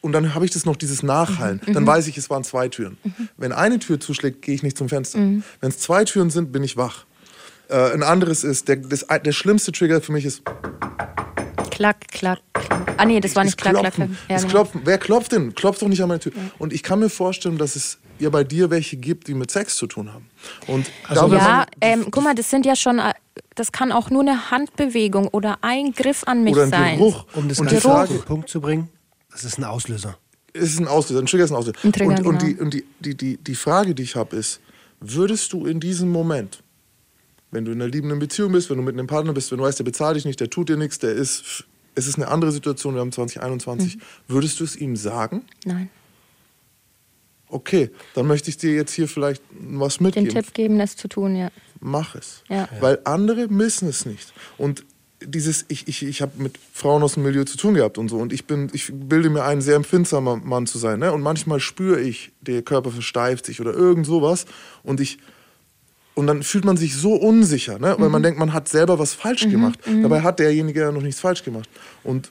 und 0.02 0.12
dann 0.12 0.34
habe 0.34 0.44
ich 0.46 0.50
das 0.50 0.64
noch, 0.64 0.76
dieses 0.76 1.02
Nachhallen. 1.02 1.60
Mhm, 1.66 1.74
Dann 1.74 1.86
weiß 1.86 2.06
ich, 2.06 2.16
es 2.16 2.30
waren 2.30 2.42
zwei 2.42 2.68
Türen. 2.68 2.96
Wenn 3.36 3.52
eine 3.52 3.78
Tür 3.78 4.00
zuschlägt, 4.00 4.40
gehe 4.40 4.54
ich 4.54 4.62
nicht 4.62 4.78
zum 4.78 4.88
Fenster. 4.88 5.18
Mhm. 5.18 5.42
Wenn 5.60 5.68
es 5.68 5.78
zwei 5.78 6.04
Türen 6.04 6.30
sind, 6.30 6.52
bin 6.52 6.64
ich 6.64 6.76
wach. 6.78 7.04
Äh, 7.68 7.92
ein 7.92 8.02
anderes 8.02 8.42
ist, 8.42 8.68
der, 8.68 8.76
das, 8.76 9.06
der 9.06 9.32
schlimmste 9.32 9.72
Trigger 9.72 10.00
für 10.00 10.12
mich 10.12 10.24
ist, 10.24 10.42
Klack, 11.70 12.08
klack, 12.08 12.40
klack. 12.52 12.94
Ah 12.98 13.06
nee, 13.06 13.20
das 13.20 13.34
war 13.36 13.44
nicht 13.44 13.56
klack, 13.56 13.72
klack, 13.72 13.94
Klopfen. 13.94 14.16
klack. 14.26 14.30
Ja, 14.30 14.36
genau. 14.36 14.50
Klopfen. 14.50 14.80
Wer 14.84 14.98
klopft 14.98 15.32
denn? 15.32 15.54
Klopft 15.54 15.80
doch 15.80 15.88
nicht 15.88 16.02
an 16.02 16.08
meine 16.08 16.20
Tür. 16.20 16.32
Und 16.58 16.72
ich 16.74 16.82
kann 16.82 16.98
mir 16.98 17.08
vorstellen, 17.08 17.56
dass 17.56 17.74
es 17.74 17.98
ja 18.20 18.30
bei 18.30 18.44
dir 18.44 18.70
welche 18.70 18.96
gibt, 18.96 19.28
die 19.28 19.34
mit 19.34 19.50
Sex 19.50 19.76
zu 19.76 19.86
tun 19.86 20.12
haben. 20.12 20.26
Und 20.66 20.90
Also 21.08 21.34
Ja, 21.34 21.66
ähm, 21.80 22.06
guck 22.10 22.22
mal, 22.24 22.34
das 22.34 22.50
sind 22.50 22.66
ja 22.66 22.76
schon, 22.76 22.98
äh, 22.98 23.12
das 23.54 23.72
kann 23.72 23.92
auch 23.92 24.10
nur 24.10 24.22
eine 24.22 24.50
Handbewegung 24.50 25.28
oder 25.28 25.58
ein 25.62 25.92
Griff 25.92 26.24
an 26.26 26.44
mich 26.44 26.52
oder 26.54 26.64
ein 26.64 26.70
sein. 26.70 26.98
Geruch. 26.98 27.24
Um 27.34 27.48
das 27.48 27.58
Ganze 27.58 27.76
auf 27.76 27.82
Frage, 27.82 28.14
den 28.14 28.22
Punkt 28.22 28.48
zu 28.48 28.60
bringen, 28.60 28.88
das 29.30 29.44
ist 29.44 29.58
ein 29.58 29.64
Auslöser. 29.64 30.16
es 30.52 30.72
ist 30.72 30.80
ein 30.80 30.88
Auslöser, 30.88 31.22
ein 31.22 31.26
Trigger 31.26 31.44
ist 31.44 31.50
ein 31.50 31.56
Auslöser. 31.56 31.78
Ein 31.84 31.92
Trigger, 31.92 32.10
und, 32.10 32.26
und, 32.26 32.38
genau. 32.38 32.52
die, 32.52 32.60
und 32.60 32.74
die, 32.74 32.84
die, 33.00 33.14
die, 33.16 33.36
die 33.36 33.54
Frage, 33.54 33.94
die 33.94 34.02
ich 34.02 34.16
habe, 34.16 34.34
ist, 34.36 34.60
würdest 35.00 35.52
du 35.52 35.66
in 35.66 35.78
diesem 35.80 36.10
Moment, 36.10 36.62
wenn 37.52 37.64
du 37.64 37.72
in 37.72 37.80
einer 37.80 37.90
liebenden 37.90 38.18
Beziehung 38.18 38.52
bist, 38.52 38.70
wenn 38.70 38.76
du 38.76 38.82
mit 38.82 38.94
einem 38.94 39.06
Partner 39.06 39.32
bist, 39.32 39.50
wenn 39.50 39.58
du 39.58 39.64
weißt, 39.64 39.78
der 39.78 39.84
bezahlt 39.84 40.16
dich 40.16 40.24
nicht, 40.24 40.40
der 40.40 40.50
tut 40.50 40.68
dir 40.68 40.76
nichts, 40.76 40.98
der 40.98 41.12
ist, 41.12 41.64
es 41.94 42.06
ist 42.06 42.16
eine 42.16 42.28
andere 42.28 42.52
Situation, 42.52 42.94
wir 42.94 43.00
haben 43.00 43.10
2021, 43.12 43.96
Mhm. 43.96 44.00
würdest 44.28 44.60
du 44.60 44.64
es 44.64 44.76
ihm 44.76 44.94
sagen? 44.96 45.44
Nein, 45.64 45.88
Okay, 47.50 47.90
dann 48.14 48.26
möchte 48.26 48.50
ich 48.50 48.56
dir 48.56 48.74
jetzt 48.74 48.92
hier 48.92 49.08
vielleicht 49.08 49.42
was 49.50 49.98
den 49.98 50.06
mitgeben. 50.06 50.30
Tipp 50.30 50.54
geben, 50.54 50.80
es 50.80 50.96
zu 50.96 51.08
tun, 51.08 51.36
ja. 51.36 51.50
Mach 51.80 52.14
es. 52.14 52.42
Ja. 52.48 52.68
Weil 52.80 53.00
andere 53.04 53.48
missen 53.48 53.88
es 53.88 54.06
nicht. 54.06 54.32
Und 54.58 54.84
dieses, 55.22 55.64
ich, 55.68 55.86
ich, 55.88 56.02
ich 56.02 56.22
habe 56.22 56.32
mit 56.38 56.58
Frauen 56.72 57.02
aus 57.02 57.14
dem 57.14 57.24
Milieu 57.24 57.44
zu 57.44 57.56
tun 57.56 57.74
gehabt 57.74 57.98
und 57.98 58.08
so. 58.08 58.18
Und 58.18 58.32
ich 58.32 58.46
bin, 58.46 58.70
ich 58.72 58.90
bilde 58.92 59.30
mir 59.30 59.44
ein, 59.44 59.60
sehr 59.60 59.76
empfindsamer 59.76 60.36
Mann 60.36 60.66
zu 60.66 60.78
sein. 60.78 60.98
Ne? 60.98 61.12
Und 61.12 61.22
manchmal 61.22 61.60
spüre 61.60 62.00
ich, 62.00 62.32
der 62.40 62.62
Körper 62.62 62.90
versteift 62.90 63.46
sich 63.46 63.60
oder 63.60 63.72
irgend 63.72 64.06
sowas. 64.06 64.46
Und 64.82 65.00
ich. 65.00 65.18
Und 66.14 66.26
dann 66.26 66.42
fühlt 66.42 66.64
man 66.64 66.76
sich 66.76 66.96
so 66.96 67.14
unsicher, 67.14 67.78
ne? 67.78 67.94
weil 67.98 68.10
man 68.10 68.22
denkt, 68.22 68.38
man 68.38 68.52
hat 68.52 68.68
selber 68.68 68.98
was 68.98 69.14
falsch 69.14 69.48
gemacht. 69.48 69.78
Dabei 70.02 70.20
hat 70.20 70.38
derjenige 70.38 70.80
ja 70.80 70.92
noch 70.92 71.00
nichts 71.00 71.20
falsch 71.20 71.44
gemacht. 71.44 71.68
Und 72.02 72.30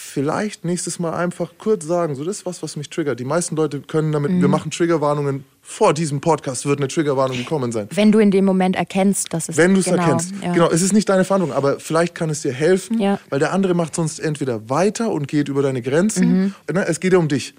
vielleicht 0.00 0.64
nächstes 0.64 0.98
Mal 0.98 1.12
einfach 1.12 1.52
kurz 1.58 1.84
sagen, 1.84 2.14
so 2.14 2.24
das 2.24 2.38
ist 2.38 2.46
was, 2.46 2.62
was 2.62 2.76
mich 2.76 2.88
triggert. 2.90 3.20
Die 3.20 3.24
meisten 3.24 3.54
Leute 3.54 3.80
können 3.80 4.12
damit, 4.12 4.32
wir 4.32 4.48
machen 4.48 4.70
Triggerwarnungen. 4.70 5.44
Vor 5.62 5.92
diesem 5.94 6.20
Podcast 6.20 6.64
wird 6.66 6.78
eine 6.80 6.88
Triggerwarnung 6.88 7.36
gekommen 7.36 7.70
sein. 7.70 7.86
Wenn 7.92 8.10
du 8.10 8.18
in 8.18 8.30
dem 8.30 8.44
Moment 8.44 8.74
erkennst, 8.76 9.32
dass 9.32 9.48
es 9.48 9.56
Wenn 9.56 9.74
du 9.74 9.80
es 9.80 9.86
genau, 9.86 10.02
erkennst. 10.02 10.32
Ja. 10.42 10.52
Genau, 10.54 10.70
es 10.70 10.82
ist 10.82 10.92
nicht 10.92 11.08
deine 11.08 11.24
Verantwortung, 11.24 11.56
aber 11.56 11.78
vielleicht 11.78 12.14
kann 12.14 12.30
es 12.30 12.42
dir 12.42 12.52
helfen, 12.52 12.98
Ja. 12.98 13.20
weil 13.28 13.38
der 13.38 13.52
andere 13.52 13.74
macht 13.74 13.94
sonst 13.94 14.18
entweder 14.18 14.68
weiter 14.70 15.10
und 15.12 15.28
geht 15.28 15.48
über 15.48 15.62
deine 15.62 15.82
Grenzen. 15.82 16.54
Ne, 16.72 16.86
Es 16.88 16.98
geht 16.98 17.12
ja 17.12 17.18
um 17.18 17.28
dich. 17.28 17.54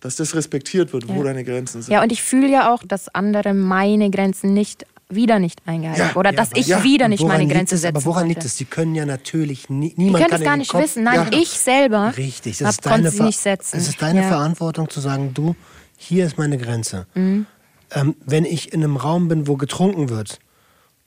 Dass 0.00 0.16
das 0.16 0.34
respektiert 0.34 0.92
wird, 0.92 1.08
wo 1.08 1.12
Mhm. 1.12 1.18
Ja. 1.18 1.24
deine 1.24 1.44
Grenzen 1.44 1.80
sind. 1.80 1.90
Ja, 1.92 2.02
und 2.02 2.12
ich 2.12 2.22
fühle 2.22 2.48
ja 2.50 2.74
auch, 2.74 2.82
dass 2.86 3.08
andere 3.14 3.54
meine 3.54 4.10
Grenzen 4.10 4.52
nicht 4.52 4.84
wieder 5.14 5.38
nicht 5.38 5.60
eingehalten 5.66 6.02
Ja. 6.08 6.16
Oder 6.16 6.30
Ja, 6.30 6.36
dass 6.36 6.50
ich 6.54 6.66
ja, 6.66 6.82
wieder 6.84 7.08
nicht 7.08 7.22
meine 7.24 7.46
Grenze 7.46 7.74
es? 7.74 7.80
setzen 7.82 7.96
Aber 7.96 8.04
woran 8.06 8.28
liegt 8.28 8.44
es? 8.44 8.56
Sie 8.56 8.64
können 8.64 8.94
ja 8.94 9.06
natürlich 9.06 9.68
nie, 9.70 9.90
Die 9.94 10.02
niemand 10.04 10.24
können 10.24 10.30
kann 10.30 10.40
es 10.40 10.44
gar 10.46 10.56
nicht 10.56 10.70
Kopf- 10.70 10.82
wissen. 10.84 11.04
Nein, 11.04 11.28
ich 11.32 11.48
selber 11.50 12.12
Richtig, 12.16 12.58
das 12.58 12.66
hab, 12.66 12.70
ist 12.72 12.86
deine, 12.86 13.10
sie 13.10 13.22
nicht 13.22 13.38
setzen. 13.38 13.76
Es 13.76 13.88
ist 13.88 14.00
deine. 14.02 14.22
Verantwortung 14.24 14.88
zu 14.90 15.00
sagen, 15.00 15.32
du, 15.34 15.54
hier 15.96 16.26
ist 16.26 16.38
meine 16.38 16.58
Grenze. 16.58 17.06
Mhm. 17.14 17.46
Ähm, 17.92 18.16
wenn 18.24 18.44
ich 18.44 18.72
in 18.72 18.82
einem 18.82 18.96
Raum 18.96 19.28
bin, 19.28 19.46
wo 19.46 19.56
getrunken 19.56 20.08
wird, 20.08 20.38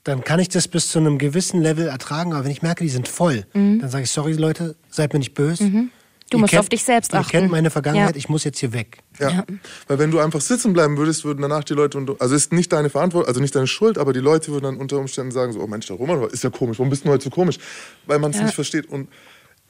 dann 0.04 0.24
kann 0.24 0.40
ich 0.40 0.48
das 0.48 0.68
bis 0.68 0.88
zu 0.88 0.98
einem 1.00 1.18
gewissen 1.18 1.60
Level 1.60 1.88
ertragen, 1.88 2.32
aber 2.32 2.44
wenn 2.44 2.50
ich 2.52 2.62
merke, 2.62 2.82
die 2.84 2.88
sind 2.90 3.08
voll, 3.08 3.44
dann 3.52 3.88
sage 3.90 4.04
ich, 4.04 4.10
sorry 4.10 4.32
Leute, 4.32 4.74
seid 4.88 5.12
mir 5.12 5.18
nicht 5.18 5.34
böse. 5.34 5.64
Mhm. 5.64 5.90
Du 6.30 6.36
Ihr 6.36 6.40
musst 6.40 6.50
kennt- 6.50 6.60
auf 6.60 6.68
dich 6.68 6.84
selbst 6.84 7.14
achten. 7.14 7.30
kennt 7.30 7.50
meine 7.50 7.70
Vergangenheit, 7.70 8.10
Ja. 8.10 8.16
ich 8.16 8.28
muss 8.28 8.44
jetzt 8.44 8.58
hier 8.58 8.72
weg. 8.72 8.98
Ja. 9.18 9.44
Weil 9.86 9.98
wenn 9.98 10.10
du 10.10 10.18
einfach 10.18 10.40
sitzen 10.42 10.72
bleiben 10.74 10.96
würdest, 10.98 11.24
würden 11.24 11.40
danach 11.40 11.64
die 11.64 11.72
Leute, 11.74 11.96
unter, 11.96 12.16
also 12.18 12.34
ist 12.34 12.52
nicht 12.52 12.72
deine 12.72 12.90
Verantwortung, 12.90 13.28
also 13.28 13.40
nicht 13.40 13.54
deine 13.54 13.66
Schuld, 13.66 13.96
aber 13.98 14.12
die 14.12 14.20
Leute 14.20 14.52
würden 14.52 14.64
dann 14.64 14.76
unter 14.76 14.98
Umständen 14.98 15.32
sagen 15.32 15.52
so, 15.52 15.60
oh 15.60 15.66
Mensch, 15.66 15.86
der 15.86 15.96
Roman 15.96 16.22
ist 16.30 16.44
ja 16.44 16.50
komisch, 16.50 16.78
warum 16.78 16.90
bist 16.90 17.04
du 17.04 17.08
heute 17.08 17.24
so 17.24 17.30
komisch? 17.30 17.58
Weil 18.06 18.18
man 18.18 18.30
es 18.32 18.36
Ja. 18.38 18.44
nicht 18.44 18.54
versteht. 18.54 18.86
Und 18.86 19.08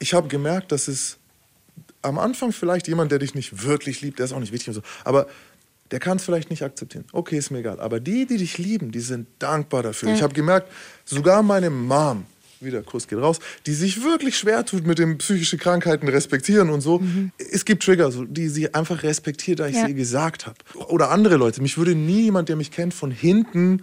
ich 0.01 0.15
habe 0.15 0.27
gemerkt, 0.29 0.73
dass 0.73 0.89
es 0.89 1.17
am 2.03 2.19
Anfang 2.19 2.53
vielleicht 2.53 2.89
jemand, 2.89 3.13
der 3.13 3.19
dich 3.21 3.35
nicht 3.35 3.65
wirklich 3.65 4.01
liebt, 4.01 4.19
der 4.19 4.25
ist 4.27 4.33
auch 4.33 4.41
nicht 4.41 4.53
wichtig 4.53 4.69
und 4.69 4.75
so. 4.75 4.83
Aber 5.05 5.27
der 5.91 6.01
kann 6.01 6.17
es 6.19 6.25
vielleicht 6.25 6.51
nicht 6.51 6.63
akzeptieren. 6.63 7.05
Okay, 7.13 7.39
ist 7.39 7.51
mir 7.51 7.59
egal. 7.61 7.81
Aber 7.81 7.99
die, 8.01 8.27
die 8.27 8.37
dich 8.37 8.59
lieben, 8.59 8.91
die 8.93 9.01
sind 9.01 9.27
dankbar 9.39 9.83
dafür. 9.83 10.13
Ich 10.13 10.23
habe 10.23 10.35
gemerkt, 10.35 10.71
sogar 11.05 11.43
meine 11.43 11.71
Mom, 11.71 12.27
wieder 12.61 12.83
Kuss 12.83 13.09
geht 13.09 13.19
raus, 13.19 13.39
die 13.67 13.75
sich 13.75 14.03
wirklich 14.03 14.37
schwer 14.39 14.65
tut 14.65 14.87
mit 14.87 14.99
den 14.99 15.19
psychischen 15.19 15.59
Krankheiten 15.59 16.09
respektieren 16.09 16.71
und 16.71 16.81
so. 16.81 17.03
Es 17.53 17.65
gibt 17.65 17.83
Trigger, 17.83 18.11
die 18.29 18.49
sie 18.49 18.75
einfach 18.75 19.03
respektiert, 19.03 19.61
da 19.61 19.67
ich 19.69 19.77
Ja. 19.77 19.83
sie 19.85 19.91
ihr 19.93 19.95
gesagt 19.97 20.47
habe. 20.47 20.57
Oder 20.89 21.11
andere 21.11 21.37
Leute. 21.37 21.63
Mich 21.63 21.79
würde 21.79 21.95
nie 21.95 22.23
jemand, 22.23 22.49
der 22.49 22.57
mich 22.57 22.71
kennt, 22.71 22.95
von 22.95 23.11
hinten 23.11 23.83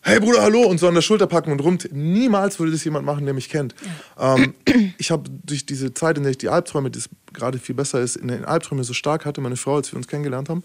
hey 0.00 0.20
Bruder, 0.20 0.40
hallo, 0.42 0.62
und 0.62 0.78
so 0.78 0.88
an 0.88 0.94
der 0.94 1.02
Schulter 1.02 1.26
packen 1.26 1.52
und 1.52 1.60
rum. 1.60 1.76
Niemals 1.90 2.58
würde 2.58 2.72
das 2.72 2.82
jemand 2.84 3.04
machen, 3.04 3.24
der 3.26 3.34
mich 3.34 3.50
kennt. 3.50 3.74
Ähm, 4.18 4.54
ich 4.96 5.10
habe 5.10 5.28
durch 5.44 5.66
diese 5.66 5.92
Zeit, 5.92 6.16
in 6.16 6.22
der 6.22 6.30
ich 6.30 6.38
die 6.38 6.48
Albträume, 6.48 6.90
das 6.90 7.10
gerade 7.34 7.58
viel 7.58 7.74
besser 7.74 8.00
ist, 8.00 8.16
in 8.16 8.28
den 8.28 8.44
Albträumen 8.44 8.84
so 8.84 8.94
stark 8.94 9.26
hatte, 9.26 9.40
meine 9.40 9.56
Frau, 9.56 9.76
als 9.76 9.92
wir 9.92 9.96
uns 9.98 10.08
kennengelernt 10.08 10.48
haben, 10.48 10.62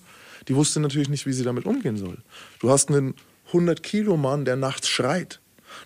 die 0.47 0.55
wusste 0.55 0.79
natürlich 0.79 1.09
nicht, 1.09 1.25
wie 1.25 1.33
sie 1.33 1.43
damit 1.43 1.65
umgehen 1.65 1.97
soll. 1.97 2.17
Du 2.59 2.69
hast 2.69 2.89
einen 2.89 3.15
100-Kilo-Mann, 3.51 4.45
der 4.45 4.55
nachts 4.55 4.87
schreit. 4.87 5.39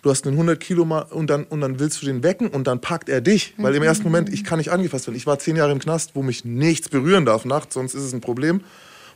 Du 0.08 0.12
hast 0.12 0.26
einen 0.26 0.36
100 0.36 0.58
Kilo 0.58 0.86
Mann 0.86 1.02
und 1.10 1.28
dann, 1.28 1.44
und 1.44 1.60
dann 1.60 1.80
willst 1.80 2.00
du 2.00 2.06
den 2.06 2.22
wecken 2.22 2.48
und 2.48 2.66
dann 2.66 2.80
packt 2.80 3.10
er 3.10 3.20
dich. 3.20 3.52
Weil 3.58 3.74
im 3.74 3.82
ersten 3.82 4.04
Moment, 4.04 4.32
ich 4.32 4.42
kann 4.42 4.56
nicht 4.56 4.70
angefasst 4.70 5.06
werden. 5.06 5.18
Ich 5.18 5.26
war 5.26 5.38
zehn 5.38 5.54
Jahre 5.54 5.70
im 5.70 5.80
Knast, 5.80 6.12
wo 6.14 6.22
mich 6.22 6.46
nichts 6.46 6.88
berühren 6.88 7.26
darf 7.26 7.44
nachts, 7.44 7.74
sonst 7.74 7.92
ist 7.92 8.04
es 8.04 8.14
ein 8.14 8.22
Problem. 8.22 8.62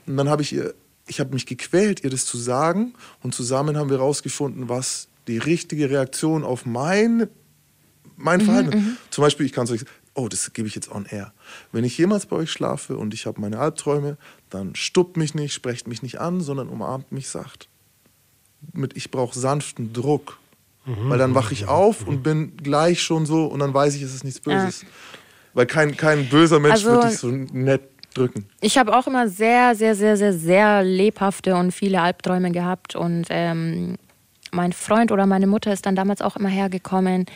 Und 0.07 0.19
dann 0.19 0.29
habe 0.29 0.43
ich 0.43 0.53
ihr, 0.53 0.75
ich 1.07 1.19
habe 1.19 1.33
mich 1.33 1.47
gequält, 1.47 2.05
ihr 2.05 2.11
das 2.11 2.27
zu 2.27 2.37
sagen. 2.37 2.93
Und 3.23 3.35
zusammen 3.35 3.79
haben 3.79 3.89
wir 3.89 3.97
herausgefunden, 3.97 4.69
was 4.69 5.09
die 5.29 5.39
richtige 5.39 5.89
Reaktion 5.89 6.45
auf 6.45 6.67
mein, 6.67 7.27
mein 8.19 8.43
Verhalten 8.43 8.73
ist. 8.77 8.85
Zum 9.09 9.23
Beispiel, 9.23 9.47
ich 9.47 9.53
kann 9.53 9.65
es 9.65 9.71
euch 9.71 9.87
oh, 10.15 10.29
das 10.29 10.53
gebe 10.53 10.69
ich 10.69 10.75
jetzt 10.75 10.93
on 10.93 11.07
air. 11.07 11.33
Wenn 11.73 11.85
ich 11.85 11.97
jemals 11.97 12.27
bei 12.27 12.37
euch 12.37 12.53
schlafe 12.53 12.99
und 12.99 13.15
ich 13.15 13.25
habe 13.25 13.41
meine 13.41 13.59
Albträume, 13.59 14.19
dann 14.51 14.75
stuppt 14.75 15.17
mich 15.17 15.35
nicht, 15.35 15.55
sprecht 15.55 15.89
mich 15.89 16.03
nicht 16.03 16.21
an, 16.21 16.43
sondern 16.43 16.69
umarmt 16.69 17.13
mich 17.13 17.31
sacht. 17.31 17.71
Mit 18.75 18.95
ich 18.95 19.11
brauche 19.11 19.39
sanften 19.39 19.95
Druck. 19.95 20.39
Weil 20.85 21.19
dann 21.19 21.35
wache 21.35 21.53
ich 21.53 21.69
auf 21.69 22.07
und 22.07 22.23
bin 22.23 22.57
gleich 22.57 23.01
schon 23.03 23.25
so 23.25 23.47
und 23.47 23.61
dann 23.61 23.73
weiß 23.73 23.95
ich, 23.95 24.03
es 24.03 24.15
ist 24.15 24.25
nichts 24.25 24.41
Böses. 24.41 24.85
Weil 25.55 25.67
kein, 25.67 25.97
kein 25.97 26.29
böser 26.29 26.59
Mensch 26.59 26.73
Also- 26.75 26.91
wird 26.93 27.05
dich 27.05 27.19
so 27.19 27.29
nett 27.29 27.83
drücken. 28.15 28.47
Ich 28.61 28.79
habe 28.79 28.97
auch 28.97 29.07
immer 29.07 29.29
sehr, 29.29 29.75
sehr, 29.75 29.95
sehr, 29.95 30.17
sehr, 30.17 30.33
sehr 30.33 30.83
lebhafte 30.83 31.55
und 31.57 31.73
viele 31.73 32.01
Albträume 32.03 32.51
gehabt. 32.51 32.97
Und 32.97 33.27
ähm, 33.31 33.97
mein 34.51 34.73
Freund 34.73 35.13
oder 35.13 35.27
meine 35.27 35.47
Mutter 35.47 35.73
ist 35.73 35.87
dann 35.87 35.97
damals 35.97 36.21
auch 36.21 36.37
immer 36.37 36.49
hergekommen. 36.49 37.27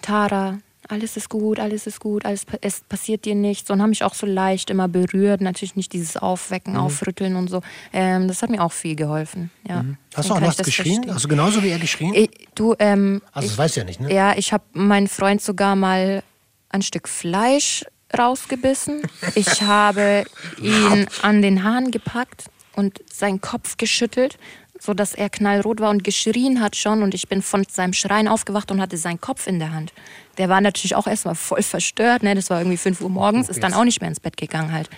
Tara, 0.00 0.58
alles 0.88 1.16
ist 1.16 1.28
gut, 1.28 1.58
alles 1.58 1.86
ist 1.86 2.00
gut, 2.00 2.24
alles 2.24 2.44
es 2.60 2.80
passiert 2.80 3.24
dir 3.24 3.34
nichts. 3.34 3.70
Und 3.70 3.82
haben 3.82 3.90
mich 3.90 4.04
auch 4.04 4.14
so 4.14 4.26
leicht 4.26 4.70
immer 4.70 4.88
berührt. 4.88 5.40
Natürlich 5.40 5.76
nicht 5.76 5.92
dieses 5.92 6.16
Aufwecken, 6.16 6.74
Mhm. 6.74 6.80
Aufrütteln 6.80 7.36
und 7.36 7.48
so. 7.48 7.62
Ähm, 7.92 8.28
das 8.28 8.42
hat 8.42 8.50
mir 8.50 8.62
auch 8.62 8.72
viel 8.72 8.96
geholfen. 8.96 9.50
Ja. 9.68 9.82
Mhm. 9.82 9.96
Hast 10.14 10.28
du 10.30 10.34
auch 10.34 10.38
ich 10.38 10.44
nachts 10.44 10.62
geschrien? 10.62 11.02
verstehen. 11.04 11.22
Du 11.22 11.28
genauso 11.28 11.62
wie 11.62 11.70
er 11.70 11.78
geschrien? 11.78 12.14
Ich, 12.14 12.30
du, 12.54 12.74
ähm, 12.78 13.22
also, 13.32 13.48
das 13.48 13.58
weißt 13.58 13.76
du 13.76 13.80
ja 13.80 13.84
nicht, 13.84 14.00
ne? 14.00 14.12
ja, 14.14 14.36
ich 14.36 14.52
habe 14.52 14.64
meinen 14.72 15.08
Freund 15.08 15.42
sogar 15.42 15.76
mal 15.76 16.22
ein 16.70 16.82
Stück 16.82 17.08
Fleisch 17.08 17.84
rausgebissen. 18.16 19.02
Ich 19.34 19.62
habe 19.62 20.24
ihn 20.60 21.06
an 21.22 21.42
den 21.42 21.64
Haaren 21.64 21.90
gepackt 21.90 22.44
und 22.74 23.00
seinen 23.12 23.40
Kopf 23.40 23.76
geschüttelt, 23.76 24.38
sodass 24.86 25.12
er 25.14 25.28
knallrot 25.28 25.80
war 25.80 25.90
und 25.90 26.02
geschrien 26.04 26.60
hat 26.62 26.76
schon. 26.76 27.02
Und 27.02 27.12
ich 27.14 27.28
bin 27.28 27.42
von 27.42 27.64
seinem 27.70 27.92
Schreien 27.92 28.28
aufgewacht 28.28 28.70
und 28.70 28.80
hatte 28.80 28.96
seinen 28.96 29.20
Kopf 29.20 29.46
in 29.46 29.58
der 29.58 29.72
Hand. 29.72 29.92
Der 30.38 30.48
war 30.48 30.60
natürlich 30.60 30.94
auch 30.94 31.06
erstmal 31.06 31.34
voll 31.34 31.62
verstört. 31.62 32.22
Ne? 32.22 32.34
Das 32.34 32.48
war 32.50 32.58
irgendwie 32.60 32.76
5 32.78 33.00
Uhr 33.02 33.10
morgens, 33.10 33.48
ist 33.48 33.62
dann 33.62 33.74
auch 33.74 33.84
nicht 33.84 34.00
mehr 34.00 34.08
ins 34.08 34.20
Bett 34.20 34.36
gegangen 34.36 34.72
halt. 34.72 34.88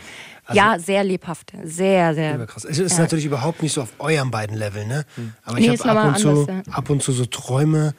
ja, 0.53 0.79
sehr 0.79 1.05
lebhaft. 1.05 1.53
Sehr, 1.65 2.15
sehr. 2.15 2.37
Überkrass. 2.37 2.65
Es 2.65 2.79
ist 2.79 2.93
ja. 2.93 3.01
natürlich 3.01 3.25
überhaupt 3.25 3.63
nicht 3.63 3.73
so 3.73 3.83
auf 3.83 3.91
eurem 3.99 4.31
beiden 4.31 4.57
Level, 4.57 4.87
ne? 4.87 5.05
Aber 5.45 5.59
Nee, 5.59 5.67
ich 5.69 5.73
ist 5.75 5.85
habe 5.85 6.01
ab, 6.01 6.07
und 6.09 6.19
zu- 6.19 6.29
anders, 6.31 6.65
ja. 6.67 6.73
ab 6.73 6.91
und 6.91 7.03
zu 7.03 7.13
so 7.13 7.25
Träume 7.27 7.95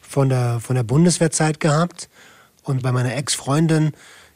von 0.00 0.28
der, 0.28 0.60
von 0.60 0.76
der 0.76 0.82
Bundeswehrzeit 0.82 1.60
gehabt. 1.60 2.08
Und 2.62 2.82
bei 2.82 2.92
meiner 2.92 3.14
Ex-Freundin 3.16 3.92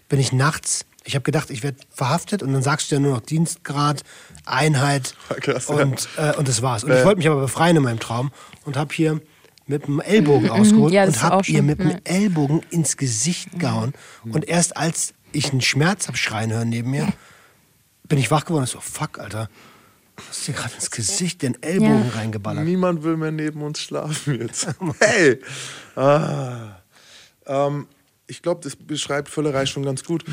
bin 0.08 0.18
ich 0.20 0.32
nachts, 0.32 0.84
ich 1.06 1.14
habe 1.14 1.22
gedacht, 1.22 1.50
ich 1.50 1.62
werde 1.62 1.78
verhaftet 1.90 2.42
und 2.42 2.52
dann 2.52 2.62
sagst 2.62 2.90
du 2.90 2.96
ja 2.96 3.00
nur 3.00 3.12
noch 3.14 3.20
Dienstgrad, 3.20 4.02
Einheit 4.44 5.14
Krass, 5.40 5.68
ja. 5.68 5.76
und, 5.76 6.08
äh, 6.16 6.34
und 6.36 6.48
das 6.48 6.60
war's. 6.62 6.84
Und 6.84 6.92
ich 6.92 7.04
wollte 7.04 7.18
mich 7.18 7.28
aber 7.28 7.40
befreien 7.40 7.76
in 7.76 7.82
meinem 7.82 8.00
Traum 8.00 8.32
und 8.64 8.76
habe 8.76 8.92
hier 8.94 9.20
mit 9.66 9.86
dem 9.86 10.00
Ellbogen 10.00 10.50
ausgeholt 10.50 10.90
Mhm, 10.92 10.94
Ja, 10.94 11.04
und 11.04 11.22
habe 11.22 11.46
ihr 11.46 11.62
mit 11.62 11.78
dem 11.80 11.90
ja. 11.90 11.98
Ellbogen 12.04 12.60
ins 12.70 12.96
Gesicht 12.96 13.58
gehauen. 13.58 13.94
Und 14.24 14.46
erst 14.48 14.76
als 14.76 15.14
ich 15.32 15.50
einen 15.52 15.60
Schmerz 15.60 16.08
hab 16.08 16.16
schreien 16.16 16.52
hören 16.52 16.68
neben 16.68 16.90
mir, 16.90 17.08
bin 18.04 18.18
ich 18.18 18.30
wach 18.30 18.44
geworden 18.44 18.62
und 18.62 18.68
so, 18.68 18.80
fuck, 18.80 19.18
Alter. 19.18 19.48
Du 20.16 20.22
hast 20.28 20.48
dir 20.48 20.54
gerade 20.54 20.74
ins 20.74 20.90
Gesicht 20.90 21.42
den 21.42 21.62
Ellbogen 21.62 22.06
Ja. 22.08 22.14
reingeballert. 22.18 22.64
Niemand 22.64 23.02
will 23.02 23.16
mehr 23.16 23.32
neben 23.32 23.60
uns 23.62 23.80
schlafen 23.80 24.40
jetzt. 24.40 24.66
Hey! 25.00 25.40
Ah. 25.94 26.76
Ähm, 27.46 27.86
ich 28.26 28.40
glaube, 28.42 28.60
das 28.62 28.76
beschreibt 28.76 29.28
Völlerei 29.28 29.66
schon 29.66 29.84
ganz 29.84 30.02
gut. 30.04 30.24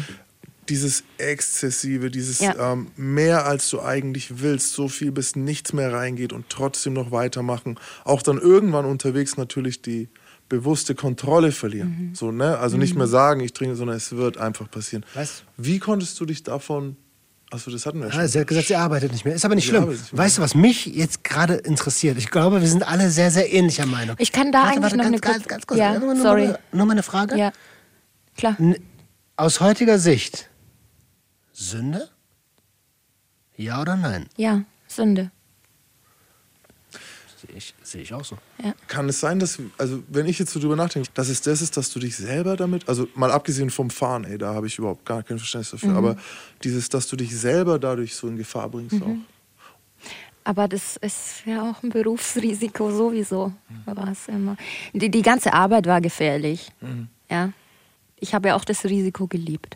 Dieses 0.69 1.03
Exzessive, 1.17 2.09
dieses 2.09 2.39
Ja. 2.39 2.73
ähm, 2.73 2.87
mehr 2.95 3.45
als 3.45 3.69
du 3.69 3.81
eigentlich 3.81 4.39
willst, 4.41 4.73
so 4.73 4.87
viel 4.87 5.11
bis 5.11 5.35
nichts 5.35 5.73
mehr 5.73 5.91
reingeht 5.91 6.31
und 6.33 6.45
trotzdem 6.49 6.93
noch 6.93 7.11
weitermachen. 7.11 7.77
Auch 8.05 8.21
dann 8.21 8.37
irgendwann 8.37 8.85
unterwegs 8.85 9.35
natürlich 9.37 9.81
die 9.81 10.07
bewusste 10.49 10.95
Kontrolle 10.95 11.51
verlieren. 11.51 12.09
Mhm. 12.11 12.15
So, 12.15 12.31
ne? 12.31 12.57
Also 12.59 12.77
nicht 12.77 12.95
mehr 12.95 13.07
sagen, 13.07 13.39
ich 13.41 13.53
trinke, 13.53 13.75
sondern 13.75 13.97
es 13.97 14.11
wird 14.15 14.37
einfach 14.37 14.69
passieren. 14.69 15.05
Was? 15.15 15.43
Wie 15.57 15.79
konntest 15.79 16.19
du 16.19 16.25
dich 16.25 16.43
davon. 16.43 16.95
Achso, 17.51 17.69
das 17.69 17.85
hatten 17.85 17.99
wir 17.99 18.07
Ah, 18.07 18.11
schon. 18.11 18.27
sie 18.27 18.39
hat 18.39 18.47
gesagt, 18.47 18.67
sie 18.67 18.75
arbeitet 18.75 19.11
nicht 19.11 19.25
mehr. 19.25 19.35
Ist 19.35 19.45
aber 19.45 19.53
nicht 19.55 19.65
Sie 19.65 19.69
schlimm. 19.69 19.89
nicht. 19.89 20.15
Weißt 20.17 20.37
du, 20.37 20.41
was 20.41 20.55
mich 20.55 20.87
jetzt 20.87 21.23
gerade 21.23 21.53
interessiert? 21.55 22.17
Ich 22.17 22.31
glaube, 22.31 22.61
wir 22.61 22.67
sind 22.67 22.87
alle 22.87 23.09
sehr, 23.11 23.29
sehr 23.31 23.51
ähnlicher 23.53 23.85
Meinung. 23.85 24.15
Ich 24.19 24.31
kann 24.31 24.51
da 24.51 24.63
eigentlich 24.63 24.81
noch 24.81 24.89
ganz, 24.91 25.03
eine 25.03 25.19
ganz, 25.19 25.35
kurz- 25.37 25.47
ganz 25.47 25.67
kurz. 25.67 25.79
Ja, 25.79 25.99
nur, 25.99 26.13
nur, 26.15 26.23
sorry. 26.23 26.47
Mal, 26.47 26.59
nur 26.71 26.85
mal 26.87 26.93
eine 26.93 27.03
Frage. 27.03 27.37
Ja, 27.37 27.51
klar. 28.37 28.55
N- 28.59 28.77
Aus 29.35 29.59
heutiger 29.59 29.97
Sicht, 29.99 30.49
Sünde? 31.69 32.09
Ja 33.55 33.81
oder 33.81 33.95
nein? 33.95 34.27
Ja, 34.37 34.63
Sünde. 34.87 35.31
Sehe 37.45 37.55
ich, 37.57 37.73
sehe 37.83 38.01
ich 38.01 38.13
auch 38.13 38.23
so. 38.23 38.37
Kann 38.87 39.09
es 39.09 39.19
sein, 39.19 39.39
dass, 39.39 39.59
also 39.77 40.01
wenn 40.07 40.25
ich 40.27 40.39
jetzt 40.39 40.51
so 40.51 40.59
drüber 40.59 40.75
nachdenke, 40.75 41.09
dass 41.13 41.27
es 41.29 41.41
das 41.41 41.61
ist, 41.61 41.75
dass 41.77 41.89
du 41.91 41.99
dich 41.99 42.15
selber 42.15 42.55
damit, 42.55 42.87
also 42.87 43.07
mal 43.15 43.31
abgesehen 43.31 43.69
vom 43.69 43.89
Fahren, 43.89 44.23
ey, 44.23 44.37
da 44.37 44.53
habe 44.53 44.67
ich 44.67 44.77
überhaupt 44.77 45.05
gar 45.05 45.23
kein 45.23 45.37
Verständnis 45.37 45.71
dafür, 45.71 45.89
Mhm. 45.91 45.97
aber 45.97 46.17
dieses, 46.63 46.89
dass 46.89 47.07
du 47.07 47.15
dich 47.15 47.37
selber 47.37 47.79
dadurch 47.79 48.15
so 48.15 48.27
in 48.27 48.37
Gefahr 48.37 48.69
bringst 48.69 48.95
Mhm. 48.95 49.03
auch. 49.03 50.09
Aber 50.45 50.67
das 50.67 50.97
ist 50.97 51.43
ja 51.45 51.69
auch 51.71 51.81
ein 51.83 51.89
Berufsrisiko 51.89 52.91
sowieso. 52.91 53.53
War 53.85 54.09
es 54.09 54.27
immer. 54.27 54.57
Die, 54.93 55.09
die 55.09 55.21
ganze 55.21 55.53
Arbeit 55.53 55.85
war 55.85 56.01
gefährlich. 56.01 56.69
Ja. 57.29 57.53
Ich 58.19 58.33
habe 58.33 58.49
ja 58.49 58.55
auch 58.55 58.65
das 58.65 58.83
Risiko 58.83 59.27
geliebt. 59.27 59.75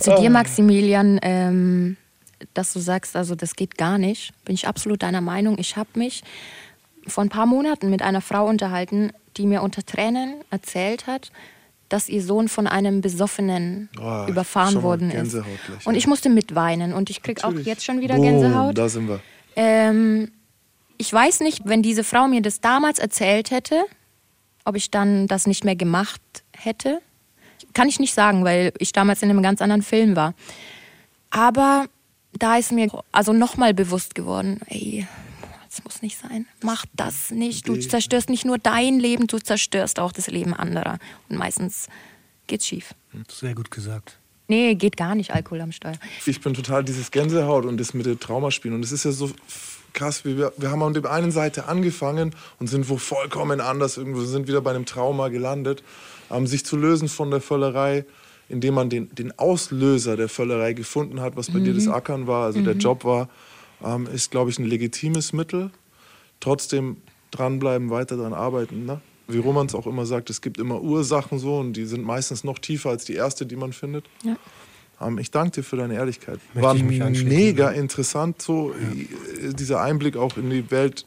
Zu 0.00 0.14
dir, 0.16 0.30
Maximilian, 0.30 1.18
ähm, 1.22 1.96
dass 2.54 2.72
du 2.72 2.80
sagst, 2.80 3.16
also 3.16 3.34
das 3.34 3.56
geht 3.56 3.78
gar 3.78 3.98
nicht, 3.98 4.32
bin 4.44 4.54
ich 4.54 4.66
absolut 4.66 5.02
deiner 5.02 5.20
Meinung. 5.20 5.56
Ich 5.58 5.76
habe 5.76 5.90
mich 5.94 6.22
vor 7.06 7.24
ein 7.24 7.30
paar 7.30 7.46
Monaten 7.46 7.90
mit 7.90 8.02
einer 8.02 8.20
Frau 8.20 8.46
unterhalten, 8.46 9.12
die 9.36 9.46
mir 9.46 9.62
unter 9.62 9.84
Tränen 9.84 10.34
erzählt 10.50 11.06
hat, 11.06 11.32
dass 11.88 12.08
ihr 12.08 12.22
Sohn 12.22 12.48
von 12.48 12.66
einem 12.66 13.00
Besoffenen 13.00 13.88
Oh, 14.00 14.26
überfahren 14.26 14.82
worden 14.82 15.10
ist. 15.10 15.32
Gleich, 15.32 15.86
Und 15.86 15.94
ja. 15.94 15.98
ich 15.98 16.06
musste 16.06 16.30
mitweinen 16.30 16.92
und 16.92 17.10
ich 17.10 17.22
kriege 17.22 17.44
auch 17.44 17.52
jetzt 17.52 17.84
schon 17.84 18.00
wieder 18.00 18.14
Boom, 18.16 18.24
Gänsehaut. 18.24 18.78
Da 18.78 18.88
sind 18.88 19.08
wir. 19.08 19.20
Ähm, 19.56 20.30
ich 20.96 21.12
weiß 21.12 21.40
nicht, 21.40 21.62
wenn 21.64 21.82
diese 21.82 22.04
Frau 22.04 22.28
mir 22.28 22.40
das 22.40 22.60
damals 22.60 22.98
erzählt 22.98 23.50
hätte, 23.50 23.84
ob 24.64 24.76
ich 24.76 24.90
dann 24.90 25.26
das 25.26 25.46
nicht 25.46 25.64
mehr 25.64 25.76
gemacht 25.76 26.20
hätte. 26.56 27.00
Kann 27.74 27.88
ich 27.88 27.98
nicht 27.98 28.14
sagen, 28.14 28.44
weil 28.44 28.72
ich 28.78 28.92
damals 28.92 29.22
in 29.22 29.30
einem 29.30 29.42
ganz 29.42 29.62
anderen 29.62 29.82
Film 29.82 30.16
war. 30.16 30.34
Aber 31.30 31.86
da 32.32 32.56
ist 32.56 32.72
mir 32.72 32.88
also 33.12 33.32
nochmal 33.32 33.74
bewusst 33.74 34.14
geworden, 34.14 34.60
ey, 34.66 35.06
das 35.68 35.84
muss 35.84 36.02
nicht 36.02 36.18
sein. 36.18 36.46
Mach 36.62 36.84
das 36.94 37.30
nicht. 37.30 37.66
Du 37.66 37.76
zerstörst 37.76 38.28
nicht 38.28 38.44
nur 38.44 38.58
dein 38.58 38.98
Leben, 38.98 39.26
du 39.26 39.38
zerstörst 39.38 40.00
auch 40.00 40.12
das 40.12 40.26
Leben 40.26 40.52
anderer. 40.52 40.98
Und 41.30 41.38
meistens 41.38 41.88
geht's 42.46 42.66
schief. 42.66 42.94
Sehr 43.30 43.54
gut 43.54 43.70
gesagt. 43.70 44.18
Nee, 44.48 44.74
geht 44.74 44.98
gar 44.98 45.14
nicht 45.14 45.32
Alkohol 45.32 45.62
am 45.62 45.72
Steuer. 45.72 45.96
Ich 46.26 46.40
bin 46.42 46.52
total 46.52 46.84
dieses 46.84 47.10
Gänsehaut 47.10 47.64
und 47.64 47.78
das 47.78 47.94
mit 47.94 48.04
dem 48.04 48.20
Traumaspielen. 48.20 48.74
Und 48.74 48.84
es 48.84 48.92
ist 48.92 49.04
ja 49.04 49.12
so 49.12 49.30
krass, 49.92 50.24
wir, 50.24 50.52
wir 50.56 50.70
haben 50.70 50.82
an 50.82 50.94
der 50.94 51.10
einen 51.10 51.30
Seite 51.30 51.66
angefangen 51.66 52.34
und 52.58 52.68
sind 52.68 52.88
wo 52.88 52.96
vollkommen 52.96 53.60
anders, 53.60 53.96
irgendwo 53.96 54.20
sind 54.22 54.48
wieder 54.48 54.60
bei 54.60 54.70
einem 54.70 54.86
Trauma 54.86 55.28
gelandet. 55.28 55.82
Ähm, 56.30 56.46
sich 56.46 56.64
zu 56.64 56.76
lösen 56.76 57.08
von 57.08 57.30
der 57.30 57.40
Völlerei, 57.40 58.04
indem 58.48 58.74
man 58.74 58.90
den, 58.90 59.14
den 59.14 59.38
Auslöser 59.38 60.16
der 60.16 60.28
Völlerei 60.28 60.72
gefunden 60.72 61.20
hat, 61.20 61.36
was 61.36 61.50
bei 61.50 61.60
dir 61.60 61.74
das 61.74 61.88
Ackern 61.88 62.26
war, 62.26 62.46
also 62.46 62.60
der 62.60 62.74
Job 62.74 63.04
war, 63.04 63.28
ähm, 63.84 64.06
ist, 64.12 64.30
glaube 64.30 64.50
ich, 64.50 64.58
ein 64.58 64.66
legitimes 64.66 65.32
Mittel. 65.32 65.70
Trotzdem 66.40 66.96
dranbleiben, 67.30 67.90
weiter 67.90 68.16
dran 68.16 68.34
arbeiten. 68.34 68.84
Ne? 68.84 69.00
Wie 69.28 69.38
Roman 69.38 69.66
es 69.66 69.74
auch 69.74 69.86
immer 69.86 70.06
sagt, 70.06 70.30
es 70.30 70.40
gibt 70.40 70.58
immer 70.58 70.80
Ursachen 70.80 71.38
so 71.38 71.58
und 71.58 71.74
die 71.74 71.84
sind 71.84 72.04
meistens 72.04 72.44
noch 72.44 72.58
tiefer 72.58 72.90
als 72.90 73.04
die 73.04 73.14
erste, 73.14 73.46
die 73.46 73.56
man 73.56 73.72
findet. 73.72 74.04
Ja. 74.22 74.36
Ähm, 75.06 75.18
ich 75.18 75.30
danke 75.30 75.60
dir 75.60 75.62
für 75.64 75.76
deine 75.76 75.94
Ehrlichkeit. 75.94 76.38
Möchte 76.54 76.62
War 76.62 76.74
mega 76.74 77.72
ja. 77.72 77.78
interessant, 77.80 78.40
so 78.42 78.72
äh, 78.72 79.52
dieser 79.54 79.80
Einblick 79.80 80.16
auch 80.16 80.36
in 80.36 80.50
die 80.50 80.70
Welt, 80.70 81.04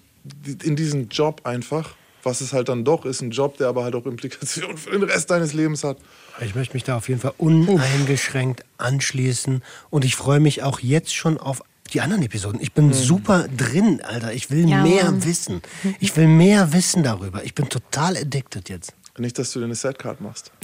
in 0.64 0.76
diesen 0.76 1.10
Job 1.10 1.42
einfach. 1.44 1.96
Was 2.24 2.42
es 2.42 2.54
halt 2.54 2.70
dann 2.70 2.84
doch 2.84 3.06
ist, 3.06 3.22
ein 3.22 3.30
Job, 3.30 3.58
der 3.58 3.68
aber 3.68 3.84
halt 3.84 3.94
auch 3.94 4.08
Implikationen 4.08 4.78
für 4.78 4.90
den 4.90 5.04
Rest 5.04 5.30
deines 5.30 5.54
Lebens 5.54 5.84
hat. 5.84 5.98
Ich 6.42 6.56
möchte 6.56 6.74
mich 6.74 6.84
da 6.84 6.98
auf 6.98 7.08
jeden 7.08 7.22
Fall 7.22 7.34
uneingeschränkt 7.38 8.66
anschließen 8.80 9.62
und 9.92 10.06
ich 10.06 10.16
freue 10.16 10.40
mich 10.40 10.64
auch 10.64 10.80
jetzt 10.80 11.14
schon 11.16 11.38
auf 11.38 11.62
die 11.94 12.02
anderen 12.02 12.24
Episoden. 12.24 12.60
Ich 12.62 12.74
bin 12.74 12.94
super 12.94 13.48
drin, 13.56 14.02
Alter. 14.04 14.34
Ich 14.34 14.50
will 14.50 14.68
Ja, 14.68 14.82
mehr 14.82 15.06
Mann. 15.06 15.24
wissen. 15.24 15.62
Ich 16.00 16.18
will 16.18 16.28
mehr 16.28 16.74
wissen 16.74 17.04
darüber. 17.04 17.44
Ich 17.44 17.54
bin 17.54 17.70
total 17.70 18.18
addicted 18.18 18.70
jetzt. 18.70 18.94
Nicht, 19.18 19.40
dass 19.40 19.52
du 19.52 19.60
dir 19.60 19.66
eine 19.66 19.76
Setcard 19.76 20.20
machst. 20.20 20.52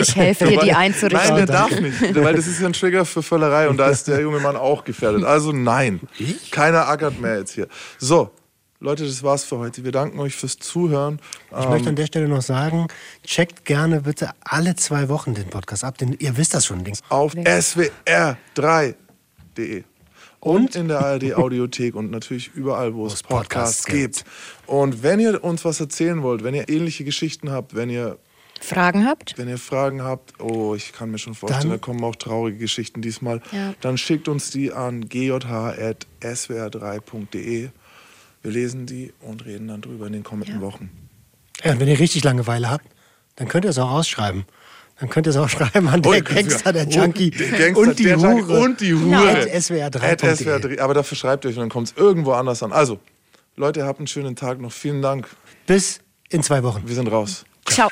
Ich 0.00 0.16
helfe 0.16 0.46
dir, 0.46 0.58
die 0.58 0.66
Nein, 0.68 0.76
einzurichten. 0.76 1.36
der 1.36 1.46
darf 1.46 1.70
nicht, 1.80 2.14
weil 2.14 2.34
das 2.34 2.46
ist 2.46 2.60
ja 2.60 2.66
ein 2.66 2.72
Trigger 2.72 3.04
für 3.04 3.22
Völlerei 3.22 3.68
und 3.68 3.76
da 3.76 3.88
ist 3.88 4.08
der 4.08 4.20
junge 4.20 4.40
Mann 4.40 4.56
auch 4.56 4.84
gefährdet. 4.84 5.24
Also 5.24 5.52
nein, 5.52 6.00
keiner 6.50 6.88
ackert 6.88 7.20
mehr 7.20 7.38
jetzt 7.38 7.52
hier. 7.52 7.68
So, 7.98 8.30
Leute, 8.80 9.04
das 9.04 9.22
war's 9.22 9.44
für 9.44 9.58
heute. 9.58 9.84
Wir 9.84 9.92
danken 9.92 10.18
euch 10.20 10.34
fürs 10.36 10.56
Zuhören. 10.58 11.20
Ich 11.58 11.68
möchte 11.68 11.88
an 11.88 11.96
der 11.96 12.06
Stelle 12.06 12.28
noch 12.28 12.42
sagen, 12.42 12.88
checkt 13.24 13.64
gerne 13.64 14.02
bitte 14.02 14.30
alle 14.40 14.76
zwei 14.76 15.08
Wochen 15.08 15.34
den 15.34 15.48
Podcast 15.48 15.84
ab, 15.84 15.98
denn 15.98 16.16
ihr 16.18 16.36
wisst 16.36 16.54
das 16.54 16.66
schon. 16.66 16.84
Dings. 16.84 17.02
auf 17.08 17.34
swr3.de 17.34 18.94
und 20.40 20.76
in 20.76 20.88
der 20.88 21.04
ARD 21.04 21.34
Audiothek 21.34 21.94
und 21.96 22.10
natürlich 22.10 22.52
überall, 22.54 22.94
wo 22.94 23.06
es 23.06 23.22
Podcasts 23.22 23.84
Podcasts 23.84 23.86
gibt. 23.86 24.24
Und 24.68 25.02
wenn 25.02 25.18
ihr 25.18 25.42
uns 25.42 25.64
was 25.64 25.80
erzählen 25.80 26.22
wollt, 26.22 26.44
wenn 26.44 26.54
ihr 26.54 26.68
ähnliche 26.68 27.02
Geschichten 27.04 27.50
habt, 27.50 27.74
wenn 27.74 27.90
ihr 27.90 28.18
Fragen 28.60 29.06
habt? 29.06 29.36
Wenn 29.38 29.48
ihr 29.48 29.58
Fragen 29.58 30.02
habt, 30.02 30.40
oh, 30.40 30.74
ich 30.74 30.92
kann 30.92 31.10
mir 31.10 31.18
schon 31.18 31.34
vorstellen, 31.34 31.62
Dann- 31.70 31.70
da 31.70 31.78
kommen 31.78 32.02
auch 32.04 32.16
traurige 32.16 32.58
Geschichten 32.58 33.00
diesmal, 33.02 33.40
Ja. 33.52 33.74
dann 33.80 33.96
schickt 33.98 34.28
uns 34.28 34.50
die 34.50 34.72
an 34.72 35.08
gj.swr3.de. 35.08 37.68
Wir 38.42 38.50
lesen 38.50 38.86
die 38.86 39.12
und 39.20 39.44
reden 39.46 39.68
dann 39.68 39.80
drüber 39.80 40.06
in 40.06 40.12
den 40.12 40.24
kommenden 40.24 40.56
Ja. 40.56 40.60
Wochen. 40.60 40.90
Ja, 41.64 41.72
und 41.72 41.80
wenn 41.80 41.88
ihr 41.88 41.98
richtig 41.98 42.22
Langeweile 42.24 42.70
habt, 42.70 42.86
dann 43.36 43.48
könnt 43.48 43.64
ihr 43.64 43.70
es 43.70 43.78
auch 43.78 43.90
ausschreiben. 43.90 44.44
Dann 45.00 45.08
könnt 45.08 45.26
ihr 45.26 45.30
es 45.30 45.36
auch 45.36 45.48
schreiben 45.72 45.88
an 45.88 46.02
der 46.02 46.12
Und- 46.12 46.24
Gangster, 46.24 46.72
der 46.72 46.88
Junkie 46.88 47.30
der 47.30 47.48
Gangster, 47.50 47.80
und 47.80 47.98
die 47.98 48.04
der 48.04 48.18
Hure. 48.18 48.30
Junkie 48.30 48.52
und 48.64 48.80
die 48.80 48.94
Hure. 48.94 49.30
At 49.30 49.48
swr3.de. 49.54 50.10
At 50.10 50.22
SWR3. 50.22 50.78
Aber 50.80 50.94
dafür 50.94 51.16
schreibt 51.16 51.44
ihr 51.44 51.50
euch 51.50 51.56
und 51.56 51.62
dann 51.62 51.68
kommt 51.68 51.88
es 51.88 51.94
irgendwo 51.96 52.32
anders 52.32 52.62
an. 52.62 52.72
Also, 52.72 52.98
Leute, 53.58 53.84
habt 53.84 53.98
einen 53.98 54.06
schönen 54.06 54.36
Tag 54.36 54.60
noch. 54.60 54.72
Vielen 54.72 55.02
Dank. 55.02 55.28
Bis 55.66 56.00
in 56.30 56.42
zwei 56.42 56.62
Wochen. 56.62 56.82
Wir 56.86 56.94
sind 56.94 57.10
raus. 57.10 57.44
Ciao. 57.66 57.88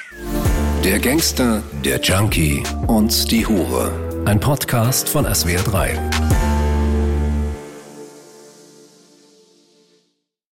Der 0.85 1.01
Gangster, 1.01 1.63
der 1.85 2.01
Junkie 2.01 2.63
und 2.87 3.31
die 3.31 3.45
Hure. 3.45 3.91
Ein 4.27 4.39
Podcast 4.39 5.09
von 5.09 5.27
SWR3. 5.27 6.16